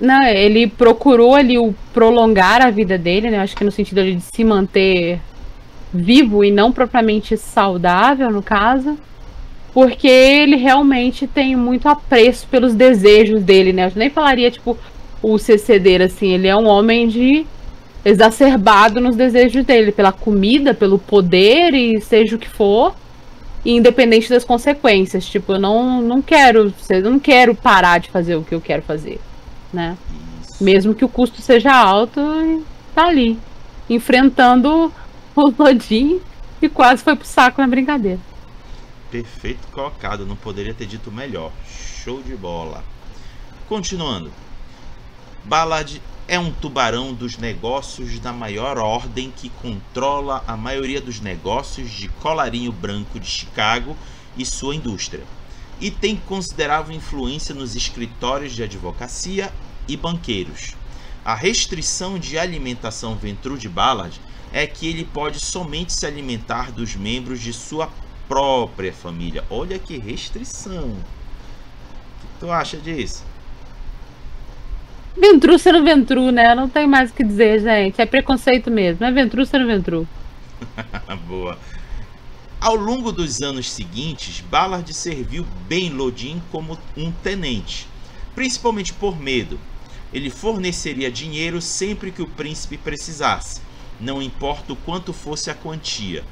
Não, 0.00 0.24
ele 0.24 0.66
procurou 0.66 1.34
ali 1.34 1.58
o 1.58 1.74
prolongar 1.92 2.60
a 2.60 2.70
vida 2.70 2.98
dele, 2.98 3.30
né? 3.30 3.38
Acho 3.38 3.56
que 3.56 3.64
no 3.64 3.70
sentido 3.70 4.02
de 4.02 4.20
se 4.20 4.44
manter 4.44 5.20
vivo 5.92 6.44
e 6.44 6.50
não 6.50 6.72
propriamente 6.72 7.36
saudável, 7.36 8.30
no 8.30 8.42
caso. 8.42 8.98
Porque 9.72 10.06
ele 10.06 10.56
realmente 10.56 11.26
tem 11.26 11.56
muito 11.56 11.88
apreço 11.88 12.46
pelos 12.48 12.74
desejos 12.74 13.42
dele, 13.42 13.72
né? 13.72 13.86
Eu 13.86 13.92
nem 13.96 14.10
falaria, 14.10 14.50
tipo, 14.50 14.78
o 15.24 15.38
CCD, 15.38 16.02
assim. 16.02 16.32
Ele 16.32 16.46
é 16.46 16.54
um 16.54 16.66
homem 16.66 17.08
de 17.08 17.46
exacerbado 18.04 19.00
nos 19.00 19.16
desejos 19.16 19.64
dele, 19.64 19.90
pela 19.90 20.12
comida, 20.12 20.74
pelo 20.74 20.98
poder 20.98 21.72
e 21.72 22.00
seja 22.02 22.36
o 22.36 22.38
que 22.38 22.48
for, 22.48 22.94
independente 23.64 24.28
das 24.28 24.44
consequências. 24.44 25.24
Tipo, 25.26 25.54
eu 25.54 25.58
não, 25.58 26.02
não 26.02 26.20
quero, 26.20 26.72
eu 26.90 27.02
não 27.10 27.18
quero 27.18 27.54
parar 27.54 27.98
de 27.98 28.10
fazer 28.10 28.36
o 28.36 28.44
que 28.44 28.54
eu 28.54 28.60
quero 28.60 28.82
fazer, 28.82 29.18
né? 29.72 29.96
Mesmo 30.60 30.94
que 30.94 31.04
o 31.04 31.08
custo 31.08 31.40
seja 31.40 31.72
alto, 31.72 32.20
tá 32.94 33.06
ali, 33.06 33.38
enfrentando 33.88 34.92
o 35.34 35.52
Lodin 35.58 36.20
e 36.60 36.68
quase 36.68 37.02
foi 37.02 37.16
pro 37.16 37.26
saco 37.26 37.60
na 37.60 37.66
brincadeira. 37.66 38.20
Perfeito 39.10 39.66
colocado, 39.68 40.26
não 40.26 40.36
poderia 40.36 40.74
ter 40.74 40.86
dito 40.86 41.10
melhor. 41.10 41.50
Show 41.66 42.20
de 42.22 42.36
bola. 42.36 42.84
Continuando. 43.68 44.30
Ballad 45.44 46.00
é 46.26 46.38
um 46.38 46.50
tubarão 46.50 47.12
dos 47.12 47.36
negócios 47.36 48.18
da 48.18 48.32
maior 48.32 48.78
ordem 48.78 49.30
que 49.30 49.50
controla 49.50 50.42
a 50.46 50.56
maioria 50.56 51.02
dos 51.02 51.20
negócios 51.20 51.90
de 51.90 52.08
colarinho 52.08 52.72
branco 52.72 53.20
de 53.20 53.26
Chicago 53.26 53.94
e 54.38 54.46
sua 54.46 54.74
indústria, 54.74 55.22
e 55.78 55.90
tem 55.90 56.16
considerável 56.16 56.96
influência 56.96 57.54
nos 57.54 57.76
escritórios 57.76 58.54
de 58.54 58.62
advocacia 58.62 59.52
e 59.86 59.98
banqueiros. 59.98 60.74
A 61.22 61.34
restrição 61.34 62.18
de 62.18 62.38
alimentação 62.38 63.14
Ventru 63.14 63.58
de 63.58 63.68
Ballard 63.68 64.18
é 64.50 64.66
que 64.66 64.88
ele 64.88 65.04
pode 65.04 65.40
somente 65.40 65.92
se 65.92 66.06
alimentar 66.06 66.72
dos 66.72 66.96
membros 66.96 67.38
de 67.40 67.52
sua 67.52 67.90
própria 68.26 68.94
família. 68.94 69.44
Olha 69.50 69.78
que 69.78 69.98
restrição. 69.98 70.88
O 70.88 70.94
que 72.22 72.28
tu 72.40 72.50
acha 72.50 72.78
disso? 72.78 73.33
Ventru 75.16 75.58
sendo 75.58 75.84
Ventru, 75.84 76.32
né? 76.32 76.54
Não 76.54 76.68
tem 76.68 76.86
mais 76.86 77.10
o 77.10 77.14
que 77.14 77.24
dizer, 77.24 77.60
gente. 77.60 78.00
É 78.00 78.06
preconceito 78.06 78.70
mesmo. 78.70 79.04
É 79.04 79.12
Ventru 79.12 79.46
sendo 79.46 79.66
Ventru. 79.66 80.08
Boa. 81.26 81.58
Ao 82.60 82.74
longo 82.74 83.12
dos 83.12 83.42
anos 83.42 83.70
seguintes, 83.70 84.40
Ballard 84.40 84.92
serviu 84.92 85.46
bem 85.68 85.90
Lodin 85.90 86.42
como 86.50 86.78
um 86.96 87.12
tenente, 87.12 87.86
principalmente 88.34 88.92
por 88.92 89.20
medo. 89.20 89.60
Ele 90.12 90.30
forneceria 90.30 91.10
dinheiro 91.10 91.60
sempre 91.60 92.10
que 92.10 92.22
o 92.22 92.28
príncipe 92.28 92.78
precisasse, 92.78 93.60
não 94.00 94.22
importa 94.22 94.72
o 94.72 94.76
quanto 94.76 95.12
fosse 95.12 95.50
a 95.50 95.54
quantia. 95.54 96.24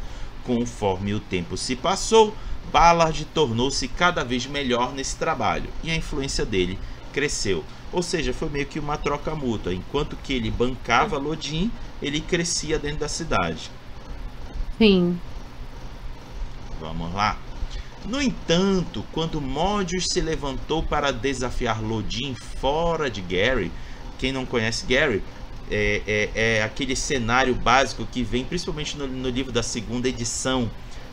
Conforme 0.45 1.12
o 1.12 1.20
tempo 1.20 1.57
se 1.57 1.76
passou, 1.76 2.35
Ballard 2.72 3.24
tornou-se 3.26 3.87
cada 3.89 4.24
vez 4.24 4.47
melhor 4.47 4.93
nesse 4.95 5.16
trabalho 5.16 5.68
e 5.85 5.91
a 5.91 5.97
influência 5.97 6.47
dele 6.47 6.78
cresceu. 7.12 7.64
Ou 7.92 8.02
seja, 8.02 8.32
foi 8.32 8.48
meio 8.48 8.66
que 8.66 8.78
uma 8.78 8.96
troca 8.96 9.34
mútua. 9.34 9.74
Enquanto 9.74 10.16
que 10.16 10.32
ele 10.32 10.50
bancava 10.50 11.18
Lodin, 11.18 11.70
ele 12.00 12.20
crescia 12.20 12.78
dentro 12.78 13.00
da 13.00 13.08
cidade. 13.08 13.70
Sim. 14.78 15.18
Vamos 16.80 17.14
lá. 17.14 17.36
No 18.04 18.20
entanto, 18.20 19.04
quando 19.12 19.40
Modius 19.40 20.06
se 20.08 20.20
levantou 20.20 20.82
para 20.82 21.12
desafiar 21.12 21.80
Lodin 21.80 22.34
fora 22.34 23.08
de 23.08 23.20
Gary, 23.20 23.70
quem 24.18 24.32
não 24.32 24.44
conhece 24.44 24.84
Gary, 24.86 25.22
é, 25.70 26.02
é, 26.06 26.30
é 26.34 26.62
aquele 26.62 26.96
cenário 26.96 27.54
básico 27.54 28.04
que 28.10 28.22
vem 28.24 28.44
principalmente 28.44 28.96
no, 28.96 29.06
no, 29.06 29.28
livro 29.28 29.52
da 29.52 29.62
segunda 29.62 30.08
edição. 30.08 30.68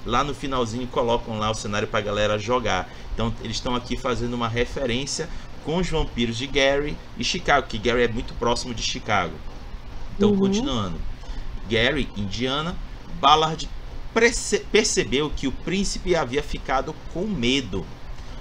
Lá 0.05 0.23
no 0.23 0.33
finalzinho 0.33 0.87
colocam 0.87 1.37
lá 1.37 1.51
o 1.51 1.53
cenário 1.53 1.87
para 1.87 1.99
a 1.99 2.01
galera 2.01 2.39
jogar. 2.39 2.89
Então 3.13 3.33
eles 3.43 3.57
estão 3.57 3.75
aqui 3.75 3.95
fazendo 3.95 4.33
uma 4.33 4.47
referência 4.47 5.29
com 5.69 5.77
os 5.77 5.87
vampiros 5.87 6.35
de 6.35 6.47
Gary 6.47 6.97
e 7.15 7.23
Chicago, 7.23 7.67
que 7.67 7.77
Gary 7.77 8.01
é 8.01 8.07
muito 8.07 8.33
próximo 8.33 8.73
de 8.73 8.81
Chicago. 8.81 9.35
Então, 10.17 10.31
uhum. 10.31 10.39
continuando. 10.39 10.99
Gary, 11.69 12.09
Indiana, 12.17 12.75
Ballard 13.21 13.69
percebeu 14.71 15.29
que 15.29 15.45
o 15.45 15.51
príncipe 15.51 16.15
havia 16.15 16.41
ficado 16.41 16.95
com 17.13 17.27
medo. 17.27 17.85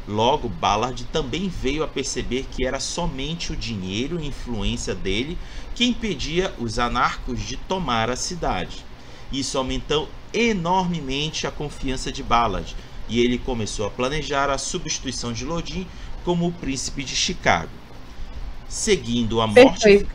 Logo, 0.09 0.49
Ballard 0.49 1.05
também 1.13 1.51
veio 1.51 1.85
a 1.85 1.87
perceber 1.87 2.47
que 2.51 2.65
era 2.65 2.81
somente 2.81 3.53
o 3.53 3.57
dinheiro 3.57 4.19
e 4.19 4.27
influência 4.27 4.95
dele 4.95 5.37
que 5.75 5.85
impedia 5.85 6.55
os 6.59 6.79
anarcos 6.79 7.43
de 7.43 7.59
tomar 7.59 8.09
a 8.09 8.17
cidade. 8.17 8.87
Isso 9.31 9.59
aumentou 9.59 10.09
enormemente 10.33 11.47
a 11.47 11.51
confiança 11.51 12.11
de 12.11 12.23
Ballard, 12.23 12.75
e 13.07 13.21
ele 13.21 13.39
começou 13.39 13.87
a 13.87 13.91
planejar 13.91 14.51
a 14.51 14.59
substituição 14.59 15.33
de 15.33 15.45
Lodin 15.45 15.87
como 16.25 16.47
o 16.47 16.53
príncipe 16.53 17.05
de 17.05 17.15
Chicago. 17.15 17.71
Seguindo 18.69 19.41
a 19.41 19.47
morte. 19.47 19.63
Perfeito. 19.63 20.09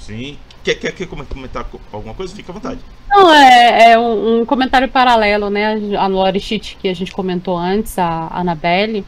Sim. 0.00 0.38
Quer, 0.62 0.76
quer, 0.76 0.92
quer 0.92 1.06
comentar 1.06 1.66
alguma 1.92 2.14
coisa? 2.14 2.34
Fica 2.34 2.50
à 2.50 2.54
vontade. 2.54 2.80
Não, 3.08 3.32
é, 3.32 3.92
é 3.92 3.98
um, 3.98 4.40
um, 4.40 4.46
comentário 4.46 4.88
paralelo, 4.88 5.50
né? 5.50 5.78
A 5.98 6.06
Lori 6.06 6.40
Chit, 6.40 6.78
que 6.80 6.88
a 6.88 6.94
gente 6.94 7.12
comentou 7.12 7.56
antes, 7.56 7.98
a 7.98 8.28
Annabelle. 8.32 9.04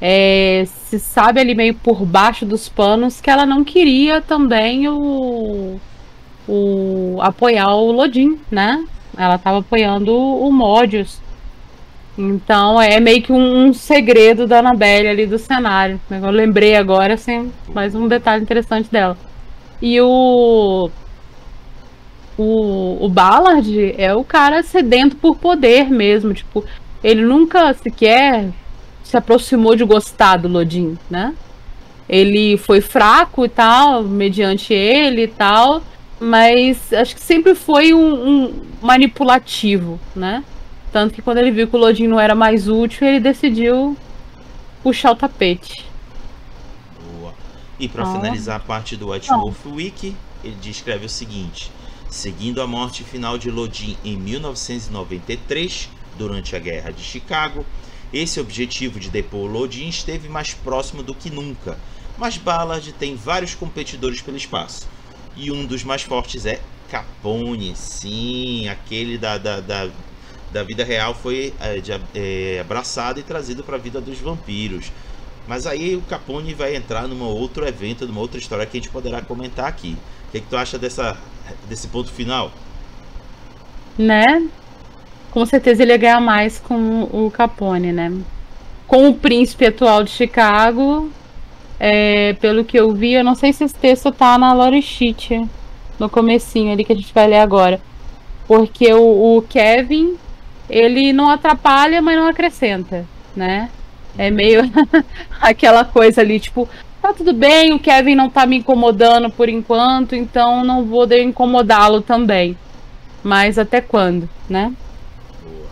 É, 0.00 0.64
se 0.66 0.98
sabe 0.98 1.40
ali 1.40 1.54
meio 1.54 1.74
por 1.74 2.06
baixo 2.06 2.46
dos 2.46 2.68
panos 2.68 3.20
que 3.20 3.28
ela 3.28 3.44
não 3.44 3.62
queria 3.62 4.22
também 4.22 4.88
o, 4.88 5.78
o 6.48 7.18
apoiar 7.20 7.74
o 7.74 7.92
Lodin, 7.92 8.40
né? 8.50 8.82
Ela 9.16 9.34
estava 9.34 9.58
apoiando 9.58 10.16
o 10.16 10.50
Modius. 10.52 11.20
Então 12.18 12.80
é 12.80 13.00
meio 13.00 13.22
que 13.22 13.32
um, 13.32 13.72
segredo 13.72 14.46
da 14.46 14.58
Annabelle 14.58 15.08
ali 15.08 15.26
do 15.26 15.38
cenário. 15.38 16.00
Eu 16.10 16.30
lembrei 16.30 16.76
agora, 16.76 17.14
assim, 17.14 17.52
mais 17.68 17.94
um 17.94 18.08
detalhe 18.08 18.42
interessante 18.42 18.90
dela. 18.90 19.16
E 19.80 20.00
o. 20.00 20.90
O, 22.36 23.04
o 23.04 23.08
Ballard 23.08 23.94
é 23.98 24.14
o 24.14 24.24
cara 24.24 24.62
sedento 24.62 25.16
por 25.16 25.36
poder 25.36 25.90
mesmo. 25.90 26.32
Tipo, 26.32 26.64
ele 27.02 27.22
nunca 27.22 27.72
sequer 27.74 28.50
se 29.02 29.16
aproximou 29.16 29.74
de 29.74 29.84
gostar 29.84 30.36
do 30.36 30.48
Lodin, 30.48 30.96
né? 31.10 31.34
Ele 32.08 32.56
foi 32.56 32.80
fraco 32.80 33.44
e 33.44 33.48
tal, 33.48 34.02
mediante 34.02 34.72
ele 34.72 35.24
e 35.24 35.28
tal, 35.28 35.82
mas 36.18 36.92
acho 36.92 37.14
que 37.14 37.20
sempre 37.20 37.54
foi 37.54 37.92
um, 37.92 38.28
um 38.28 38.54
manipulativo, 38.80 39.98
né? 40.14 40.42
Tanto 40.92 41.14
que 41.14 41.22
quando 41.22 41.38
ele 41.38 41.50
viu 41.50 41.68
que 41.68 41.76
o 41.76 41.78
Lodin 41.78 42.08
não 42.08 42.18
era 42.18 42.34
mais 42.34 42.68
útil, 42.68 43.06
ele 43.06 43.20
decidiu 43.20 43.96
puxar 44.82 45.12
o 45.12 45.16
tapete. 45.16 45.84
Boa. 47.00 47.34
E 47.78 47.88
para 47.88 48.02
ah. 48.02 48.12
finalizar 48.12 48.56
a 48.56 48.60
parte 48.60 48.96
do 48.96 49.10
White 49.10 49.28
Wolf 49.28 49.66
Wiki, 49.66 50.16
ele 50.42 50.56
descreve 50.60 51.06
o 51.06 51.08
seguinte: 51.08 51.70
seguindo 52.08 52.60
a 52.60 52.66
morte 52.66 53.04
final 53.04 53.38
de 53.38 53.50
Lodin 53.50 53.96
em 54.04 54.16
1993, 54.16 55.88
durante 56.18 56.56
a 56.56 56.58
Guerra 56.58 56.90
de 56.90 57.02
Chicago, 57.02 57.64
esse 58.12 58.40
objetivo 58.40 58.98
de 58.98 59.08
depor 59.08 59.48
Lodin 59.48 59.88
esteve 59.88 60.28
mais 60.28 60.52
próximo 60.52 61.02
do 61.02 61.14
que 61.14 61.30
nunca. 61.30 61.78
Mas 62.18 62.36
Ballard 62.36 62.92
tem 62.94 63.14
vários 63.14 63.54
competidores 63.54 64.20
pelo 64.20 64.36
espaço. 64.36 64.88
E 65.36 65.50
um 65.50 65.64
dos 65.64 65.84
mais 65.84 66.02
fortes 66.02 66.44
é 66.44 66.60
Capone, 66.90 67.74
sim, 67.76 68.68
aquele 68.68 69.16
da, 69.16 69.38
da, 69.38 69.60
da 69.60 69.88
da 70.52 70.62
vida 70.62 70.84
real 70.84 71.14
foi 71.14 71.54
é, 71.60 71.78
de, 71.78 71.92
é, 72.14 72.60
abraçado 72.60 73.20
e 73.20 73.22
trazido 73.22 73.62
para 73.62 73.76
a 73.76 73.78
vida 73.78 74.00
dos 74.00 74.18
vampiros. 74.18 74.92
Mas 75.46 75.66
aí 75.66 75.96
o 75.96 76.02
Capone 76.02 76.54
vai 76.54 76.76
entrar 76.76 77.08
num 77.08 77.22
outro 77.24 77.66
evento, 77.66 78.06
numa 78.06 78.20
outra 78.20 78.38
história 78.38 78.66
que 78.66 78.76
a 78.76 78.80
gente 78.80 78.90
poderá 78.90 79.20
comentar 79.20 79.66
aqui. 79.66 79.96
O 80.28 80.32
que, 80.32 80.40
que 80.40 80.46
tu 80.46 80.56
acha 80.56 80.78
dessa, 80.78 81.16
desse 81.68 81.88
ponto 81.88 82.10
final? 82.10 82.52
Né? 83.98 84.48
Com 85.30 85.44
certeza 85.46 85.82
ele 85.82 85.92
ia 85.92 85.98
ganhar 85.98 86.20
mais 86.20 86.58
com 86.58 87.02
o 87.04 87.30
Capone, 87.30 87.92
né? 87.92 88.12
Com 88.86 89.08
o 89.08 89.14
príncipe 89.14 89.66
atual 89.66 90.02
de 90.02 90.10
Chicago, 90.10 91.10
é, 91.78 92.34
pelo 92.34 92.64
que 92.64 92.78
eu 92.78 92.92
vi, 92.92 93.14
eu 93.14 93.24
não 93.24 93.34
sei 93.34 93.52
se 93.52 93.64
esse 93.64 93.74
texto 93.74 94.12
tá 94.12 94.36
na 94.36 94.52
Lore 94.52 94.82
Sheet, 94.82 95.48
no 95.98 96.10
comecinho 96.10 96.72
ali 96.72 96.84
que 96.84 96.92
a 96.92 96.96
gente 96.96 97.14
vai 97.14 97.26
ler 97.26 97.38
agora. 97.38 97.80
Porque 98.46 98.92
o, 98.92 99.36
o 99.36 99.42
Kevin, 99.42 100.16
ele 100.70 101.12
não 101.12 101.28
atrapalha, 101.28 102.00
mas 102.00 102.16
não 102.16 102.28
acrescenta, 102.28 103.04
né? 103.34 103.68
É 104.16 104.30
meio 104.30 104.62
aquela 105.40 105.84
coisa 105.84 106.20
ali, 106.20 106.40
tipo, 106.40 106.68
tá 107.02 107.12
tudo 107.12 107.32
bem, 107.32 107.72
o 107.72 107.78
Kevin 107.78 108.14
não 108.14 108.30
tá 108.30 108.46
me 108.46 108.56
incomodando 108.56 109.30
por 109.30 109.48
enquanto, 109.48 110.14
então 110.14 110.64
não 110.64 110.84
vou 110.84 111.06
incomodá-lo 111.12 112.00
também. 112.00 112.56
Mas 113.22 113.58
até 113.58 113.80
quando, 113.80 114.28
né? 114.48 114.72
Boa. 115.42 115.68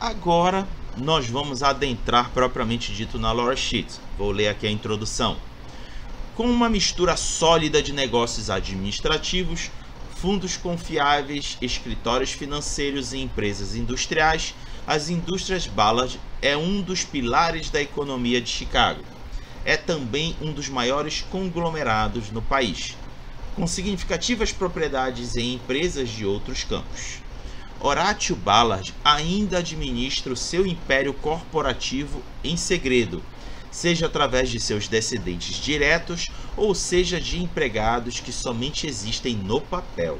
Agora 0.00 0.66
nós 0.96 1.28
vamos 1.28 1.62
adentrar 1.62 2.30
propriamente 2.30 2.92
dito 2.92 3.18
na 3.18 3.32
lore 3.32 3.56
sheet. 3.56 4.00
Vou 4.18 4.32
ler 4.32 4.48
aqui 4.48 4.66
a 4.66 4.70
introdução. 4.70 5.36
Com 6.34 6.44
uma 6.44 6.68
mistura 6.68 7.16
sólida 7.16 7.82
de 7.82 7.92
negócios 7.92 8.50
administrativos, 8.50 9.70
fundos 10.20 10.56
confiáveis, 10.56 11.56
escritórios 11.62 12.32
financeiros 12.32 13.12
e 13.12 13.18
empresas 13.18 13.76
industriais, 13.76 14.52
as 14.84 15.08
indústrias 15.08 15.68
Ballard 15.68 16.18
é 16.42 16.56
um 16.56 16.82
dos 16.82 17.04
pilares 17.04 17.70
da 17.70 17.80
economia 17.80 18.40
de 18.40 18.50
Chicago. 18.50 19.02
É 19.64 19.76
também 19.76 20.34
um 20.40 20.52
dos 20.52 20.68
maiores 20.68 21.24
conglomerados 21.30 22.32
no 22.32 22.42
país, 22.42 22.96
com 23.54 23.66
significativas 23.66 24.50
propriedades 24.50 25.36
em 25.36 25.54
empresas 25.54 26.08
de 26.08 26.26
outros 26.26 26.64
campos. 26.64 27.20
Horatio 27.80 28.34
Ballard 28.34 28.92
ainda 29.04 29.58
administra 29.58 30.32
o 30.32 30.36
seu 30.36 30.66
império 30.66 31.14
corporativo 31.14 32.20
em 32.42 32.56
segredo, 32.56 33.22
seja 33.70 34.06
através 34.06 34.48
de 34.50 34.58
seus 34.58 34.88
descendentes 34.88 35.56
diretos 35.56 36.28
ou 36.56 36.74
seja 36.74 37.20
de 37.20 37.42
empregados 37.42 38.20
que 38.20 38.32
somente 38.32 38.86
existem 38.86 39.34
no 39.34 39.60
papel. 39.60 40.18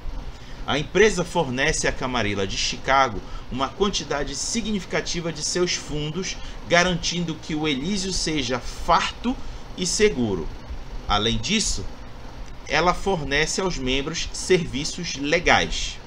A 0.67 0.79
empresa 0.79 1.25
fornece 1.25 1.89
à 1.89 1.93
Camarilla 1.93 2.47
de 2.47 2.57
Chicago 2.57 3.21
uma 3.51 3.69
quantidade 3.69 4.35
significativa 4.35 5.33
de 5.33 5.43
seus 5.43 5.73
fundos, 5.73 6.37
garantindo 6.69 7.35
que 7.35 7.55
o 7.55 7.67
Elísio 7.67 8.13
seja 8.13 8.59
farto 8.59 9.35
e 9.79 9.87
seguro. 9.87 10.47
Além 11.09 11.39
disso, 11.39 11.87
ela 12.69 12.93
fornece 12.93 13.63
aos 13.63 13.79
membros 13.79 14.29
serviços 14.31 15.17
legais. 15.17 15.99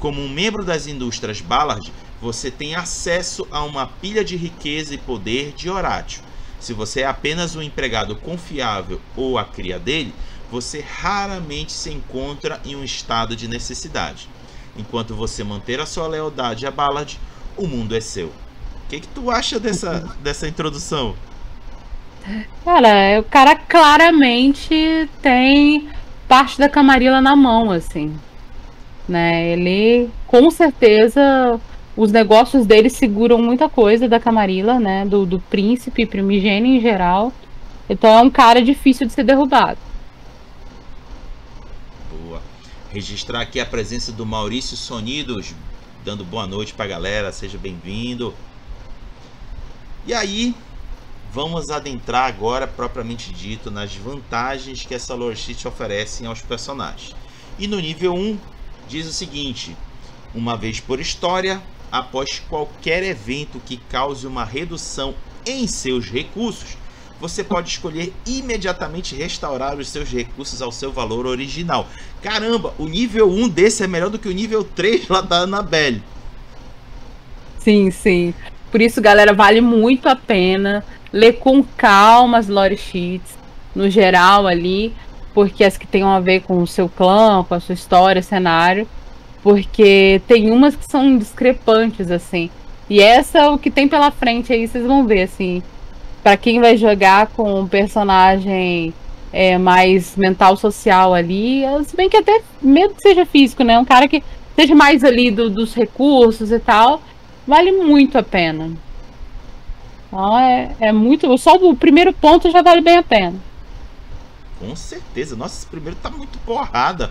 Como 0.00 0.20
um 0.20 0.28
membro 0.28 0.64
das 0.64 0.88
indústrias 0.88 1.40
Ballard, 1.40 1.92
você 2.20 2.50
tem 2.50 2.74
acesso 2.74 3.46
a 3.52 3.62
uma 3.62 3.86
pilha 3.86 4.24
de 4.24 4.36
riqueza 4.36 4.94
e 4.94 4.98
poder 4.98 5.52
de 5.52 5.70
Horatio. 5.70 6.22
Se 6.62 6.72
você 6.72 7.00
é 7.00 7.06
apenas 7.06 7.56
um 7.56 7.62
empregado 7.62 8.16
confiável 8.16 9.00
ou 9.16 9.36
a 9.36 9.44
cria 9.44 9.78
dele, 9.78 10.14
você 10.50 10.80
raramente 10.80 11.72
se 11.72 11.90
encontra 11.90 12.60
em 12.64 12.76
um 12.76 12.84
estado 12.84 13.34
de 13.34 13.48
necessidade. 13.48 14.28
Enquanto 14.76 15.14
você 15.14 15.42
manter 15.42 15.80
a 15.80 15.86
sua 15.86 16.06
lealdade 16.06 16.66
a 16.66 16.70
Ballard, 16.70 17.18
o 17.56 17.66
mundo 17.66 17.96
é 17.96 18.00
seu. 18.00 18.28
O 18.28 18.88
que, 18.88 19.00
que 19.00 19.08
tu 19.08 19.30
acha 19.30 19.58
dessa, 19.58 20.08
dessa 20.22 20.46
introdução? 20.46 21.14
Cara, 22.64 23.20
o 23.20 23.24
cara 23.24 23.56
claramente 23.56 25.08
tem 25.20 25.90
parte 26.28 26.58
da 26.58 26.68
Camarilla 26.68 27.20
na 27.20 27.34
mão, 27.34 27.72
assim 27.72 28.16
né? 29.08 29.48
Ele, 29.48 30.10
com 30.26 30.50
certeza, 30.50 31.60
os 31.96 32.10
negócios 32.10 32.66
dele 32.66 32.88
seguram 32.88 33.38
muita 33.38 33.68
coisa 33.68 34.08
da 34.08 34.18
Camarilla, 34.18 34.80
né? 34.80 35.04
Do, 35.04 35.26
do 35.26 35.38
príncipe 35.38 36.06
primigênio 36.06 36.76
em 36.76 36.80
geral. 36.80 37.32
Então 37.88 38.10
é 38.10 38.22
um 38.22 38.30
cara 38.30 38.62
difícil 38.62 39.06
de 39.06 39.12
ser 39.12 39.24
derrubado. 39.24 39.78
Boa. 42.10 42.40
Registrar 42.90 43.42
aqui 43.42 43.60
a 43.60 43.66
presença 43.66 44.10
do 44.10 44.24
Maurício 44.24 44.76
Sonidos, 44.76 45.54
dando 46.04 46.24
boa 46.24 46.46
noite 46.46 46.72
pra 46.72 46.86
galera, 46.86 47.30
seja 47.32 47.58
bem-vindo. 47.58 48.34
E 50.06 50.14
aí, 50.14 50.54
vamos 51.32 51.70
adentrar 51.70 52.26
agora, 52.26 52.66
propriamente 52.66 53.32
dito, 53.32 53.70
nas 53.70 53.94
vantagens 53.94 54.84
que 54.84 54.94
essa 54.94 55.14
lore 55.14 55.38
oferece 55.66 56.24
aos 56.24 56.40
personagens. 56.40 57.14
E 57.58 57.66
no 57.66 57.78
nível 57.78 58.14
1, 58.14 58.38
diz 58.88 59.06
o 59.06 59.12
seguinte: 59.12 59.76
uma 60.34 60.56
vez 60.56 60.80
por 60.80 60.98
história, 60.98 61.62
após 61.92 62.40
qualquer 62.48 63.02
evento 63.02 63.60
que 63.64 63.76
cause 63.76 64.26
uma 64.26 64.46
redução 64.46 65.14
em 65.44 65.66
seus 65.66 66.06
recursos, 66.06 66.78
você 67.20 67.44
pode 67.44 67.68
escolher 67.68 68.12
imediatamente 68.26 69.14
restaurar 69.14 69.78
os 69.78 69.88
seus 69.88 70.08
recursos 70.08 70.62
ao 70.62 70.72
seu 70.72 70.90
valor 70.90 71.26
original. 71.26 71.86
Caramba, 72.22 72.74
o 72.78 72.86
nível 72.86 73.30
1 73.30 73.48
desse 73.50 73.84
é 73.84 73.86
melhor 73.86 74.08
do 74.08 74.18
que 74.18 74.28
o 74.28 74.32
nível 74.32 74.64
3 74.64 75.06
lá 75.08 75.20
da 75.20 75.40
Annabelle. 75.40 76.02
Sim, 77.60 77.90
sim. 77.90 78.34
Por 78.72 78.80
isso, 78.80 79.00
galera, 79.00 79.34
vale 79.34 79.60
muito 79.60 80.08
a 80.08 80.16
pena 80.16 80.82
ler 81.12 81.34
com 81.34 81.62
calma 81.62 82.38
as 82.38 82.48
lore 82.48 82.76
sheets, 82.76 83.36
no 83.74 83.90
geral 83.90 84.46
ali, 84.46 84.94
porque 85.34 85.62
as 85.62 85.76
que 85.76 85.86
tenham 85.86 86.10
a 86.10 86.18
ver 86.18 86.40
com 86.40 86.60
o 86.60 86.66
seu 86.66 86.88
clã, 86.88 87.44
com 87.44 87.54
a 87.54 87.60
sua 87.60 87.74
história, 87.74 88.22
cenário, 88.22 88.88
porque 89.42 90.20
tem 90.26 90.50
umas 90.50 90.76
que 90.76 90.84
são 90.90 91.18
discrepantes 91.18 92.10
assim. 92.10 92.50
E 92.88 93.00
essa 93.00 93.38
é 93.38 93.48
o 93.48 93.58
que 93.58 93.70
tem 93.70 93.88
pela 93.88 94.10
frente 94.10 94.52
aí, 94.52 94.66
vocês 94.66 94.86
vão 94.86 95.06
ver 95.06 95.22
assim. 95.22 95.62
Para 96.22 96.36
quem 96.36 96.60
vai 96.60 96.76
jogar 96.76 97.28
com 97.28 97.60
um 97.60 97.68
personagem 97.68 98.94
é, 99.32 99.58
mais 99.58 100.14
mental 100.16 100.56
social 100.56 101.14
ali, 101.14 101.62
se 101.84 101.96
bem 101.96 102.08
que 102.08 102.16
até 102.16 102.42
mesmo 102.60 102.94
que 102.94 103.02
seja 103.02 103.24
físico, 103.24 103.64
né? 103.64 103.78
Um 103.78 103.84
cara 103.84 104.06
que 104.06 104.22
seja 104.54 104.74
mais 104.74 105.02
ali 105.02 105.30
do, 105.30 105.50
dos 105.50 105.74
recursos 105.74 106.52
e 106.52 106.58
tal, 106.58 107.02
vale 107.46 107.72
muito 107.72 108.18
a 108.18 108.22
pena. 108.22 108.70
Então 110.06 110.38
é, 110.38 110.76
é 110.78 110.92
muito. 110.92 111.36
Só 111.38 111.54
o 111.56 111.74
primeiro 111.74 112.12
ponto 112.12 112.50
já 112.50 112.60
vale 112.60 112.82
bem 112.82 112.98
a 112.98 113.02
pena. 113.02 113.34
Com 114.60 114.76
certeza. 114.76 115.34
Nossa, 115.34 115.56
esse 115.56 115.66
primeiro 115.66 115.96
tá 116.00 116.10
muito 116.10 116.38
porrada. 116.40 117.10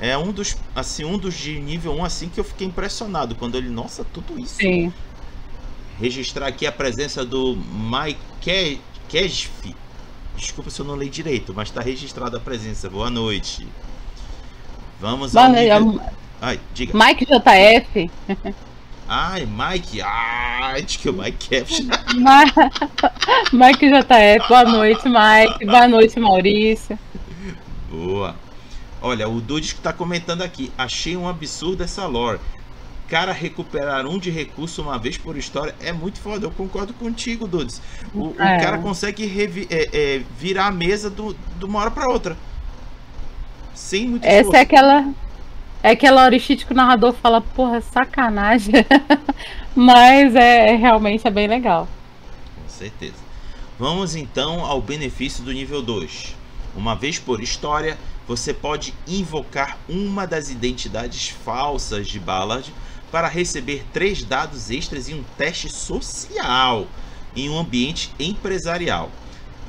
É 0.00 0.16
um 0.16 0.32
dos, 0.32 0.56
assim, 0.74 1.04
um 1.04 1.18
dos 1.18 1.34
de 1.34 1.60
nível 1.60 1.92
1 1.92 2.04
assim 2.04 2.28
que 2.30 2.40
eu 2.40 2.44
fiquei 2.44 2.66
impressionado 2.66 3.34
quando 3.34 3.56
ele, 3.56 3.68
nossa, 3.68 4.02
tudo 4.02 4.40
isso. 4.40 4.54
Sim. 4.54 4.90
Registrar 6.00 6.46
aqui 6.46 6.66
a 6.66 6.72
presença 6.72 7.22
do 7.22 7.54
Mike 7.54 8.80
Keshf. 9.08 9.76
Desculpa 10.36 10.70
se 10.70 10.80
eu 10.80 10.86
não 10.86 10.94
leio 10.94 11.10
direito, 11.10 11.52
mas 11.54 11.68
está 11.68 11.82
registrada 11.82 12.38
a 12.38 12.40
presença. 12.40 12.88
Boa 12.88 13.10
noite. 13.10 13.68
Vamos 14.98 15.36
ao 15.36 15.50
nível... 15.50 16.00
Ai, 16.40 16.58
diga. 16.72 16.96
Mike 16.96 17.26
JF. 17.26 18.10
Ai, 19.06 19.44
Mike. 19.44 20.00
Ai, 20.00 20.82
acho 20.82 20.98
que 20.98 21.10
o 21.10 21.12
Mike 21.12 21.48
Cash. 21.48 21.80
Mike 23.52 23.86
JF, 23.86 24.48
boa 24.48 24.64
noite, 24.64 25.02
Mike. 25.06 25.66
Boa 25.66 25.88
noite, 25.88 26.18
Maurício. 26.18 26.98
Boa. 27.90 28.34
Olha, 29.02 29.28
o 29.28 29.40
Dudes 29.40 29.72
que 29.72 29.80
tá 29.80 29.92
comentando 29.92 30.42
aqui. 30.42 30.70
Achei 30.76 31.16
um 31.16 31.28
absurdo 31.28 31.82
essa 31.82 32.06
lore. 32.06 32.38
Cara, 33.08 33.32
recuperar 33.32 34.06
um 34.06 34.18
de 34.18 34.30
recurso 34.30 34.82
uma 34.82 34.96
vez 34.96 35.18
por 35.18 35.36
história 35.36 35.74
é 35.80 35.92
muito 35.92 36.20
foda. 36.20 36.46
Eu 36.46 36.50
concordo 36.50 36.92
contigo, 36.94 37.48
Dudes. 37.48 37.82
O, 38.14 38.28
é. 38.28 38.30
o 38.30 38.60
cara 38.60 38.78
consegue 38.78 39.26
revi, 39.26 39.66
é, 39.70 39.88
é, 39.92 40.22
virar 40.38 40.66
a 40.66 40.70
mesa 40.70 41.10
do, 41.10 41.34
de 41.58 41.64
uma 41.64 41.80
hora 41.80 41.90
para 41.90 42.08
outra. 42.08 42.36
Sem 43.74 44.08
muito 44.08 44.24
Essa 44.24 44.40
esforço. 44.40 44.56
é 44.56 44.60
aquela 44.60 45.14
é 45.82 45.90
aquela 45.92 46.24
orixite 46.24 46.66
que 46.66 46.72
o 46.72 46.76
narrador 46.76 47.14
fala, 47.14 47.40
porra, 47.40 47.80
sacanagem. 47.80 48.74
Mas 49.74 50.34
é, 50.34 50.74
é 50.74 50.76
realmente 50.76 51.26
é 51.26 51.30
bem 51.30 51.48
legal. 51.48 51.88
Com 52.54 52.68
certeza. 52.68 53.14
Vamos 53.78 54.14
então 54.14 54.64
ao 54.64 54.82
benefício 54.82 55.42
do 55.42 55.52
nível 55.52 55.80
2. 55.80 56.36
Uma 56.76 56.94
vez 56.94 57.18
por 57.18 57.42
história, 57.42 57.98
você 58.30 58.54
pode 58.54 58.94
invocar 59.08 59.76
uma 59.88 60.24
das 60.24 60.50
identidades 60.50 61.30
falsas 61.30 62.06
de 62.06 62.20
Ballard 62.20 62.72
para 63.10 63.26
receber 63.26 63.84
três 63.92 64.22
dados 64.22 64.70
extras 64.70 65.08
e 65.08 65.14
um 65.14 65.24
teste 65.36 65.68
social 65.68 66.86
em 67.34 67.50
um 67.50 67.58
ambiente 67.58 68.12
empresarial. 68.20 69.10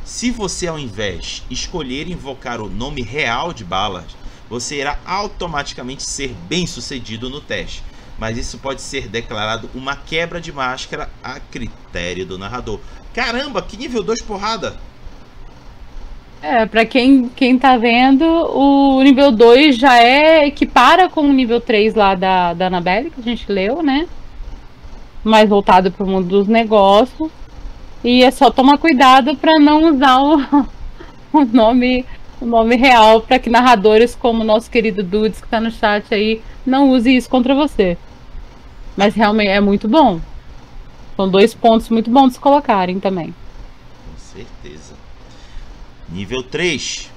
Se 0.06 0.30
você, 0.30 0.68
ao 0.68 0.78
invés, 0.78 1.42
escolher 1.50 2.08
invocar 2.08 2.62
o 2.62 2.70
nome 2.70 3.02
real 3.02 3.52
de 3.52 3.64
Ballard, 3.64 4.16
você 4.48 4.76
irá 4.76 5.00
automaticamente 5.08 6.04
ser 6.04 6.36
bem 6.48 6.68
sucedido 6.68 7.32
no 7.32 7.42
teste. 7.42 7.82
mas 8.20 8.38
isso 8.38 8.60
pode 8.60 8.84
ser 8.84 9.08
declarado 9.08 9.68
uma 9.74 9.96
quebra 9.96 10.40
de 10.40 10.52
máscara 10.52 11.10
a 11.24 11.40
critério 11.40 12.28
do 12.28 12.38
narrador. 12.38 12.80
Caramba, 13.12 13.64
que 13.64 13.76
nível 13.76 14.04
2 14.04 14.22
porrada! 14.22 14.80
É, 16.42 16.66
pra 16.66 16.86
quem, 16.86 17.30
quem 17.30 17.58
tá 17.60 17.78
vendo, 17.78 18.26
o 18.26 19.04
nível 19.04 19.32
2 19.32 19.78
já 19.78 20.02
é 20.02 20.48
equipara 20.48 21.08
com 21.08 21.22
o 21.22 21.34
nível 21.34 21.62
3 21.62 21.94
lá 21.94 22.16
da, 22.16 22.54
da 22.56 22.66
Annabelle, 22.66 23.12
que 23.12 23.20
a 23.20 23.24
gente 23.24 23.52
leu, 23.52 23.84
né? 23.84 24.08
Mais 25.24 25.48
voltado 25.48 25.92
pro 25.92 26.08
mundo 26.08 26.28
dos 26.28 26.48
negócios. 26.48 27.30
E 28.04 28.24
é 28.24 28.32
só 28.32 28.50
tomar 28.50 28.80
cuidado 28.80 29.36
para 29.36 29.60
não 29.60 29.94
usar 29.94 30.18
o, 30.20 30.40
o, 31.32 31.46
nome 31.46 32.04
o 32.42 32.46
nome 32.46 32.76
real 32.76 33.22
para 33.22 33.38
que 33.38 33.48
narradores 33.48 34.16
como 34.16 34.42
o 34.42 34.46
nosso 34.46 34.72
querido 34.72 35.04
Dudes 35.04 35.40
que 35.40 35.48
tá 35.48 35.60
no 35.60 35.70
chat 35.70 36.12
aí 36.12 36.42
não 36.66 36.90
use 36.90 37.16
isso 37.16 37.30
contra 37.30 37.54
você. 37.54 37.96
Mas 38.98 39.14
realmente 39.14 39.50
é 39.50 39.62
muito 39.62 39.88
bom. 39.88 40.20
São 41.16 41.30
dois 41.30 41.54
pontos 41.54 41.90
muito 41.90 42.10
bons 42.10 42.30
de 42.30 42.34
se 42.34 42.40
colocarem 42.40 43.00
também. 43.00 43.28
Com 43.28 44.18
certeza. 44.18 45.01
Nível 46.12 46.44
3. 46.44 47.10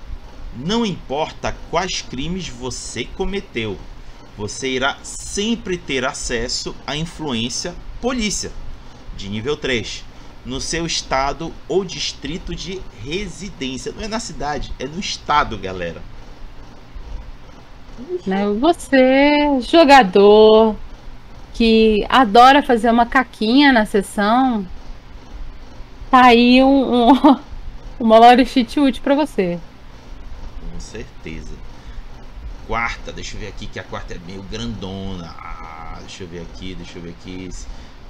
Não 0.57 0.87
importa 0.87 1.55
quais 1.71 2.01
crimes 2.01 2.49
você 2.49 3.05
cometeu, 3.05 3.77
você 4.37 4.69
irá 4.69 4.97
sempre 5.03 5.77
ter 5.77 6.05
acesso 6.05 6.75
à 6.87 6.97
influência 6.97 7.75
polícia 8.01 8.53
de 9.17 9.29
nível 9.29 9.57
3 9.57 10.05
no 10.45 10.61
seu 10.61 10.85
estado 10.87 11.53
ou 11.67 11.85
distrito 11.85 12.55
de 12.55 12.81
residência. 13.03 13.93
Não 13.93 14.03
é 14.03 14.09
na 14.09 14.21
cidade, 14.21 14.73
é 14.79 14.87
no 14.87 15.01
estado, 15.01 15.57
galera. 15.57 16.03
Né, 18.27 18.47
você, 18.61 19.61
jogador 19.61 20.77
que 21.55 22.05
adora 22.09 22.63
fazer 22.63 22.91
uma 22.91 23.07
caquinha 23.07 23.73
na 23.73 23.87
sessão, 23.87 24.67
tá 26.11 26.27
aí 26.27 26.63
um, 26.63 27.11
um, 27.11 27.39
uma 28.05 28.19
lore 28.19 28.45
cheat 28.45 28.79
útil 28.79 29.03
pra 29.03 29.15
você. 29.15 29.59
Com 30.61 30.79
certeza. 30.79 31.55
Quarta, 32.67 33.11
deixa 33.11 33.35
eu 33.35 33.41
ver 33.41 33.47
aqui 33.47 33.67
que 33.67 33.81
a 33.81 33.83
quarta 33.83 34.13
é 34.13 34.19
meio 34.27 34.43
grandona. 34.43 35.35
Ah, 35.39 35.97
deixa 36.01 36.25
eu 36.25 36.29
ver 36.29 36.43
aqui, 36.43 36.75
deixa 36.75 36.99
eu 36.99 37.03
ver 37.03 37.15
aqui. 37.19 37.49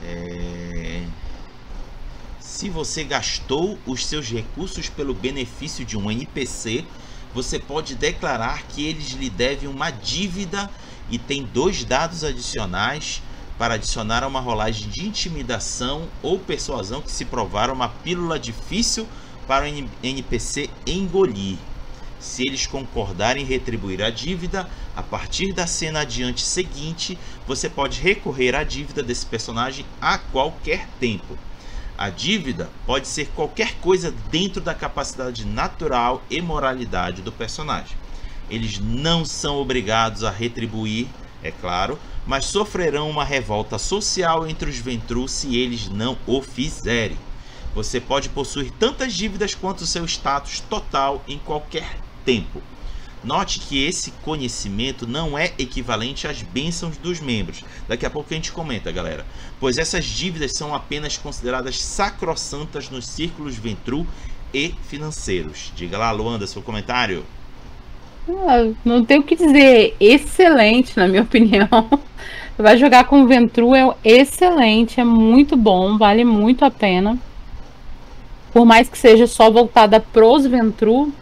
É... 0.03 1.05
Se 2.41 2.69
você 2.69 3.05
gastou 3.05 3.79
os 3.87 4.05
seus 4.05 4.29
recursos 4.29 4.89
pelo 4.89 5.15
benefício 5.15 5.85
de 5.85 5.97
um 5.97 6.11
NPC, 6.11 6.85
você 7.33 7.61
pode 7.61 7.95
declarar 7.95 8.65
que 8.65 8.85
eles 8.85 9.11
lhe 9.11 9.31
devem 9.31 9.69
uma 9.69 9.91
dívida 9.91 10.69
e 11.09 11.19
tem 11.19 11.45
dois 11.45 11.85
dados 11.85 12.25
adicionais 12.25 13.23
para 13.57 13.75
adicionar 13.75 14.25
a 14.25 14.27
uma 14.27 14.41
rolagem 14.41 14.89
de 14.89 15.07
intimidação 15.07 16.09
ou 16.21 16.37
persuasão 16.37 17.01
que 17.01 17.13
se 17.13 17.25
provar 17.25 17.71
uma 17.71 17.89
pílula 17.89 18.41
difícil 18.41 19.07
para 19.47 19.65
o 19.65 19.89
NPC 20.03 20.71
engolir. 20.87 21.57
Se 22.19 22.43
eles 22.43 22.67
concordarem 22.67 23.43
em 23.43 23.47
retribuir 23.47 24.03
a 24.03 24.09
dívida, 24.09 24.69
a 24.97 25.03
partir 25.03 25.53
da 25.53 25.67
cena 25.67 26.01
adiante 26.01 26.43
seguinte, 26.43 27.19
você 27.47 27.69
pode 27.69 28.01
recorrer 28.01 28.55
à 28.55 28.65
dívida 28.65 29.03
desse 29.03 29.27
personagem 29.27 29.85
a 30.01 30.17
qualquer 30.17 30.89
tempo. 30.99 31.37
A 31.97 32.11
dívida 32.11 32.71
pode 32.87 33.07
ser 33.07 33.29
qualquer 33.37 33.75
coisa 33.75 34.13
dentro 34.31 34.61
da 34.61 34.75
capacidade 34.75 35.47
natural 35.47 36.23
e 36.31 36.41
moralidade 36.41 37.23
do 37.23 37.31
personagem. 37.31 37.97
Eles 38.51 38.79
não 38.79 39.25
são 39.25 39.57
obrigados 39.57 40.25
a 40.25 40.31
retribuir, 40.31 41.07
é 41.43 41.51
claro, 41.51 41.99
mas 42.27 42.47
sofrerão 42.47 43.09
uma 43.11 43.25
revolta 43.25 43.79
social 43.79 44.47
entre 44.47 44.71
os 44.71 44.79
Ventru 44.79 45.29
se 45.29 45.57
eles 45.57 45.89
não 45.89 46.17
o 46.27 46.43
fizerem. 46.43 47.19
Você 47.75 48.01
pode 48.01 48.29
possuir 48.29 48.71
tantas 48.79 49.13
dívidas 49.13 49.55
quanto 49.55 49.81
o 49.81 49.87
seu 49.87 50.05
status 50.05 50.61
total 50.61 51.23
em 51.27 51.39
qualquer 51.39 51.97
tempo. 52.25 52.63
Note 53.25 53.59
que 53.59 53.83
esse 53.83 54.11
conhecimento 54.23 55.07
não 55.07 55.37
é 55.37 55.53
equivalente 55.59 56.29
às 56.29 56.43
bênçãos 56.43 56.97
dos 56.99 57.21
membros. 57.21 57.65
Daqui 57.89 58.05
a 58.05 58.11
pouco 58.11 58.29
a 58.31 58.37
gente 58.37 58.53
comenta, 58.53 58.93
galera. 58.93 59.25
Pois 59.59 59.79
essas 59.79 60.05
dívidas 60.05 60.53
são 60.53 60.75
apenas 60.75 61.17
consideradas 61.17 61.81
sacrossantas 61.81 62.91
nos 62.91 63.07
círculos 63.07 63.57
ventru 63.57 64.07
e 64.53 64.75
financeiros. 64.89 65.73
Diga 65.75 65.97
lá, 65.97 66.11
Luanda, 66.13 66.47
seu 66.47 66.61
comentário. 66.61 67.25
Ah, 68.29 68.71
não 68.85 69.05
tenho 69.05 69.23
o 69.23 69.25
que 69.25 69.37
dizer. 69.37 69.97
Excelente, 69.99 70.97
na 70.97 71.09
minha 71.09 71.23
opinião. 71.23 71.69
Vai 72.57 72.79
jogar 72.79 73.05
com 73.05 73.23
o 73.23 73.27
Ventru 73.27 73.75
é 73.75 73.97
excelente, 74.05 75.01
é 75.01 75.05
muito 75.05 75.57
bom, 75.57 75.99
vale 75.99 76.25
muito 76.25 76.65
a 76.65 76.71
pena. 76.71 77.19
Por 78.55 78.65
mais 78.65 78.89
que 78.89 78.97
seja 78.97 79.27
só 79.27 79.51
voltada 79.51 79.99
pros 79.99 80.47
Ventru, 80.47 81.13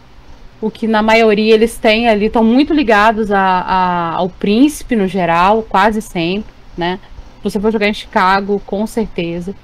o 0.61 0.69
que 0.69 0.85
na 0.85 1.01
maioria 1.01 1.55
eles 1.55 1.79
têm 1.79 2.07
ali, 2.07 2.27
estão 2.27 2.43
muito 2.43 2.75
ligados 2.75 3.31
a, 3.31 3.39
a, 3.39 4.11
ao 4.17 4.29
príncipe 4.29 4.95
no 4.95 5.07
geral, 5.07 5.63
quase 5.67 5.99
sempre, 5.99 6.53
né? 6.77 6.99
Se 7.37 7.49
você 7.49 7.59
for 7.59 7.71
jogar 7.71 7.87
em 7.87 7.93
Chicago, 7.93 8.61
com 8.67 8.85
certeza. 8.85 9.55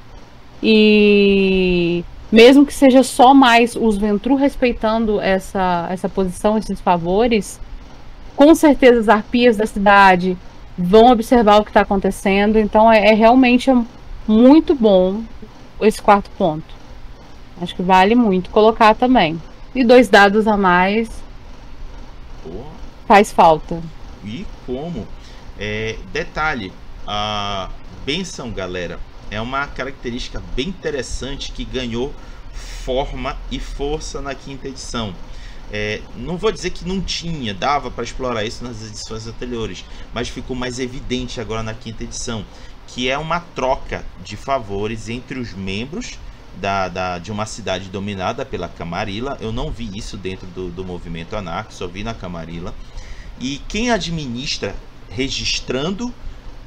E 0.63 2.03
mesmo 2.31 2.65
que 2.65 2.73
seja 2.73 3.03
só 3.03 3.35
mais 3.35 3.75
os 3.75 3.99
Ventru 3.99 4.33
respeitando 4.33 5.21
essa, 5.21 5.87
essa 5.91 6.09
posição, 6.09 6.57
esses 6.57 6.81
favores, 6.81 7.59
com 8.35 8.55
certeza 8.55 8.99
as 8.99 9.09
arpias 9.09 9.57
da 9.57 9.67
cidade 9.67 10.35
vão 10.75 11.11
observar 11.11 11.57
o 11.57 11.63
que 11.63 11.69
está 11.69 11.81
acontecendo. 11.81 12.57
Então 12.57 12.91
é, 12.91 13.09
é 13.09 13.13
realmente 13.13 13.69
muito 14.27 14.73
bom 14.73 15.21
esse 15.81 16.01
quarto 16.01 16.31
ponto. 16.31 16.78
Acho 17.61 17.75
que 17.75 17.81
vale 17.81 18.15
muito 18.15 18.49
colocar 18.49 18.95
também. 18.95 19.41
E 19.75 19.83
dois 19.83 20.09
dados 20.09 20.47
a 20.47 20.57
mais. 20.57 21.09
Porra. 22.43 22.79
Faz 23.07 23.31
falta. 23.31 23.81
E 24.23 24.45
como? 24.65 25.07
É, 25.57 25.97
detalhe, 26.13 26.71
a 27.05 27.69
benção, 28.05 28.51
galera, 28.51 28.99
é 29.31 29.41
uma 29.41 29.67
característica 29.67 30.41
bem 30.55 30.69
interessante 30.69 31.51
que 31.51 31.65
ganhou 31.65 32.13
forma 32.53 33.37
e 33.51 33.59
força 33.59 34.21
na 34.21 34.33
quinta 34.33 34.67
edição. 34.67 35.13
É, 35.71 36.01
não 36.15 36.37
vou 36.37 36.51
dizer 36.51 36.71
que 36.71 36.87
não 36.87 36.99
tinha, 36.99 37.53
dava 37.53 37.91
para 37.91 38.03
explorar 38.03 38.43
isso 38.43 38.63
nas 38.63 38.81
edições 38.81 39.27
anteriores, 39.27 39.85
mas 40.13 40.29
ficou 40.29 40.55
mais 40.55 40.79
evidente 40.79 41.39
agora 41.39 41.61
na 41.61 41.73
quinta 41.73 42.03
edição, 42.03 42.43
que 42.87 43.09
é 43.09 43.17
uma 43.17 43.39
troca 43.39 44.03
de 44.23 44.35
favores 44.35 45.09
entre 45.09 45.37
os 45.37 45.53
membros 45.53 46.17
da, 46.57 46.87
da, 46.87 47.17
de 47.17 47.31
uma 47.31 47.45
cidade 47.45 47.89
dominada 47.89 48.45
pela 48.45 48.67
Camarilla. 48.67 49.37
Eu 49.39 49.51
não 49.51 49.71
vi 49.71 49.97
isso 49.97 50.17
dentro 50.17 50.47
do, 50.47 50.69
do 50.69 50.83
movimento 50.83 51.35
anarco, 51.35 51.73
só 51.73 51.87
vi 51.87 52.03
na 52.03 52.13
Camarilla. 52.13 52.73
E 53.39 53.61
quem 53.67 53.91
administra, 53.91 54.75
registrando 55.09 56.13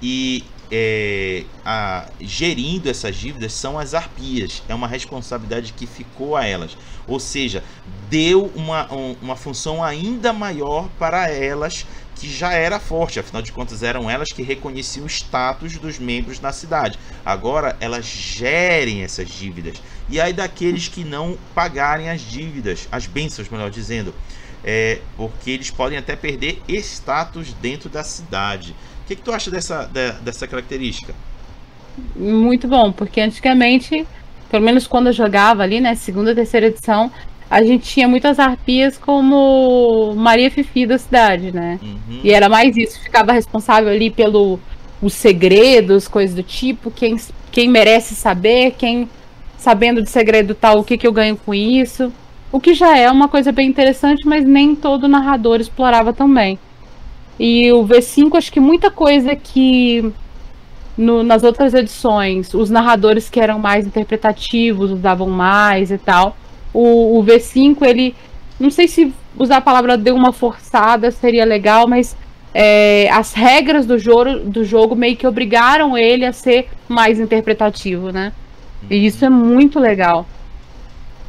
e 0.00 0.44
é, 0.70 1.44
a, 1.64 2.06
gerindo 2.18 2.88
essas 2.88 3.14
dívidas 3.14 3.52
são 3.52 3.78
as 3.78 3.92
arpias. 3.92 4.62
É 4.66 4.74
uma 4.74 4.86
responsabilidade 4.86 5.74
que 5.74 5.86
ficou 5.86 6.34
a 6.34 6.46
elas. 6.46 6.76
Ou 7.06 7.20
seja, 7.20 7.62
deu 8.08 8.50
uma, 8.54 8.90
um, 8.92 9.14
uma 9.20 9.36
função 9.36 9.84
ainda 9.84 10.32
maior 10.32 10.88
para 10.98 11.28
elas 11.30 11.86
que 12.22 12.30
já 12.30 12.52
era 12.52 12.78
forte, 12.78 13.18
afinal 13.18 13.42
de 13.42 13.50
contas 13.50 13.82
eram 13.82 14.08
elas 14.08 14.30
que 14.30 14.44
reconheciam 14.44 15.04
o 15.06 15.08
status 15.08 15.76
dos 15.76 15.98
membros 15.98 16.40
na 16.40 16.52
cidade. 16.52 16.96
Agora 17.26 17.76
elas 17.80 18.04
gerem 18.04 19.02
essas 19.02 19.28
dívidas. 19.28 19.82
E 20.08 20.20
aí 20.20 20.32
daqueles 20.32 20.86
que 20.86 21.02
não 21.02 21.36
pagarem 21.52 22.08
as 22.08 22.20
dívidas, 22.20 22.86
as 22.92 23.06
bênçãos, 23.06 23.48
melhor 23.48 23.70
dizendo, 23.70 24.14
é, 24.62 25.00
porque 25.16 25.50
eles 25.50 25.72
podem 25.72 25.98
até 25.98 26.14
perder 26.14 26.62
status 26.68 27.52
dentro 27.54 27.88
da 27.88 28.04
cidade. 28.04 28.70
O 29.02 29.08
que, 29.08 29.16
que 29.16 29.22
tu 29.22 29.32
acha 29.32 29.50
dessa, 29.50 29.90
dessa 30.22 30.46
característica? 30.46 31.12
Muito 32.14 32.68
bom, 32.68 32.92
porque 32.92 33.20
antigamente, 33.20 34.06
pelo 34.48 34.64
menos 34.64 34.86
quando 34.86 35.08
eu 35.08 35.12
jogava 35.12 35.64
ali, 35.64 35.80
né, 35.80 35.96
segunda, 35.96 36.32
terceira 36.36 36.68
edição, 36.68 37.10
a 37.52 37.62
gente 37.62 37.84
tinha 37.84 38.08
muitas 38.08 38.38
arpias 38.38 38.96
como 38.96 40.14
Maria 40.16 40.50
Fifi 40.50 40.86
da 40.86 40.96
cidade, 40.96 41.52
né? 41.52 41.78
Uhum. 41.82 42.20
E 42.24 42.32
era 42.32 42.48
mais 42.48 42.74
isso, 42.78 42.98
ficava 42.98 43.30
responsável 43.30 43.90
ali 43.90 44.10
pelo 44.10 44.58
os 45.02 45.12
segredos, 45.12 46.08
coisas 46.08 46.34
do 46.34 46.42
tipo, 46.42 46.90
quem, 46.90 47.14
quem 47.50 47.68
merece 47.68 48.14
saber, 48.14 48.70
quem 48.78 49.06
sabendo 49.58 50.00
de 50.00 50.08
segredo 50.08 50.54
tal, 50.54 50.78
o 50.78 50.84
que, 50.84 50.96
que 50.96 51.06
eu 51.06 51.12
ganho 51.12 51.36
com 51.36 51.52
isso. 51.52 52.10
O 52.50 52.58
que 52.58 52.72
já 52.72 52.96
é 52.96 53.10
uma 53.10 53.28
coisa 53.28 53.52
bem 53.52 53.68
interessante, 53.68 54.26
mas 54.26 54.46
nem 54.46 54.74
todo 54.74 55.06
narrador 55.06 55.60
explorava 55.60 56.10
também. 56.10 56.58
E 57.38 57.70
o 57.70 57.86
V5, 57.86 58.34
acho 58.34 58.50
que 58.50 58.60
muita 58.60 58.90
coisa 58.90 59.36
que 59.36 60.10
no, 60.96 61.22
nas 61.22 61.42
outras 61.42 61.74
edições, 61.74 62.54
os 62.54 62.70
narradores 62.70 63.28
que 63.28 63.38
eram 63.38 63.58
mais 63.58 63.86
interpretativos 63.86 64.90
usavam 64.90 65.28
mais 65.28 65.90
e 65.90 65.98
tal 65.98 66.34
o, 66.72 67.18
o 67.18 67.24
V5, 67.24 67.82
ele. 67.82 68.14
Não 68.58 68.70
sei 68.70 68.86
se 68.86 69.12
usar 69.38 69.58
a 69.58 69.62
palavra 69.62 69.96
deu 69.96 70.14
uma 70.14 70.32
forçada 70.32 71.10
seria 71.10 71.44
legal, 71.44 71.88
mas 71.88 72.16
é, 72.54 73.08
as 73.10 73.32
regras 73.32 73.86
do 73.86 73.98
jogo, 73.98 74.40
do 74.40 74.64
jogo 74.64 74.94
meio 74.94 75.16
que 75.16 75.26
obrigaram 75.26 75.96
ele 75.96 76.24
a 76.24 76.32
ser 76.32 76.68
mais 76.88 77.18
interpretativo, 77.18 78.10
né? 78.10 78.32
E 78.90 79.06
isso 79.06 79.24
é 79.24 79.30
muito 79.30 79.78
legal. 79.78 80.26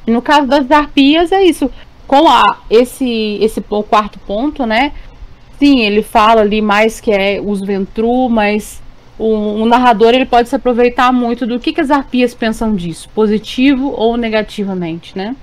No 0.06 0.22
caso 0.22 0.48
das 0.48 0.70
arpias 0.70 1.32
é 1.32 1.44
isso. 1.44 1.72
Com 2.06 2.28
a, 2.28 2.58
esse, 2.70 3.38
esse 3.42 3.62
quarto 3.62 4.20
ponto, 4.20 4.66
né? 4.66 4.92
Sim, 5.58 5.82
ele 5.82 6.04
fala 6.04 6.42
ali 6.42 6.62
mais 6.62 7.00
que 7.00 7.12
é 7.12 7.40
os 7.42 7.62
Ventru, 7.62 8.28
mas 8.30 8.83
o, 9.24 9.62
o, 9.62 9.66
narrador 9.66 10.14
ele 10.14 10.26
pode 10.26 10.50
se 10.50 10.56
aproveitar 10.56 11.12
muito 11.14 11.48
do 11.48 11.60
que, 11.60 11.72
que 11.72 11.80
as 11.80 11.90
arpias 11.90 12.34
pensam 12.34 12.76
disso, 12.76 13.08
positivo 13.16 13.94
ou 13.96 14.18
negativamente, 14.18 15.18
né? 15.18 15.36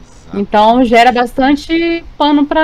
Exato. 0.00 0.38
Então 0.38 0.84
gera 0.84 1.12
bastante 1.12 2.02
pano 2.16 2.46
para 2.46 2.62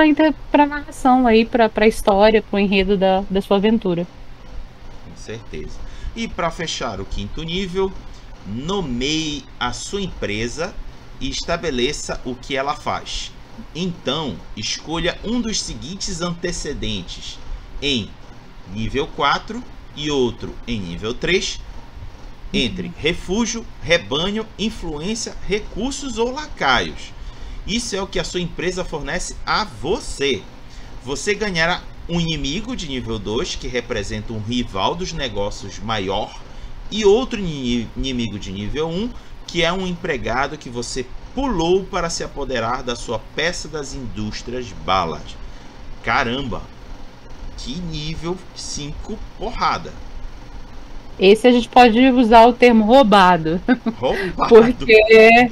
para 0.51 0.65
narração 0.65 1.27
aí, 1.27 1.45
para 1.45 1.69
a 1.75 1.87
história, 1.87 2.41
para 2.41 2.57
o 2.57 2.59
enredo 2.59 2.97
da, 2.97 3.23
da 3.29 3.39
sua 3.39 3.57
aventura. 3.57 4.07
Com 5.07 5.15
certeza. 5.15 5.77
E 6.15 6.27
para 6.27 6.49
fechar 6.49 6.99
o 6.99 7.05
quinto 7.05 7.43
nível, 7.43 7.91
nomeie 8.47 9.43
a 9.59 9.73
sua 9.73 10.01
empresa 10.01 10.73
e 11.21 11.29
estabeleça 11.29 12.19
o 12.25 12.33
que 12.33 12.55
ela 12.55 12.73
faz. 12.73 13.31
Então, 13.75 14.35
escolha 14.57 15.19
um 15.23 15.39
dos 15.39 15.61
seguintes 15.61 16.21
antecedentes 16.21 17.37
em 17.79 18.09
nível 18.73 19.07
4 19.15 19.63
e 19.95 20.09
outro 20.09 20.53
em 20.67 20.79
nível 20.79 21.13
3, 21.13 21.59
entre 22.53 22.87
uhum. 22.87 22.93
refúgio, 22.97 23.65
rebanho, 23.81 24.45
influência, 24.57 25.35
recursos 25.47 26.17
ou 26.17 26.31
lacaios. 26.31 27.11
Isso 27.65 27.95
é 27.95 28.01
o 28.01 28.07
que 28.07 28.19
a 28.19 28.23
sua 28.23 28.41
empresa 28.41 28.83
fornece 28.83 29.35
a 29.45 29.63
você. 29.63 30.41
Você 31.03 31.33
ganhará 31.33 31.81
um 32.07 32.19
inimigo 32.19 32.75
de 32.75 32.87
nível 32.87 33.17
2 33.17 33.55
que 33.55 33.67
representa 33.67 34.33
um 34.33 34.39
rival 34.39 34.95
dos 34.95 35.13
negócios 35.13 35.79
maior 35.79 36.41
e 36.91 37.05
outro 37.05 37.39
inimigo 37.39 38.37
de 38.37 38.51
nível 38.51 38.89
1 38.89 39.09
que 39.47 39.63
é 39.63 39.71
um 39.71 39.87
empregado 39.87 40.57
que 40.57 40.69
você 40.69 41.05
pulou 41.33 41.83
para 41.83 42.09
se 42.09 42.23
apoderar 42.23 42.83
da 42.83 42.95
sua 42.95 43.19
peça 43.35 43.67
das 43.67 43.93
indústrias 43.93 44.71
Ballard. 44.85 45.37
Caramba! 46.03 46.61
Que 47.57 47.79
nível 47.79 48.37
5 48.55 49.17
porrada! 49.37 49.91
Esse 51.19 51.47
a 51.47 51.51
gente 51.51 51.69
pode 51.69 51.99
usar 52.09 52.45
o 52.47 52.53
termo 52.53 52.83
roubado. 52.85 53.61
Roubado. 53.99 54.49
porque 54.49 55.51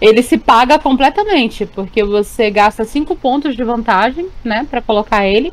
ele 0.00 0.22
se 0.22 0.38
paga 0.38 0.78
completamente, 0.78 1.66
porque 1.66 2.02
você 2.02 2.50
gasta 2.50 2.84
5 2.84 3.14
pontos 3.16 3.54
de 3.54 3.62
vantagem, 3.64 4.28
né, 4.42 4.66
para 4.70 4.80
colocar 4.80 5.26
ele. 5.26 5.52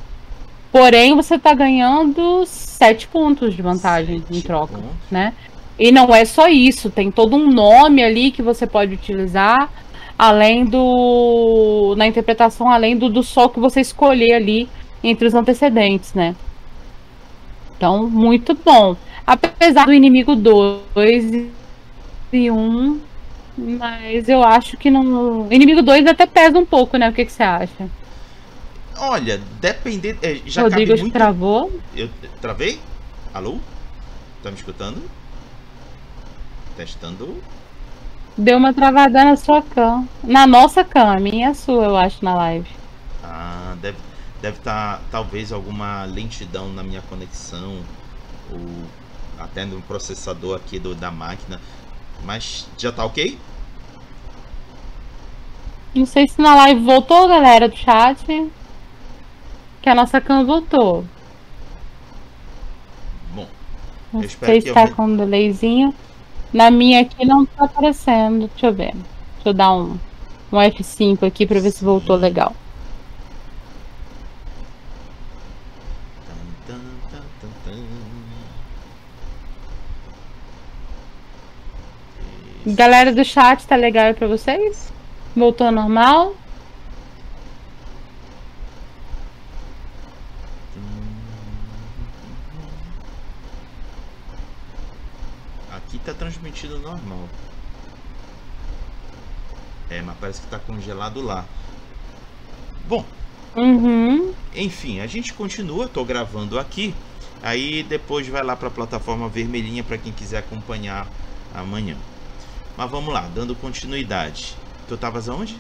Porém, 0.72 1.16
você 1.16 1.36
está 1.36 1.54
ganhando 1.54 2.46
7 2.46 3.08
pontos 3.08 3.56
de 3.56 3.62
vantagem 3.62 4.24
em 4.30 4.42
troca, 4.42 4.74
pontos. 4.74 4.90
né? 5.10 5.34
E 5.80 5.92
não 5.92 6.14
é 6.14 6.26
só 6.26 6.48
isso, 6.48 6.90
tem 6.90 7.12
todo 7.12 7.36
um 7.36 7.52
nome 7.52 8.04
ali 8.04 8.32
que 8.32 8.42
você 8.42 8.66
pode 8.66 8.94
utilizar, 8.94 9.70
além 10.18 10.66
do. 10.66 11.94
na 11.98 12.08
interpretação, 12.08 12.70
além 12.70 12.98
do, 12.98 13.10
do 13.10 13.22
sol 13.24 13.50
que 13.50 13.60
você 13.60 13.82
escolher 13.82 14.34
ali 14.34 14.70
entre 15.04 15.28
os 15.28 15.34
antecedentes, 15.34 16.14
né? 16.14 16.36
Então, 17.76 18.10
muito 18.10 18.54
bom. 18.56 18.96
Apesar 19.26 19.86
do 19.86 19.94
inimigo 19.94 20.36
2 20.36 21.48
e 22.34 22.52
1, 22.52 22.54
um, 22.54 23.00
mas 23.58 24.30
eu 24.30 24.44
acho 24.44 24.78
que 24.78 24.90
não. 24.90 25.52
Inimigo 25.52 25.82
2 25.82 26.06
até 26.08 26.26
pesa 26.26 26.58
um 26.58 26.66
pouco, 26.66 26.98
né? 26.98 27.10
O 27.10 27.14
que, 27.14 27.26
que 27.26 27.32
você 27.32 27.44
acha? 27.44 27.90
Olha, 28.98 29.40
depender. 29.60 30.18
É, 30.22 30.40
já 30.46 30.64
Rodrigo 30.64 30.92
cabe 30.92 31.02
muito... 31.02 31.14
travou? 31.14 31.72
Eu 31.96 32.10
travei? 32.42 32.80
Alô? 33.34 33.60
Tá 34.42 34.50
me 34.50 34.58
escutando? 34.58 35.04
Testando. 36.76 37.38
Deu 38.38 38.58
uma 38.58 38.74
travada 38.74 39.24
na 39.24 39.36
sua 39.36 39.62
cam. 39.62 40.08
Na 40.24 40.48
nossa 40.48 40.84
cam, 40.84 41.12
a 41.12 41.20
minha 41.20 41.50
a 41.50 41.54
sua, 41.54 41.86
eu 41.86 41.98
acho, 41.98 42.24
na 42.24 42.36
live. 42.36 42.70
Ah, 43.24 43.76
deve 43.82 43.98
deve 44.48 44.60
estar 44.60 44.98
tá, 44.98 45.04
talvez 45.12 45.52
alguma 45.52 46.06
lentidão 46.06 46.70
na 46.70 46.82
minha 46.82 47.02
conexão 47.02 47.82
ou 48.50 48.60
até 49.38 49.66
no 49.66 49.82
processador 49.82 50.56
aqui 50.56 50.80
do, 50.80 50.96
da 50.96 51.12
máquina. 51.12 51.60
Mas 52.24 52.66
já 52.78 52.92
tá 52.92 53.04
ok? 53.04 53.38
Não 55.94 56.06
sei 56.06 56.28
se 56.28 56.42
na 56.42 56.56
live 56.56 56.82
voltou, 56.82 57.28
galera 57.28 57.68
do 57.68 57.76
chat. 57.76 58.26
Que 59.82 59.90
a 59.90 59.96
nossa 59.96 60.22
cam 60.22 60.46
voltou. 60.46 61.04
Bom, 63.34 63.48
não 64.14 64.22
sei 64.22 64.62
se 64.62 64.74
tá 64.74 64.86
eu... 64.86 64.96
com 64.96 65.06
um 65.06 65.18
delayzinho. 65.18 65.94
Na 66.54 66.72
minha 66.72 67.02
aqui 67.02 67.26
não 67.26 67.46
tá 67.46 67.66
aparecendo. 67.66 68.48
Deixa 68.48 68.68
eu 68.68 68.74
ver. 68.74 68.94
Deixa 68.94 69.50
eu 69.50 69.54
dar 69.54 69.74
um, 69.74 70.00
um 70.52 70.58
F5 70.58 71.28
aqui 71.28 71.46
pra 71.46 71.60
ver 71.60 71.72
se 71.72 71.84
voltou 71.84 72.16
legal. 72.16 72.56
Galera 82.76 83.14
do 83.14 83.24
chat, 83.24 83.66
tá 83.66 83.78
legal 83.78 84.08
aí 84.08 84.14
pra 84.14 84.28
vocês? 84.28 84.92
Voltou 85.34 85.68
ao 85.68 85.72
normal? 85.72 86.36
Aqui 95.72 95.98
tá 96.00 96.14
transmitido 96.14 96.78
normal. 96.80 97.30
É, 99.90 100.02
mas 100.02 100.18
parece 100.20 100.42
que 100.42 100.48
tá 100.48 100.60
congelado 100.60 101.22
lá. 101.22 101.46
Bom. 102.86 103.06
Uhum. 103.56 104.34
Enfim, 104.54 105.00
a 105.00 105.08
gente 105.08 105.34
continua. 105.34 105.88
Tô 105.88 106.04
gravando 106.04 106.60
aqui. 106.60 106.94
Aí 107.42 107.84
depois 107.84 108.28
vai 108.28 108.44
lá 108.44 108.58
para 108.58 108.68
a 108.68 108.72
plataforma 108.72 109.30
vermelhinha 109.30 109.86
para 109.86 109.98
quem 109.98 110.12
quiser 110.12 110.40
acompanhar 110.40 111.08
amanhã. 111.56 111.96
Mas 112.78 112.92
vamos 112.92 113.12
lá, 113.12 113.28
dando 113.34 113.56
continuidade. 113.56 114.56
Tu 114.88 114.94
estavas 114.94 115.28
aonde? 115.28 115.58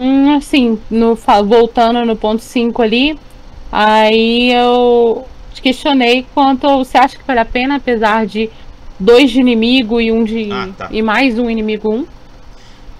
Hum, 0.00 0.36
assim, 0.36 0.78
no, 0.90 1.14
voltando 1.46 2.04
no 2.04 2.16
ponto 2.16 2.42
5 2.42 2.82
ali, 2.82 3.18
aí 3.70 4.52
eu 4.52 5.26
te 5.54 5.62
questionei 5.62 6.26
quanto 6.34 6.68
você 6.78 6.98
acha 6.98 7.16
que 7.16 7.24
vale 7.24 7.40
a 7.40 7.44
pena, 7.44 7.76
apesar 7.76 8.26
de 8.26 8.50
dois 8.98 9.30
de 9.30 9.40
inimigo 9.40 10.00
e 10.00 10.10
um 10.10 10.24
de. 10.24 10.50
Ah, 10.52 10.68
tá. 10.76 10.88
e 10.90 11.02
mais 11.02 11.38
um 11.38 11.48
inimigo 11.48 11.92
um. 11.92 12.06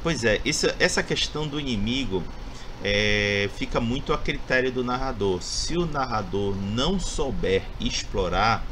Pois 0.02 0.24
é, 0.24 0.40
isso, 0.44 0.66
essa 0.78 1.02
questão 1.02 1.46
do 1.46 1.59
inimigo 1.59 2.22
é, 2.84 3.50
fica 3.56 3.80
muito 3.80 4.12
a 4.12 4.18
critério 4.18 4.70
do 4.70 4.84
narrador. 4.84 5.42
Se 5.42 5.76
o 5.76 5.86
narrador 5.86 6.54
não 6.56 6.98
souber 6.98 7.62
explorar, 7.80 8.64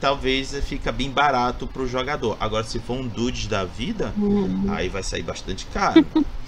talvez 0.00 0.54
fica 0.64 0.92
bem 0.92 1.10
barato 1.10 1.66
para 1.66 1.82
o 1.82 1.86
jogador. 1.86 2.36
Agora, 2.40 2.64
se 2.64 2.78
for 2.78 2.94
um 2.94 3.06
dudes 3.06 3.46
da 3.46 3.64
vida, 3.64 4.12
uhum. 4.16 4.66
aí 4.68 4.88
vai 4.88 5.02
sair 5.02 5.22
bastante 5.22 5.66
caro. 5.66 6.04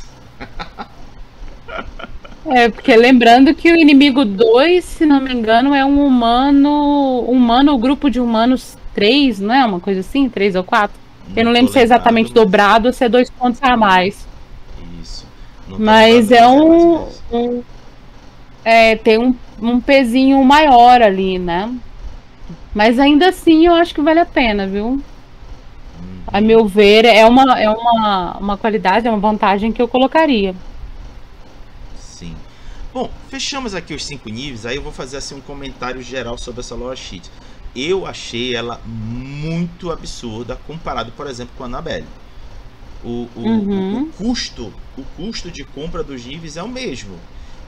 é, 2.47 2.69
porque 2.69 2.97
lembrando 2.97 3.55
que 3.55 3.71
o 3.71 3.77
inimigo 3.77 4.25
2, 4.25 4.85
se 4.85 5.07
não 5.07 5.21
me 5.21 5.33
engano, 5.33 5.75
é 5.75 5.85
um 5.85 6.05
humano. 6.05 7.25
Humano, 7.29 7.75
o 7.75 7.79
grupo 7.79 8.11
de 8.11 8.21
humanos 8.21 8.77
3, 8.95 9.41
não 9.41 9.55
é? 9.55 9.65
Uma 9.65 9.81
coisa 9.81 10.01
assim? 10.01 10.29
3 10.29 10.57
ou 10.57 10.65
4? 10.65 10.99
Eu 11.37 11.45
não 11.45 11.53
lembro 11.53 11.73
se 11.73 11.79
é 11.79 11.83
exatamente 11.83 12.27
mas... 12.27 12.35
dobrado 12.35 12.89
ou 12.89 12.93
se 12.93 13.05
é 13.05 13.09
dois 13.09 13.31
pontos 13.31 13.63
a 13.63 13.77
mais. 13.77 14.27
Isso. 15.01 15.25
Mas 15.79 16.33
é 16.33 16.47
um, 16.47 17.07
um. 17.33 17.63
é, 18.65 18.97
tem 18.97 19.17
um, 19.17 19.35
um 19.63 19.81
pezinho 19.81 20.43
maior 20.43 21.03
ali, 21.03 21.39
né? 21.39 21.73
Mas 22.75 22.99
ainda 22.99 23.29
assim 23.29 23.67
eu 23.67 23.75
acho 23.75 23.95
que 23.95 24.01
vale 24.01 24.21
a 24.21 24.27
pena, 24.27 24.67
viu? 24.67 25.03
A 26.27 26.41
meu 26.41 26.67
ver, 26.67 27.05
é 27.05 27.27
uma, 27.27 27.59
é 27.59 27.69
uma, 27.69 28.37
uma 28.39 28.57
qualidade, 28.57 29.07
é 29.09 29.11
uma 29.11 29.19
vantagem 29.19 29.73
que 29.73 29.83
eu 29.83 29.89
colocaria. 29.89 30.55
Sim. 31.99 32.37
Bom, 32.95 33.11
fechamos 33.29 33.75
aqui 33.75 33.95
os 33.95 34.05
cinco 34.05 34.29
níveis. 34.29 34.65
Aí 34.65 34.77
eu 34.77 34.83
vou 34.83 34.93
fazer 34.93 35.17
assim 35.17 35.35
um 35.35 35.41
comentário 35.41 36.01
geral 36.03 36.39
sobre 36.39 36.61
essa 36.61 36.75
loja 36.77 37.03
sheet. 37.03 37.29
Eu 37.75 38.07
achei 38.07 38.55
ela 38.55 38.81
muito 38.85 39.91
absurda 39.91 40.57
comparado, 40.67 41.11
por 41.13 41.27
exemplo, 41.27 41.53
com 41.57 41.65
a 41.65 41.67
Annabelle. 41.67 42.07
O, 43.03 43.29
o, 43.35 43.41
uhum. 43.41 43.95
o, 43.95 44.03
o, 44.03 44.07
custo, 44.13 44.73
o 44.97 45.03
custo 45.17 45.51
de 45.51 45.65
compra 45.65 46.03
dos 46.05 46.25
níveis 46.25 46.57
é 46.57 46.63
o 46.63 46.69
mesmo, 46.69 47.17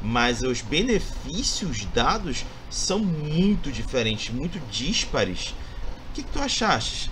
mas 0.03 0.43
os 0.43 0.61
benefícios 0.61 1.87
dados 1.95 2.45
são 2.69 2.99
muito 2.99 3.71
diferentes, 3.71 4.35
muito 4.35 4.61
díspares. 4.71 5.55
O 6.11 6.15
que, 6.15 6.23
que 6.23 6.31
tu 6.31 6.41
achaste? 6.41 7.11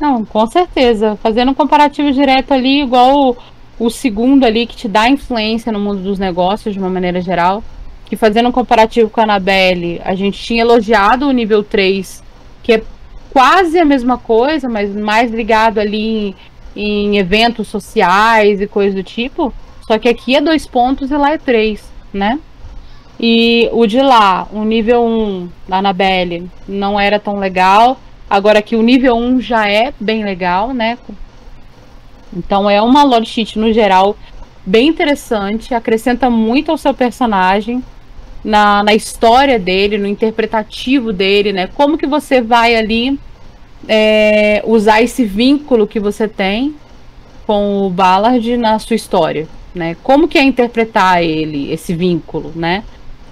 Não, 0.00 0.24
com 0.24 0.46
certeza. 0.46 1.16
Fazendo 1.22 1.50
um 1.50 1.54
comparativo 1.54 2.10
direto 2.12 2.52
ali, 2.52 2.82
igual 2.82 3.36
o 3.78 3.90
segundo 3.90 4.44
ali 4.44 4.66
que 4.66 4.76
te 4.76 4.88
dá 4.88 5.08
influência 5.08 5.70
no 5.72 5.80
mundo 5.80 6.02
dos 6.02 6.18
negócios 6.18 6.74
de 6.74 6.80
uma 6.80 6.90
maneira 6.90 7.20
geral. 7.20 7.62
Que 8.06 8.16
fazendo 8.16 8.48
um 8.48 8.52
comparativo 8.52 9.08
com 9.08 9.20
a 9.20 9.24
Annabelle, 9.24 10.00
a 10.04 10.14
gente 10.14 10.38
tinha 10.38 10.62
elogiado 10.62 11.26
o 11.26 11.32
nível 11.32 11.62
3, 11.62 12.22
que 12.62 12.74
é 12.74 12.82
quase 13.32 13.78
a 13.78 13.84
mesma 13.84 14.18
coisa, 14.18 14.68
mas 14.68 14.94
mais 14.94 15.30
ligado 15.30 15.78
ali 15.78 16.34
em, 16.76 17.14
em 17.14 17.18
eventos 17.18 17.68
sociais 17.68 18.60
e 18.60 18.66
coisas 18.66 18.94
do 18.94 19.02
tipo. 19.02 19.52
Só 19.86 19.98
que 19.98 20.08
aqui 20.08 20.36
é 20.36 20.40
dois 20.40 20.66
pontos 20.66 21.10
e 21.10 21.16
lá 21.16 21.32
é 21.32 21.38
três, 21.38 21.90
né? 22.12 22.38
E 23.18 23.68
o 23.72 23.86
de 23.86 24.00
lá, 24.00 24.48
o 24.52 24.64
nível 24.64 25.04
1 25.04 25.48
da 25.68 25.78
Annabelle, 25.78 26.50
não 26.66 26.98
era 26.98 27.18
tão 27.18 27.38
legal. 27.38 27.98
Agora 28.28 28.58
aqui 28.58 28.74
o 28.74 28.82
nível 28.82 29.14
1 29.16 29.40
já 29.40 29.68
é 29.68 29.92
bem 30.00 30.24
legal, 30.24 30.72
né? 30.72 30.98
Então 32.36 32.68
é 32.68 32.82
uma 32.82 33.04
lore 33.04 33.26
sheet 33.26 33.58
no 33.58 33.72
geral 33.72 34.16
bem 34.66 34.88
interessante, 34.88 35.74
acrescenta 35.74 36.28
muito 36.30 36.70
ao 36.70 36.78
seu 36.78 36.94
personagem, 36.94 37.84
na, 38.42 38.82
na 38.82 38.94
história 38.94 39.58
dele, 39.58 39.98
no 39.98 40.06
interpretativo 40.06 41.12
dele, 41.12 41.52
né? 41.52 41.68
Como 41.74 41.98
que 41.98 42.06
você 42.06 42.40
vai 42.40 42.74
ali 42.74 43.18
é, 43.86 44.62
usar 44.66 45.02
esse 45.02 45.24
vínculo 45.24 45.86
que 45.86 46.00
você 46.00 46.26
tem 46.26 46.74
com 47.46 47.86
o 47.86 47.90
Ballard 47.90 48.56
na 48.56 48.78
sua 48.78 48.96
história, 48.96 49.46
né? 49.74 49.96
Como 50.02 50.28
que 50.28 50.38
é 50.38 50.42
interpretar 50.42 51.22
ele, 51.22 51.72
esse 51.72 51.94
vínculo, 51.94 52.52
né? 52.54 52.84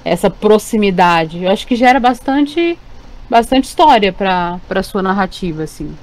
Essa 0.04 0.28
proximidade. 0.28 1.44
Eu 1.44 1.50
acho 1.50 1.66
que 1.66 1.76
gera 1.76 2.00
bastante 2.00 2.78
bastante 3.30 3.64
história 3.64 4.12
para 4.12 4.58
para 4.68 4.82
sua 4.82 5.02
narrativa, 5.02 5.62
assim. 5.62 5.96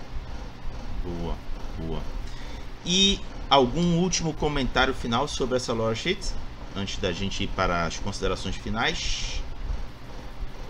Boa, 1.03 1.35
boa. 1.77 1.99
E 2.85 3.19
algum 3.49 3.97
último 3.97 4.33
comentário 4.33 4.93
final 4.93 5.27
sobre 5.27 5.57
essa 5.57 5.73
lore 5.73 5.95
sheet 5.95 6.31
antes 6.75 6.97
da 6.97 7.11
gente 7.11 7.43
ir 7.43 7.47
para 7.47 7.85
as 7.85 7.97
considerações 7.97 8.55
finais? 8.55 9.41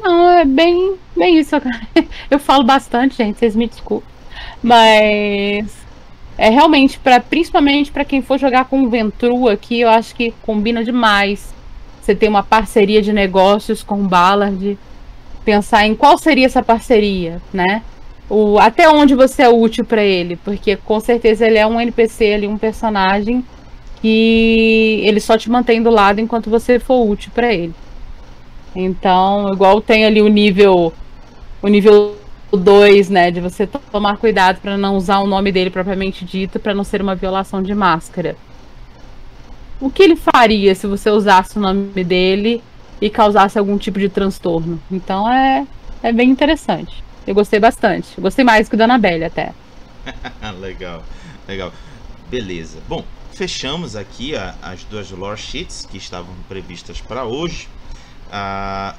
Não, 0.02 0.30
é 0.30 0.46
bem, 0.46 0.96
bem 1.16 1.40
isso. 1.40 1.56
Eu 2.32 2.40
falo 2.40 2.64
bastante, 2.64 3.18
gente, 3.18 3.38
vocês 3.38 3.56
me 3.56 3.68
desculpem. 3.68 4.10
Mas 4.64 5.68
é 6.40 6.50
realmente 6.50 6.98
para 6.98 7.20
principalmente 7.20 7.92
para 7.92 8.06
quem 8.06 8.22
for 8.22 8.40
jogar 8.40 8.64
com 8.66 8.82
o 8.82 8.90
Ventru 8.90 9.50
aqui, 9.50 9.82
eu 9.82 9.90
acho 9.90 10.16
que 10.16 10.34
combina 10.42 10.86
demais. 10.86 11.54
Você 12.02 12.16
ter 12.16 12.30
uma 12.30 12.42
parceria 12.42 13.02
de 13.02 13.12
negócios 13.12 13.84
com 13.84 13.96
o 13.96 14.08
Ballard, 14.08 14.80
pensar 15.44 15.86
em 15.86 15.94
qual 15.94 16.18
seria 16.18 16.46
essa 16.46 16.64
parceria, 16.64 17.42
né? 17.52 17.84
O, 18.30 18.58
até 18.58 18.90
onde 18.90 19.16
você 19.16 19.42
é 19.44 19.50
útil 19.50 19.84
para 19.84 20.02
ele, 20.02 20.38
porque 20.38 20.78
com 20.78 21.02
certeza 21.02 21.46
ele 21.46 21.58
é 21.58 21.68
um 21.68 21.80
NPC 21.80 22.34
ali, 22.34 22.48
um 22.48 22.58
personagem 22.58 23.44
que 24.02 25.02
ele 25.04 25.20
só 25.20 25.38
te 25.38 25.50
mantém 25.50 25.84
do 25.84 25.90
lado 25.90 26.22
enquanto 26.22 26.50
você 26.50 26.80
for 26.80 27.06
útil 27.06 27.32
para 27.36 27.54
ele. 27.54 27.74
Então, 28.74 29.52
igual 29.52 29.82
tem 29.82 30.06
ali 30.06 30.22
o 30.22 30.30
nível 30.30 30.94
o 31.62 31.68
nível 31.68 32.16
2, 32.58 33.10
né, 33.10 33.32
de 33.32 33.40
você 33.40 33.68
tomar 33.68 34.18
cuidado 34.18 34.60
para 34.62 34.78
não 34.78 34.96
usar 34.96 35.20
o 35.20 35.28
nome 35.28 35.52
dele 35.52 35.70
propriamente 35.70 36.26
dito, 36.26 36.60
para 36.60 36.74
não 36.74 36.84
ser 36.84 37.02
uma 37.02 37.16
violação 37.16 37.62
de 37.62 37.74
máscara. 37.76 38.36
O 39.80 39.90
que 39.90 40.04
ele 40.04 40.16
faria 40.16 40.76
se 40.76 40.88
você 40.88 41.10
usasse 41.10 41.58
o 41.58 41.62
nome 41.62 42.04
dele 42.04 42.62
e 43.00 43.10
causasse 43.10 43.58
algum 43.58 43.78
tipo 43.78 44.00
de 44.00 44.10
transtorno? 44.10 44.80
Então 44.92 45.32
é 45.32 45.66
é 46.02 46.12
bem 46.12 46.30
interessante. 46.30 47.04
Eu 47.28 47.36
gostei 47.36 47.60
bastante. 47.60 48.18
Eu 48.18 48.24
gostei 48.24 48.44
mais 48.44 48.70
que 48.70 48.76
o 48.76 48.78
da 48.78 48.86
Anabelle 48.86 49.26
até. 49.26 49.54
legal, 50.60 51.04
legal. 51.48 51.74
Beleza. 52.30 52.80
Bom, 52.88 53.04
fechamos 53.34 53.96
aqui 53.96 54.36
a, 54.36 54.56
as 54.62 54.84
duas 54.86 55.12
lore 55.12 55.40
sheets 55.40 55.86
que 55.90 55.98
estavam 55.98 56.34
previstas 56.48 57.02
para 57.02 57.26
hoje. 57.26 57.68
Ah, 58.32 58.96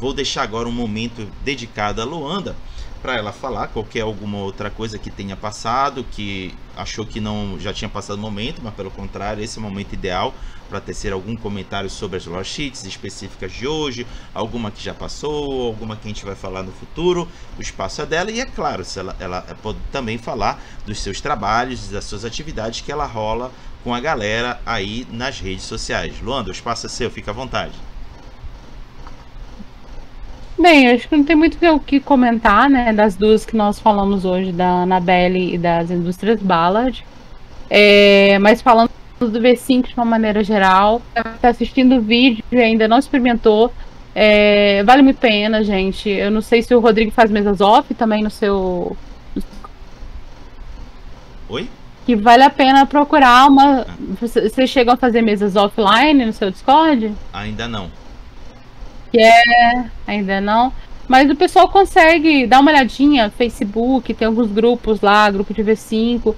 vou 0.00 0.12
deixar 0.12 0.42
agora 0.42 0.68
um 0.68 0.72
momento 0.72 1.28
dedicado 1.44 2.00
a 2.00 2.04
Luanda 2.04 2.56
para 3.04 3.18
ela 3.18 3.32
falar 3.32 3.68
qualquer 3.68 4.00
alguma 4.00 4.38
outra 4.38 4.70
coisa 4.70 4.98
que 4.98 5.10
tenha 5.10 5.36
passado, 5.36 6.02
que 6.10 6.54
achou 6.74 7.04
que 7.04 7.20
não 7.20 7.60
já 7.60 7.70
tinha 7.70 7.86
passado 7.86 8.16
o 8.16 8.22
momento, 8.22 8.62
mas 8.62 8.72
pelo 8.72 8.90
contrário, 8.90 9.44
esse 9.44 9.58
é 9.58 9.60
o 9.60 9.62
momento 9.62 9.92
ideal 9.92 10.32
para 10.70 10.80
tecer 10.80 11.12
algum 11.12 11.36
comentário 11.36 11.90
sobre 11.90 12.16
as 12.16 12.24
lore 12.24 12.46
sheets 12.46 12.82
específicas 12.84 13.52
de 13.52 13.66
hoje, 13.66 14.06
alguma 14.32 14.70
que 14.70 14.82
já 14.82 14.94
passou, 14.94 15.66
alguma 15.66 15.96
que 15.96 16.06
a 16.06 16.08
gente 16.08 16.24
vai 16.24 16.34
falar 16.34 16.62
no 16.62 16.72
futuro. 16.72 17.28
O 17.58 17.60
espaço 17.60 18.00
é 18.00 18.06
dela 18.06 18.30
e 18.30 18.40
é 18.40 18.46
claro, 18.46 18.82
se 18.82 18.98
ela, 18.98 19.14
ela 19.20 19.42
pode 19.62 19.78
também 19.92 20.16
falar 20.16 20.58
dos 20.86 20.98
seus 20.98 21.20
trabalhos, 21.20 21.90
das 21.90 22.06
suas 22.06 22.24
atividades 22.24 22.80
que 22.80 22.90
ela 22.90 23.04
rola 23.04 23.52
com 23.82 23.94
a 23.94 24.00
galera 24.00 24.58
aí 24.64 25.06
nas 25.10 25.38
redes 25.38 25.64
sociais. 25.64 26.14
Luanda, 26.22 26.48
o 26.48 26.52
espaço 26.52 26.86
é 26.86 26.88
seu, 26.88 27.10
fica 27.10 27.32
à 27.32 27.34
vontade. 27.34 27.74
Bem, 30.64 30.88
acho 30.88 31.06
que 31.06 31.14
não 31.14 31.24
tem 31.24 31.36
muito 31.36 31.58
o 31.62 31.78
que 31.78 32.00
comentar, 32.00 32.70
né, 32.70 32.90
das 32.90 33.14
duas 33.14 33.44
que 33.44 33.54
nós 33.54 33.78
falamos 33.78 34.24
hoje, 34.24 34.50
da 34.50 34.84
Anabelle 34.84 35.56
e 35.56 35.58
das 35.58 35.90
indústrias 35.90 36.40
Ballard. 36.40 37.04
É, 37.68 38.38
mas 38.38 38.62
falando 38.62 38.88
do 39.20 39.38
V5 39.38 39.88
de 39.88 39.94
uma 39.94 40.06
maneira 40.06 40.42
geral, 40.42 41.02
está 41.14 41.50
assistindo 41.50 41.96
o 41.96 42.00
vídeo 42.00 42.42
e 42.50 42.56
ainda 42.56 42.88
não 42.88 42.98
experimentou, 42.98 43.74
é, 44.14 44.82
vale 44.84 45.02
muito 45.02 45.18
a 45.18 45.20
pena, 45.20 45.62
gente. 45.62 46.08
Eu 46.08 46.30
não 46.30 46.40
sei 46.40 46.62
se 46.62 46.74
o 46.74 46.80
Rodrigo 46.80 47.10
faz 47.10 47.30
mesas 47.30 47.60
off 47.60 47.92
também 47.92 48.22
no 48.22 48.30
seu. 48.30 48.96
Oi? 51.46 51.68
que 52.06 52.16
vale 52.16 52.42
a 52.42 52.48
pena 52.48 52.86
procurar 52.86 53.48
uma. 53.48 53.86
Vocês 54.18 54.70
chegam 54.70 54.94
a 54.94 54.96
fazer 54.96 55.20
mesas 55.20 55.56
offline 55.56 56.24
no 56.24 56.32
seu 56.32 56.50
Discord? 56.50 57.12
Ainda 57.34 57.68
não. 57.68 57.90
Que 59.14 59.20
é. 59.20 59.84
Ainda 60.08 60.40
não. 60.40 60.72
Mas 61.06 61.30
o 61.30 61.36
pessoal 61.36 61.68
consegue 61.68 62.48
dar 62.48 62.58
uma 62.58 62.72
olhadinha, 62.72 63.30
Facebook, 63.30 64.12
tem 64.12 64.26
alguns 64.26 64.50
grupos 64.50 65.00
lá, 65.00 65.30
grupo 65.30 65.54
de 65.54 65.62
V5. 65.62 66.34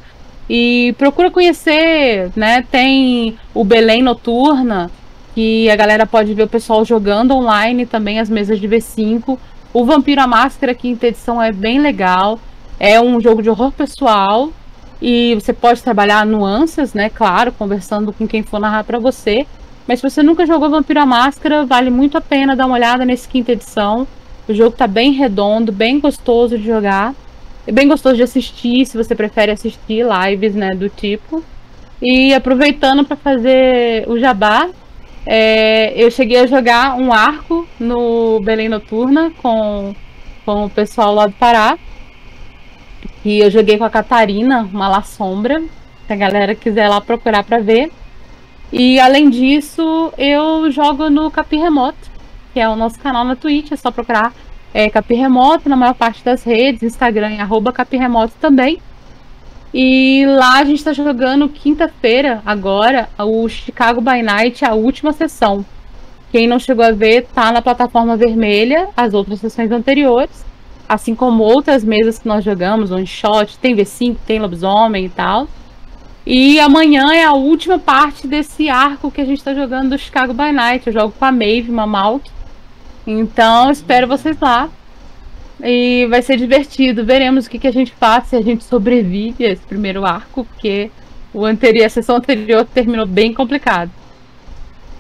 E 0.50 0.94
procura 0.98 1.30
conhecer, 1.30 2.30
né? 2.36 2.62
Tem 2.70 3.38
o 3.54 3.64
Belém 3.64 4.02
Noturna, 4.02 4.90
que 5.34 5.70
a 5.70 5.76
galera 5.76 6.04
pode 6.04 6.34
ver 6.34 6.42
o 6.42 6.48
pessoal 6.48 6.84
jogando 6.84 7.34
online 7.34 7.86
também 7.86 8.20
as 8.20 8.28
mesas 8.28 8.60
de 8.60 8.68
V5. 8.68 9.38
O 9.72 9.84
Vampiro 9.86 10.20
a 10.20 10.26
Máscara, 10.26 10.74
quinta 10.74 11.06
edição, 11.06 11.42
é 11.42 11.50
bem 11.50 11.80
legal. 11.80 12.38
É 12.78 13.00
um 13.00 13.18
jogo 13.18 13.42
de 13.42 13.48
horror 13.48 13.72
pessoal, 13.72 14.52
e 15.00 15.34
você 15.34 15.54
pode 15.54 15.82
trabalhar 15.82 16.26
nuances, 16.26 16.92
né? 16.92 17.08
Claro, 17.08 17.52
conversando 17.52 18.12
com 18.12 18.28
quem 18.28 18.42
for 18.42 18.60
narrar 18.60 18.84
para 18.84 18.98
você. 18.98 19.46
Mas 19.86 20.00
se 20.00 20.08
você 20.08 20.22
nunca 20.22 20.46
jogou 20.46 20.68
Vampiro 20.68 21.00
à 21.00 21.06
Máscara, 21.06 21.64
vale 21.64 21.90
muito 21.90 22.18
a 22.18 22.20
pena 22.20 22.56
dar 22.56 22.66
uma 22.66 22.74
olhada 22.74 23.04
nesse 23.04 23.28
quinta 23.28 23.52
edição. 23.52 24.06
O 24.48 24.54
jogo 24.54 24.76
tá 24.76 24.86
bem 24.86 25.12
redondo, 25.12 25.70
bem 25.70 26.00
gostoso 26.00 26.58
de 26.58 26.64
jogar. 26.64 27.14
É 27.66 27.72
bem 27.72 27.88
gostoso 27.88 28.16
de 28.16 28.22
assistir, 28.22 28.86
se 28.86 28.96
você 28.96 29.14
prefere 29.14 29.52
assistir 29.52 30.04
lives, 30.04 30.54
né, 30.54 30.70
do 30.74 30.88
tipo. 30.88 31.42
E 32.00 32.34
aproveitando 32.34 33.04
para 33.04 33.16
fazer 33.16 34.08
o 34.08 34.18
jabá, 34.18 34.68
é, 35.24 35.92
eu 35.96 36.10
cheguei 36.10 36.38
a 36.38 36.46
jogar 36.46 36.96
um 36.96 37.12
arco 37.12 37.66
no 37.80 38.40
Belém 38.40 38.68
Noturna 38.68 39.32
com, 39.42 39.94
com 40.44 40.66
o 40.66 40.70
pessoal 40.70 41.14
lá 41.14 41.26
do 41.26 41.32
Pará. 41.32 41.76
E 43.24 43.40
eu 43.40 43.50
joguei 43.50 43.76
com 43.78 43.84
a 43.84 43.90
Catarina, 43.90 44.68
uma 44.72 44.88
La 44.88 45.02
Sombra. 45.02 45.60
Se 46.06 46.12
a 46.12 46.16
galera 46.16 46.54
quiser 46.54 46.88
lá 46.88 47.00
procurar 47.00 47.42
para 47.42 47.58
ver. 47.58 47.90
E 48.72 48.98
além 48.98 49.30
disso, 49.30 50.12
eu 50.18 50.70
jogo 50.70 51.08
no 51.08 51.30
Capi 51.30 51.56
Remoto, 51.56 52.10
que 52.52 52.60
é 52.60 52.68
o 52.68 52.76
nosso 52.76 52.98
canal 52.98 53.24
na 53.24 53.36
Twitch. 53.36 53.72
É 53.72 53.76
só 53.76 53.90
procurar 53.90 54.34
é, 54.74 54.90
Capi 54.90 55.14
Remoto 55.14 55.68
na 55.68 55.76
maior 55.76 55.94
parte 55.94 56.24
das 56.24 56.42
redes, 56.42 56.82
Instagram 56.82 57.32
e 57.32 57.40
arroba 57.40 57.72
Capi 57.72 57.96
Remoto 57.96 58.34
também. 58.40 58.80
E 59.72 60.24
lá 60.26 60.58
a 60.60 60.64
gente 60.64 60.78
está 60.78 60.92
jogando 60.92 61.48
quinta-feira, 61.48 62.40
agora, 62.46 63.08
o 63.18 63.48
Chicago 63.48 64.00
by 64.00 64.22
Night, 64.22 64.64
a 64.64 64.74
última 64.74 65.12
sessão. 65.12 65.64
Quem 66.32 66.46
não 66.46 66.58
chegou 66.58 66.84
a 66.84 66.92
ver, 66.92 67.26
tá 67.34 67.52
na 67.52 67.62
plataforma 67.62 68.16
vermelha, 68.16 68.88
as 68.96 69.12
outras 69.14 69.40
sessões 69.40 69.70
anteriores 69.70 70.46
assim 70.88 71.14
como 71.14 71.42
outras 71.42 71.84
mesas 71.84 72.18
que 72.18 72.28
nós 72.28 72.44
jogamos, 72.44 72.90
One 72.90 73.06
Shot, 73.06 73.58
tem 73.58 73.74
V5, 73.74 74.16
tem 74.26 74.38
Lobisomem 74.38 75.06
e 75.06 75.08
tal. 75.08 75.48
E 76.26 76.58
amanhã 76.58 77.14
é 77.14 77.24
a 77.24 77.34
última 77.34 77.78
parte 77.78 78.26
desse 78.26 78.68
arco 78.68 79.12
que 79.12 79.20
a 79.20 79.24
gente 79.24 79.38
está 79.38 79.54
jogando 79.54 79.90
do 79.90 79.98
Chicago 79.98 80.34
by 80.34 80.50
Night. 80.50 80.84
Eu 80.84 80.92
jogo 80.92 81.14
com 81.16 81.24
a 81.24 81.30
Maeve, 81.30 81.70
uma 81.70 81.86
Malk. 81.86 82.28
Então, 83.06 83.70
espero 83.70 84.08
vocês 84.08 84.36
lá. 84.40 84.68
E 85.62 86.04
vai 86.10 86.20
ser 86.22 86.36
divertido. 86.36 87.04
Veremos 87.04 87.46
o 87.46 87.50
que, 87.50 87.60
que 87.60 87.68
a 87.68 87.72
gente 87.72 87.92
faz, 87.92 88.26
se 88.26 88.34
a 88.34 88.42
gente 88.42 88.64
sobrevive 88.64 89.46
a 89.46 89.50
esse 89.50 89.62
primeiro 89.62 90.04
arco, 90.04 90.44
porque 90.44 90.90
o 91.32 91.44
anterior, 91.44 91.86
a 91.86 91.90
sessão 91.90 92.16
anterior 92.16 92.64
terminou 92.64 93.06
bem 93.06 93.32
complicado. 93.32 93.92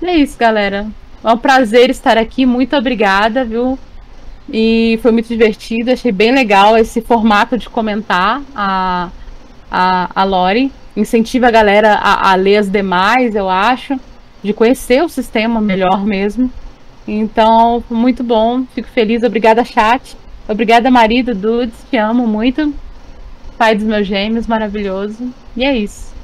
E 0.00 0.06
é 0.06 0.16
isso, 0.16 0.38
galera. 0.38 0.86
É 1.24 1.32
um 1.32 1.38
prazer 1.38 1.90
estar 1.90 2.16
aqui. 2.16 2.46
Muito 2.46 2.76
obrigada, 2.76 3.44
viu? 3.44 3.76
E 4.48 4.96
foi 5.02 5.10
muito 5.10 5.26
divertido, 5.26 5.90
achei 5.90 6.12
bem 6.12 6.30
legal 6.32 6.78
esse 6.78 7.00
formato 7.00 7.58
de 7.58 7.68
comentar 7.68 8.40
a, 8.54 9.10
a, 9.68 10.08
a 10.14 10.22
Lore. 10.22 10.70
Incentiva 10.96 11.48
a 11.48 11.50
galera 11.50 11.94
a, 11.94 12.32
a 12.32 12.34
ler 12.34 12.56
as 12.56 12.70
demais, 12.70 13.34
eu 13.34 13.48
acho, 13.48 13.98
de 14.42 14.52
conhecer 14.52 15.02
o 15.02 15.08
sistema 15.08 15.60
melhor 15.60 16.04
mesmo. 16.04 16.50
Então, 17.06 17.84
muito 17.90 18.24
bom, 18.24 18.64
fico 18.74 18.88
feliz. 18.88 19.22
Obrigada, 19.22 19.64
chat. 19.64 20.16
Obrigada, 20.48 20.90
marido, 20.90 21.34
Dudes, 21.34 21.74
te 21.90 21.96
amo 21.96 22.26
muito. 22.26 22.74
Pai 23.58 23.74
dos 23.74 23.84
meus 23.84 24.06
gêmeos, 24.06 24.46
maravilhoso. 24.46 25.32
E 25.56 25.64
é 25.64 25.76
isso. 25.76 26.14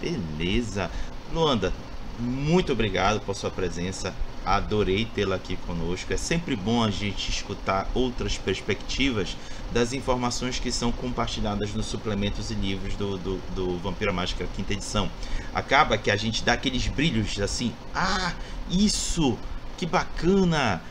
Beleza. 0.00 0.90
Luanda, 1.32 1.72
muito 2.18 2.72
obrigado 2.72 3.20
por 3.20 3.34
sua 3.34 3.50
presença. 3.50 4.14
Adorei 4.44 5.04
tê-la 5.04 5.36
aqui 5.36 5.56
conosco. 5.66 6.12
É 6.12 6.16
sempre 6.16 6.56
bom 6.56 6.82
a 6.82 6.90
gente 6.90 7.28
escutar 7.28 7.88
outras 7.94 8.36
perspectivas 8.38 9.36
das 9.72 9.92
informações 9.92 10.58
que 10.58 10.72
são 10.72 10.90
compartilhadas 10.90 11.72
nos 11.74 11.86
suplementos 11.86 12.50
e 12.50 12.54
livros 12.54 12.94
do, 12.96 13.16
do, 13.18 13.36
do 13.54 13.78
Vampira 13.78 14.12
Mágica 14.12 14.46
quinta 14.56 14.72
edição. 14.72 15.10
Acaba 15.54 15.96
que 15.96 16.10
a 16.10 16.16
gente 16.16 16.42
dá 16.42 16.54
aqueles 16.54 16.86
brilhos 16.88 17.38
assim, 17.40 17.72
ah, 17.94 18.34
isso, 18.70 19.38
que 19.76 19.86
bacana! 19.86 20.82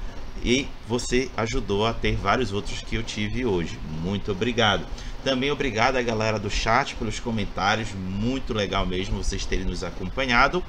E 0.44 0.68
você 0.88 1.30
ajudou 1.36 1.86
a 1.86 1.94
ter 1.94 2.16
vários 2.16 2.54
outros 2.54 2.82
que 2.82 2.96
eu 2.96 3.04
tive 3.04 3.46
hoje. 3.46 3.78
Muito 4.02 4.32
obrigado. 4.32 4.86
Também 5.24 5.52
obrigado 5.52 5.98
a 5.98 6.02
galera 6.02 6.40
do 6.40 6.50
chat 6.50 6.96
pelos 6.96 7.20
comentários, 7.20 7.90
muito 7.94 8.54
legal 8.54 8.86
mesmo 8.86 9.22
vocês 9.22 9.46
terem 9.46 9.66
nos 9.66 9.84
acompanhado. 9.84 10.64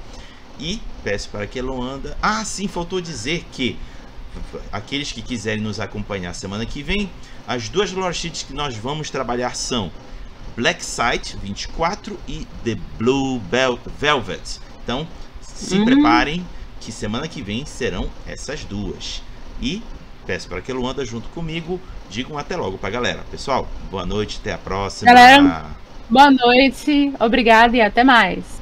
E 0.59 0.81
peço 1.03 1.29
para 1.29 1.47
que 1.47 1.61
Luanda. 1.61 2.17
Ah, 2.21 2.43
sim, 2.43 2.67
faltou 2.67 2.99
dizer 2.99 3.45
que 3.51 3.77
aqueles 4.71 5.11
que 5.11 5.21
quiserem 5.21 5.63
nos 5.63 5.79
acompanhar 5.79 6.33
semana 6.33 6.65
que 6.65 6.83
vem, 6.83 7.09
as 7.51 7.67
duas 7.67 7.91
lore 7.91 8.13
sheets 8.13 8.43
que 8.43 8.53
nós 8.53 8.77
vamos 8.77 9.09
trabalhar 9.09 9.57
são 9.57 9.91
Black 10.55 10.85
Sight 10.85 11.35
24 11.43 12.17
e 12.25 12.47
The 12.63 12.77
Blue 12.97 13.41
Velvet. 13.99 14.61
Então, 14.81 15.05
se 15.41 15.75
uhum. 15.75 15.83
preparem 15.83 16.45
que 16.79 16.93
semana 16.93 17.27
que 17.27 17.41
vem 17.41 17.65
serão 17.65 18.09
essas 18.25 18.63
duas. 18.63 19.21
E 19.61 19.83
peço 20.25 20.47
para 20.47 20.61
que 20.61 20.71
Luanda 20.71 21.03
junto 21.03 21.27
comigo 21.29 21.77
digam 22.09 22.37
até 22.37 22.55
logo 22.55 22.77
para 22.77 22.87
a 22.87 22.91
galera. 22.91 23.25
Pessoal, 23.29 23.67
boa 23.89 24.05
noite, 24.05 24.39
até 24.39 24.53
a 24.53 24.57
próxima. 24.57 25.11
Galera, 25.11 25.65
boa 26.09 26.31
noite, 26.31 27.13
obrigado 27.19 27.75
e 27.75 27.81
até 27.81 28.01
mais. 28.01 28.60